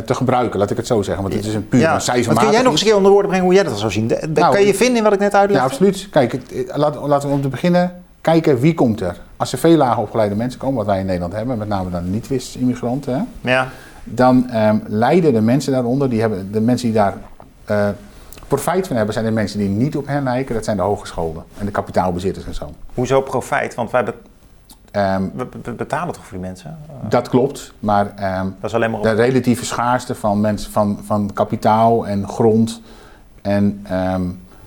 [0.06, 0.60] te gebruiken.
[0.60, 1.24] Laat ik het zo zeggen.
[1.24, 3.30] Want het is een puur Ja, cijfermatig kun jij nog eens een keer onder woorden
[3.30, 4.08] brengen hoe jij dat zou zien?
[4.08, 5.58] De- Nou, kan je vinden in wat ik net uitleg?
[5.60, 6.08] Ja, absoluut.
[6.12, 9.18] Kijk, eh, laat, laten we om te beginnen kijken wie komt er.
[9.38, 12.12] Als er veel lager opgeleide mensen komen, wat wij in Nederland hebben, met name dan
[12.12, 13.68] niet-wis immigranten, hè, Ja,
[14.04, 17.14] dan ehm, lijden de mensen daaronder, die hebben, de mensen die daar
[17.66, 17.88] eh,
[18.48, 20.56] profijt van hebben, zijn de mensen die niet op hen lijken.
[20.56, 22.70] Dat zijn de hogescholen en de kapitaalbezitters en zo.
[22.94, 23.76] hoezo profijt?
[23.76, 24.04] Want wij
[24.94, 26.78] Ehm, we, we betalen toch voor die mensen?
[26.88, 29.06] Eh, dat klopt, maar ehm, dat is alleen maar op.
[29.06, 32.82] de relatieve schaarste van, mensen, van, van kapitaal en grond
[33.42, 34.22] en ehm,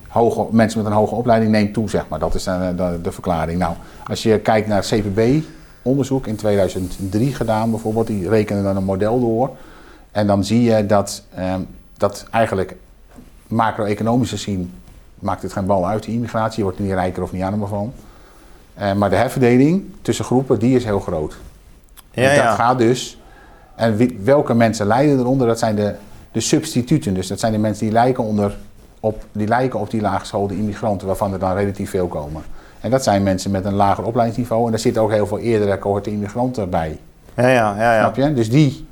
[0.09, 2.19] hoge, mensen met een hoge opleiding neemt toe, zeg maar.
[2.19, 3.59] Dat is eh, de, de verklaring.
[3.59, 3.75] Nou,
[4.07, 9.21] als je kijkt naar het CPB-onderzoek in 2003 gedaan bijvoorbeeld, die rekenen dan een model
[9.21, 9.51] door.
[10.11, 11.23] En dan zie je dat,
[11.97, 12.77] dat eigenlijk
[13.47, 14.73] macro-economisch gezien
[15.19, 16.57] maakt het geen bal uit, die immigratie.
[16.57, 17.93] Je wordt er niet rijker of niet armer van.
[18.77, 21.37] Eh, maar de herverdeling tussen groepen, die is heel groot.
[22.11, 22.55] ja, dat ja.
[22.55, 23.19] gaat dus.
[23.75, 25.47] En wie- welke mensen lijden eronder?
[25.47, 25.95] Dat zijn de,
[26.33, 27.15] de substituten.
[27.15, 28.57] Dus dat zijn de mensen die lijken, onder,
[29.01, 32.43] op, die lijken op die laaggeschoolde immigranten, waarvan er dan relatief veel komen.
[32.81, 34.65] En dat zijn mensen met een lager opleidingsniveau.
[34.65, 36.99] En daar zitten ook heel veel eerdere cohorten immigranten bij.
[37.37, 38.01] ja, ja, ja, ja.
[38.01, 38.35] Snap je?
[38.35, 38.87] Dus die,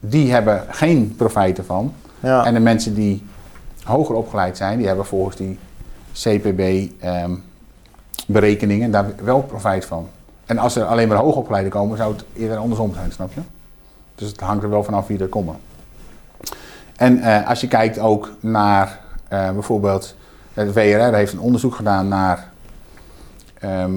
[0.00, 1.92] die hebben geen profijt ervan.
[2.20, 2.44] Ja.
[2.44, 3.22] En de mensen die
[3.84, 5.58] hoger opgeleid zijn, die hebben volgens die
[8.28, 10.08] CPB-berekeningen daar wel profijt van.
[10.46, 13.40] En als er alleen maar hoogopgeleiden komen, zou het eerder andersom zijn, snap je?
[14.14, 15.56] Dus het hangt er wel vanaf wie er komen.
[16.96, 20.16] En eh, als je kijkt ook naar eh, bijvoorbeeld,
[20.54, 22.48] het WRR heeft een onderzoek gedaan naar
[23.58, 23.92] ehm,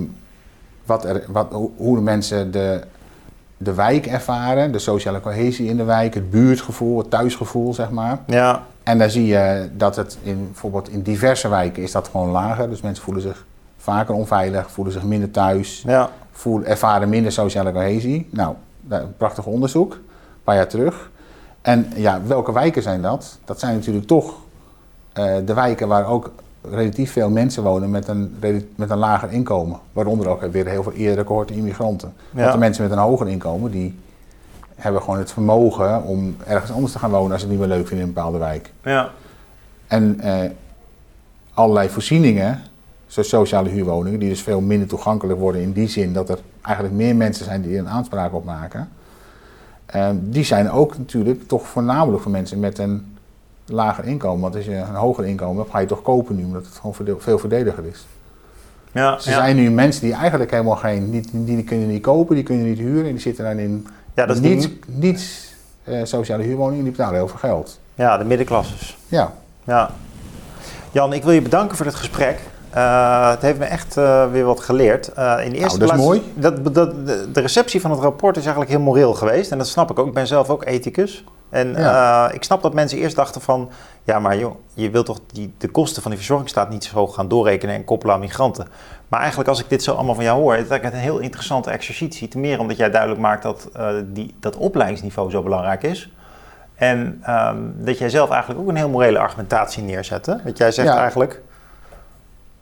[0.86, 2.82] wat er, wat, hoe, hoe de mensen de,
[3.58, 8.20] de wijk ervaren, de sociale cohesie in de wijk, het buurtgevoel, het thuisgevoel, zeg maar.
[8.26, 12.30] ja, En daar zie je dat het in, bijvoorbeeld in diverse wijken is dat gewoon
[12.30, 12.70] lager.
[12.70, 13.46] Dus mensen voelen zich
[13.82, 16.10] vaker onveilig, voelen zich minder thuis, ja.
[16.32, 18.28] voelen, ervaren minder sociale cohesie.
[18.32, 18.56] Nou,
[18.90, 21.12] een prachtig onderzoek, een paar jaar terug.
[21.62, 23.38] En ja, welke wijken zijn dat?
[23.46, 24.34] Dat zijn natuurlijk toch
[25.14, 28.36] eh, de wijken waar ook relatief veel mensen wonen met een,
[28.76, 29.80] met een lager inkomen.
[29.94, 32.14] Waaronder ook weer heel veel eerdere cohorten immigranten.
[32.32, 34.00] Want de mensen met een hoger inkomen, die
[34.76, 37.78] hebben gewoon het vermogen om ergens anders te gaan wonen als ze het niet meer
[37.78, 38.72] leuk vinden in een bepaalde wijk.
[38.84, 39.10] ja.
[39.88, 40.50] En eh,
[41.54, 42.62] allerlei voorzieningen,
[43.12, 46.96] zoals sociale huurwoningen, die dus veel minder toegankelijk worden in die zin dat er eigenlijk
[46.96, 48.90] meer mensen zijn die er een aanspraak op maken.
[49.86, 53.16] eh, die zijn ook natuurlijk toch voornamelijk voor mensen met een
[53.66, 54.42] lager inkomen.
[54.42, 57.20] Want als je een hoger inkomen hebt, ga je toch kopen nu, omdat het gewoon
[57.20, 58.06] veel voordeliger is.
[58.92, 59.32] ja, Dus ja.
[59.32, 62.66] er zijn nu mensen die eigenlijk helemaal geen, niet, die kunnen niet kopen, die kunnen
[62.66, 63.06] niet huren.
[63.06, 65.54] En die zitten dan in Ja, dat is niet, die- niet
[65.84, 67.80] eh, sociale huurwoningen, die betalen heel veel geld.
[67.96, 68.98] ja, de middenklasses.
[69.08, 69.34] Ja,
[69.64, 69.92] Ja.
[70.92, 72.40] Jan, ik wil je bedanken voor het gesprek.
[72.74, 75.08] Eh, het heeft me echt eh, weer wat geleerd.
[75.08, 76.22] Eh, in de eerste Nou, dat is plaats, mooi.
[76.34, 79.52] Dat, dat, de, de receptie van het rapport is eigenlijk heel moreel geweest.
[79.52, 80.08] En dat snap ik ook.
[80.08, 81.24] Ik ben zelf ook ethicus.
[81.50, 82.32] En Ja.
[82.32, 83.70] ik snap dat mensen eerst dachten van...
[84.04, 87.16] Ja, maar joh, je wilt toch die, de kosten van die verzorgingsstaat niet zo hoog
[87.16, 88.68] gaan doorrekenen en koppelen aan migranten.
[89.08, 90.54] Maar eigenlijk als ik dit zo allemaal van jou hoor...
[90.54, 92.28] is het eigenlijk een heel interessante exercitie.
[92.28, 93.70] Ten meer omdat jij duidelijk maakt dat
[94.06, 96.12] die, dat opleidingsniveau zo belangrijk is.
[96.76, 100.26] En ehm, dat jij zelf eigenlijk ook een heel morele argumentatie neerzet.
[100.26, 100.98] Want jij zegt Ja.
[100.98, 101.42] eigenlijk,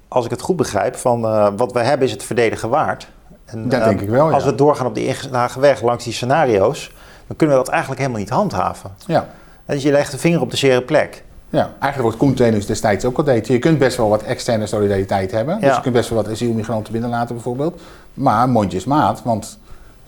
[0.09, 3.07] als ik het goed begrijp, van eh, wat we hebben is het verdedigen waard.
[3.45, 4.33] En, Dat ehm, denk ik wel, ja.
[4.33, 6.91] Als we doorgaan op die ingeslagen weg langs die scenario's,
[7.27, 8.91] dan kunnen we dat eigenlijk helemaal niet handhaven.
[9.05, 9.27] ja.
[9.65, 11.23] Dus je legt de vinger op de zere plek.
[11.49, 13.47] Ja, eigenlijk Koen Tenus destijds ook al deed.
[13.47, 15.55] Je kunt best wel wat externe solidariteit hebben.
[15.59, 15.67] Ja.
[15.67, 17.81] Dus je kunt best wel wat asielmigranten binnenlaten bijvoorbeeld.
[18.13, 19.59] Maar mondjesmaat, want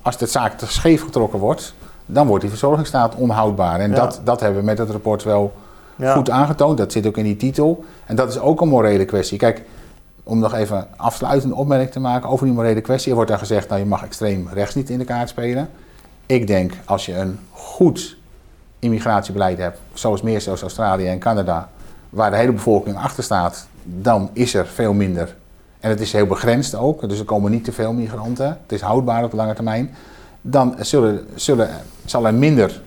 [0.02, 1.74] als de zaak te scheef getrokken wordt,
[2.06, 3.80] dan wordt die verzorgingsstaat onhoudbaar.
[3.80, 3.96] En Ja.
[3.96, 5.54] dat, dat hebben we met het rapport wel
[5.96, 6.14] Ja.
[6.14, 6.78] goed aangetoond.
[6.78, 7.84] Dat zit ook in die titel.
[8.06, 9.38] En dat is ook een morele kwestie.
[9.38, 9.62] Kijk,
[10.24, 13.10] om nog even afsluitende opmerking te maken over die morele kwestie.
[13.10, 15.70] Er wordt dan gezegd, nou je mag extreem rechts niet in de kaart spelen.
[16.26, 18.18] Ik denk, als je een goed
[18.80, 21.70] immigratiebeleid hebt, zoals meer zoals Australië en Canada,
[22.10, 25.36] waar de hele bevolking achter staat, dan is er veel minder.
[25.80, 28.46] En het is heel begrensd ook, dus er komen niet te veel migranten.
[28.46, 29.96] Het is houdbaar op lange termijn.
[30.42, 31.70] Dan zullen, zullen,
[32.06, 32.82] zal er minder,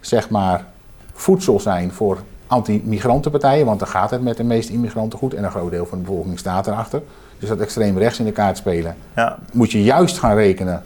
[0.00, 0.66] zeg maar,
[1.12, 2.18] voedsel zijn voor
[2.54, 5.98] anti-migrantenpartijen, want dan gaat het met de meeste immigranten goed en een groot deel van
[5.98, 7.02] de bevolking staat erachter.
[7.38, 9.38] Dus dat extreem rechts in de kaart spelen, Ja.
[9.52, 10.82] moet je juist gaan rekenen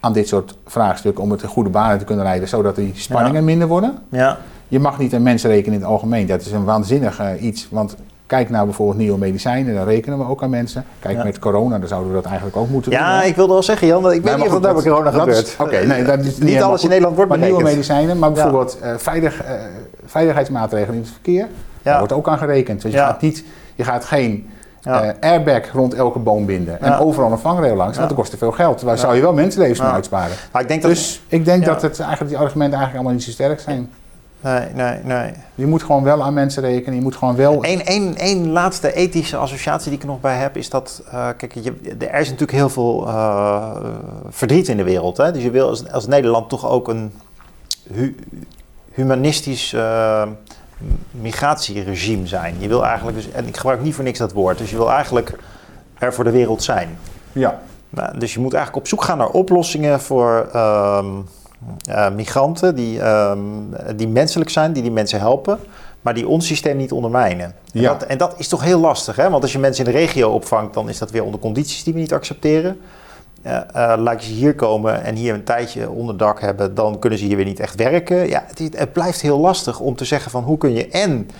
[0.00, 3.44] aan dit soort vraagstukken om het in goede banen te kunnen leiden, zodat die spanningen
[3.44, 3.98] minder worden.
[4.08, 4.38] Ja.
[4.68, 6.26] Je mag niet aan mensen rekenen in het algemeen.
[6.26, 7.68] Dat is een waanzinnig eh, iets.
[7.70, 7.96] Want
[8.28, 10.84] Kijk naar bijvoorbeeld nieuwe medicijnen, daar rekenen we ook aan mensen.
[11.00, 11.24] Kijk Ja.
[11.24, 13.00] met corona, dan zouden we dat eigenlijk ook moeten doen.
[13.00, 15.10] Ja, ik wilde wel zeggen, Jan, ik weet Nee, niet of dat goed, bij corona
[15.10, 15.56] gebeurt.
[15.58, 16.88] Oké, nee, dat is niet, alles in.
[16.88, 17.76] Nederland wordt Maar nieuwe berekend.
[17.86, 19.52] medicijnen, maar bijvoorbeeld eh, veilig, eh,
[20.04, 21.46] veiligheidsmaatregelen in het verkeer,
[21.82, 22.82] daar wordt ook aan gerekend.
[22.82, 24.50] Dus je, gaat niet, je gaat geen
[24.80, 25.02] Ja.
[25.02, 27.96] eh, airbag rond elke boom binden en overal een vangrail langs, Ja.
[27.98, 28.80] want dat kost te veel geld.
[28.80, 28.96] Ja.
[28.96, 30.36] zou je wel mensenlevens kunnen uitsparen.
[30.52, 30.90] Maar ik denk dat...
[30.90, 33.90] Dus ik denk dat het eigenlijk, die argumenten eigenlijk allemaal niet zo sterk zijn.
[34.40, 35.32] Nee, nee, nee.
[35.54, 37.64] Je moet gewoon wel aan mensen rekenen, je moet gewoon wel...
[37.64, 41.28] Eén één, één laatste ethische associatie die ik er nog bij heb, is dat, eh,
[41.36, 43.76] kijk, je, er is natuurlijk heel veel eh,
[44.28, 45.16] verdriet in de wereld.
[45.16, 45.32] Hè?
[45.32, 47.12] Dus je wil als, als Nederland toch ook een
[47.92, 48.16] hu-
[48.92, 50.22] humanistisch eh,
[51.10, 52.54] migratieregime zijn.
[52.58, 54.90] Je wil eigenlijk, dus, en ik gebruik niet voor niks dat woord, dus je wil
[54.90, 55.38] eigenlijk
[55.98, 56.98] er voor de wereld zijn.
[57.32, 57.60] Ja.
[57.90, 61.06] Nou, dus je moet eigenlijk op zoek gaan naar oplossingen voor ehm,
[61.88, 63.38] eh, migranten die, ehm,
[63.96, 65.58] die menselijk zijn, die die mensen helpen,
[66.00, 67.44] maar die ons systeem niet ondermijnen.
[67.46, 67.88] En, Ja.
[67.92, 69.30] dat, en dat is toch heel lastig, hè?
[69.30, 71.92] want als je mensen in de regio opvangt, dan is dat weer onder condities die
[71.94, 72.80] we niet accepteren.
[73.42, 77.24] Eh, laat je ze hier komen en hier een tijdje onderdak hebben, dan kunnen ze
[77.24, 78.28] hier weer niet echt werken.
[78.28, 81.30] Ja, het, blijft heel lastig om te zeggen van hoe kun je en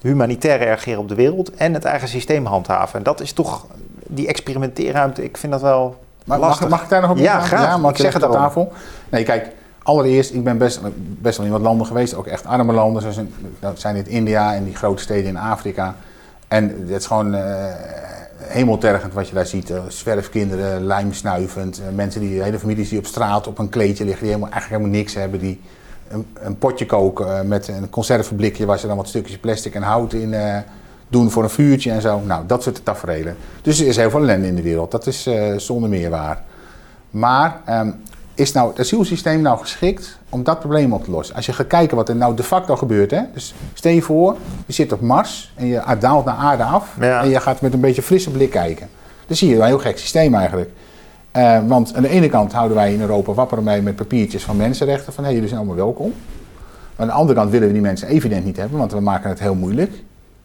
[0.00, 2.98] humanitair reageren op de wereld en het eigen systeem handhaven.
[2.98, 3.66] En dat is toch
[4.06, 6.60] die experimenteerruimte, ik vind dat wel Maar lastig.
[6.60, 7.90] mag, mag ik daar nog op Ja, graag.
[7.90, 8.72] Ik zeg het op tafel.
[9.08, 9.50] Nee, kijk,
[9.88, 10.80] allereerst, ik ben best,
[11.20, 13.20] best wel in wat landen geweest, ook echt arme landen, zoals
[13.60, 15.94] dat zijn dit India en die grote steden in Afrika.
[16.48, 17.66] En het is gewoon eh,
[18.38, 19.70] hemeltergend wat je daar ziet.
[19.70, 24.22] Eh, zwerfkinderen, lijmsnuivend, eh, mensen die, hele families die op straat op een kleedje liggen,
[24.22, 25.60] die helemaal, eigenlijk helemaal niks hebben, die
[26.08, 30.12] een, een potje koken met een conserveblikje waar ze dan wat stukjes plastic en hout
[30.12, 30.34] in
[31.08, 32.20] doen voor een vuurtje en zo.
[32.20, 33.36] Nou, dat soort tafereelen.
[33.62, 34.90] Dus er is heel veel ellende in de wereld.
[34.90, 36.42] Dat is zonder meer waar.
[37.10, 37.90] Maar ehm,
[38.38, 41.34] is nou het asielsysteem nou geschikt om dat probleem op te lossen?
[41.34, 43.10] Als je gaat kijken wat er nou de facto gebeurt.
[43.10, 43.22] Hè?
[43.34, 44.36] Dus stel je voor,
[44.66, 46.96] je zit op Mars en je daalt naar aarde af.
[47.00, 47.22] Ja.
[47.22, 48.88] En je gaat met een beetje frisse blik kijken.
[49.26, 50.70] Dan zie je een heel gek systeem eigenlijk.
[51.30, 54.56] Eh, want aan de ene kant houden wij in Europa wapperen mee met papiertjes van
[54.56, 55.12] mensenrechten.
[55.12, 56.12] Van hé, jullie zijn allemaal welkom.
[56.96, 59.28] Maar aan de andere kant willen we die mensen evident niet hebben, want we maken
[59.28, 59.92] het heel moeilijk.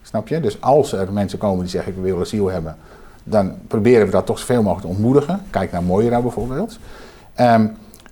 [0.02, 0.40] Snap je?
[0.40, 2.76] Dus als er mensen komen die zeggen ik wil asiel hebben,
[3.24, 5.42] dan proberen we dat toch zoveel mogelijk te ontmoedigen.
[5.50, 6.80] Kijk naar Moira bijvoorbeeld.
[7.36, 7.68] Ehm,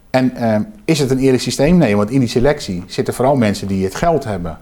[0.09, 1.77] en ehm, is het een eerlijk systeem?
[1.77, 4.57] Nee, want in die selectie zitten vooral mensen die het geld hebben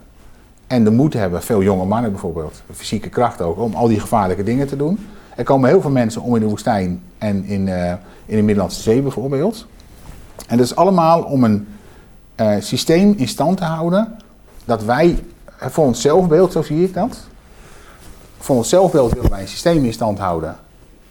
[0.67, 4.43] en de moed hebben, veel jonge mannen bijvoorbeeld, fysieke kracht ook, om al die gevaarlijke
[4.43, 4.99] dingen te doen.
[5.35, 7.93] Er komen heel veel mensen om in de woestijn en in, eh,
[8.25, 9.67] in de Middellandse Zee bijvoorbeeld.
[10.47, 11.67] En dat is allemaal om een
[12.35, 14.15] eh, systeem in stand te houden
[14.65, 15.23] dat wij,
[15.59, 17.17] eh, voor ons zelfbeeld, zo zie ik dat,
[18.37, 20.55] voor ons zelfbeeld willen wij een systeem in stand houden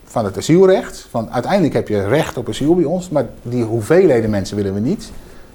[0.08, 1.06] van het asielrecht.
[1.10, 4.80] Van uiteindelijk heb je recht op asiel bij ons, maar die hoeveelheden mensen willen we
[4.80, 5.10] niet.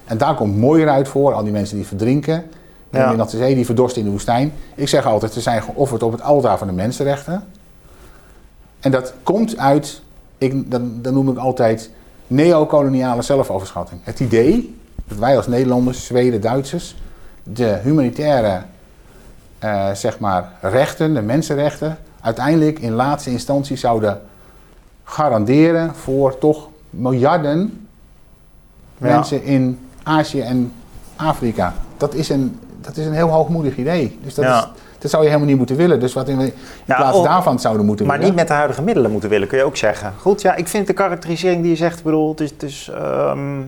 [0.05, 2.43] En daar komt mooier uit voor, al die mensen die verdrinken
[2.89, 3.27] in Ja.
[3.27, 4.53] Zee, die verdorsten in de woestijn.
[4.75, 7.43] Ik zeg altijd, ze zijn geofferd op het altaar van de mensenrechten.
[8.79, 10.01] En dat komt uit,
[10.37, 11.89] ik, dan, dan noem ik altijd
[12.27, 13.99] neocoloniale zelfoverschatting.
[14.03, 14.77] Het idee
[15.07, 16.95] dat wij als Nederlanders, Zweden, Duitsers,
[17.43, 18.61] de humanitaire
[19.59, 24.21] eh, zeg maar, rechten, de mensenrechten, uiteindelijk in laatste instantie zouden
[25.03, 27.87] garanderen voor toch miljarden
[28.97, 29.07] Ja.
[29.07, 30.71] mensen in Azië en
[31.15, 31.73] Afrika.
[31.97, 34.19] Dat is een, dat is een heel hoogmoedig idee.
[34.23, 34.57] Dus dat, Ja.
[34.59, 34.67] is,
[34.99, 35.99] dat zou je helemaal niet moeten willen.
[35.99, 36.53] Dus wat in, in
[36.85, 38.31] Ja, plaats of- daarvan zouden moeten Maar willen.
[38.31, 40.13] niet met de huidige middelen moeten willen, kun je ook zeggen.
[40.19, 43.61] Goed, ja, ik vind de karakterisering die je zegt, bedoel, het is, het is, ehm,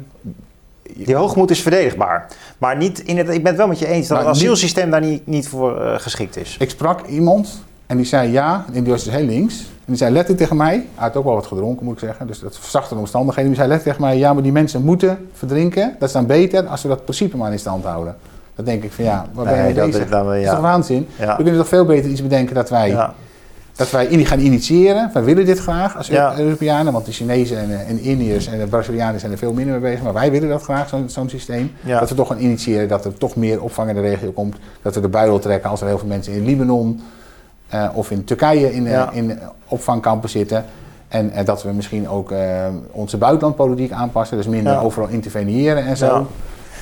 [0.94, 2.28] die hoogmoed is verdedigbaar.
[2.58, 4.44] Maar niet in het, ik ben het wel met je eens dat Maar het niet-
[4.44, 6.56] asielsysteem daar niet, niet voor eh, geschikt is.
[6.60, 9.60] Ik sprak iemand en die zei ja, en die was dus heel links.
[9.60, 12.28] En die zei letterlijk tegen mij, hij had ook wel wat gedronken moet ik zeggen,
[12.28, 13.50] dus dat verzachte de omstandigheden.
[13.52, 16.68] Die zei letterlijk tegen mij, ja maar die mensen moeten verdrinken, dat is dan beter
[16.68, 18.16] als we dat principe maar in stand houden.
[18.56, 20.04] Dan denk ik van ja, waar ben je Nee, mee dat bezig?
[20.04, 20.52] is dan, Dat is ja.
[20.52, 21.08] toch waanzin?
[21.20, 21.28] Ja.
[21.38, 23.14] We kunnen toch veel beter iets bedenken dat wij, Ja.
[23.76, 25.10] dat wij gaan initiëren.
[25.14, 26.10] Wij willen dit graag als.
[26.38, 29.74] Europeanen, want de Chinezen en, eh, en Indiërs en de Brazilianen zijn er veel minder
[29.80, 30.04] mee bezig.
[30.04, 31.72] Maar wij willen dat graag, zo'n systeem.
[31.86, 34.56] Dat we toch gaan initiëren, dat er toch meer opvang in de regio komt.
[34.82, 37.02] Dat we de buidel trekken als er heel veel mensen in Libanon
[37.84, 39.10] eh, of in Turkije in, eh, Ja.
[39.12, 40.66] in opvangkampen zitten.
[41.08, 42.40] En eh, dat we misschien ook eh,
[42.92, 44.38] onze buitenlandpolitiek aanpassen.
[44.38, 44.80] Dus minder Ja.
[44.80, 46.06] overal interveneren en zo.
[46.06, 46.24] Ja.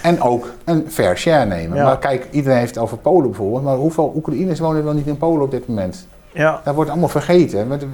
[0.01, 1.83] En ook een fair share nemen.
[1.83, 3.63] Maar kijk, iedereen heeft het over Polen bijvoorbeeld.
[3.63, 6.07] Maar hoeveel Oekraïners wonen wel niet in Polen op dit moment?
[6.33, 6.61] Ja.
[6.63, 7.71] Dat wordt allemaal vergeten.
[7.71, 7.85] Het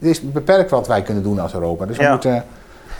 [0.00, 1.86] is beperkt wat wij kunnen doen als Europa.
[1.86, 2.44] Dus we moeten...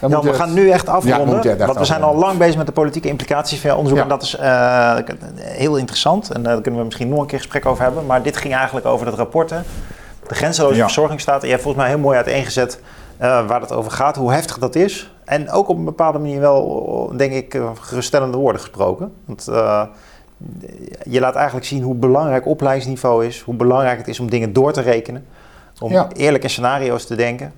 [0.00, 2.72] Moeten we gaan nu echt afronden, echt want we zijn al lang bezig met de
[2.72, 3.98] politieke implicaties van onderzoek.
[3.98, 4.96] En dat is eh,
[5.38, 8.06] heel interessant en daar kunnen we misschien nog een keer gesprek over hebben.
[8.06, 9.58] Maar dit ging eigenlijk over dat rapport, hè.
[10.28, 10.82] de grenzeloze Ja.
[10.82, 11.40] verzorgingsstaat.
[11.40, 12.80] En je hebt volgens mij heel mooi uiteengezet
[13.18, 15.12] eh waar het over gaat, hoe heftig dat is.
[15.24, 19.12] En ook op een bepaalde manier wel, denk ik, eh, geruststellende woorden gesproken.
[19.24, 19.82] Want eh,
[21.08, 24.72] je laat eigenlijk zien hoe belangrijk opleidingsniveau is, hoe belangrijk het is om dingen door
[24.72, 25.26] te rekenen,
[25.80, 26.08] om Ja.
[26.16, 27.52] eerlijk in scenario's te denken.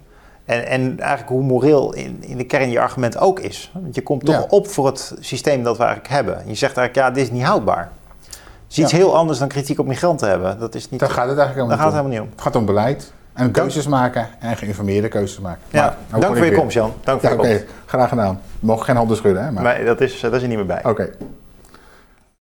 [0.45, 3.71] En, en eigenlijk hoe moreel in, in de kern je argument ook is.
[3.83, 4.47] Want je komt toch Ja.
[4.49, 6.35] op voor het systeem dat we eigenlijk hebben.
[6.47, 7.91] Je zegt eigenlijk, ja, dit is niet houdbaar.
[8.27, 8.31] Het
[8.71, 8.97] is iets Ja.
[8.97, 10.59] heel anders dan kritiek op migranten hebben.
[10.59, 11.01] Dat is niet.
[11.01, 12.27] Daar gaat het eigenlijk helemaal gaat niet helemaal om.
[12.27, 12.37] niet om.
[12.37, 15.61] Het gaat om beleid en keuzes maken en geïnformeerde keuzes maken.
[15.71, 16.93] Ja, Maar, dank voor je komst, Jan.
[17.05, 17.49] Dank voor Ja, je oké.
[17.59, 17.73] komst.
[17.87, 18.41] graag gedaan.
[18.61, 19.51] We mogen geen handen schudden, hè?
[19.53, 19.63] Maar...
[19.63, 20.85] Nee, dat is, dat is er niet meer bij.
[20.85, 21.11] Oké.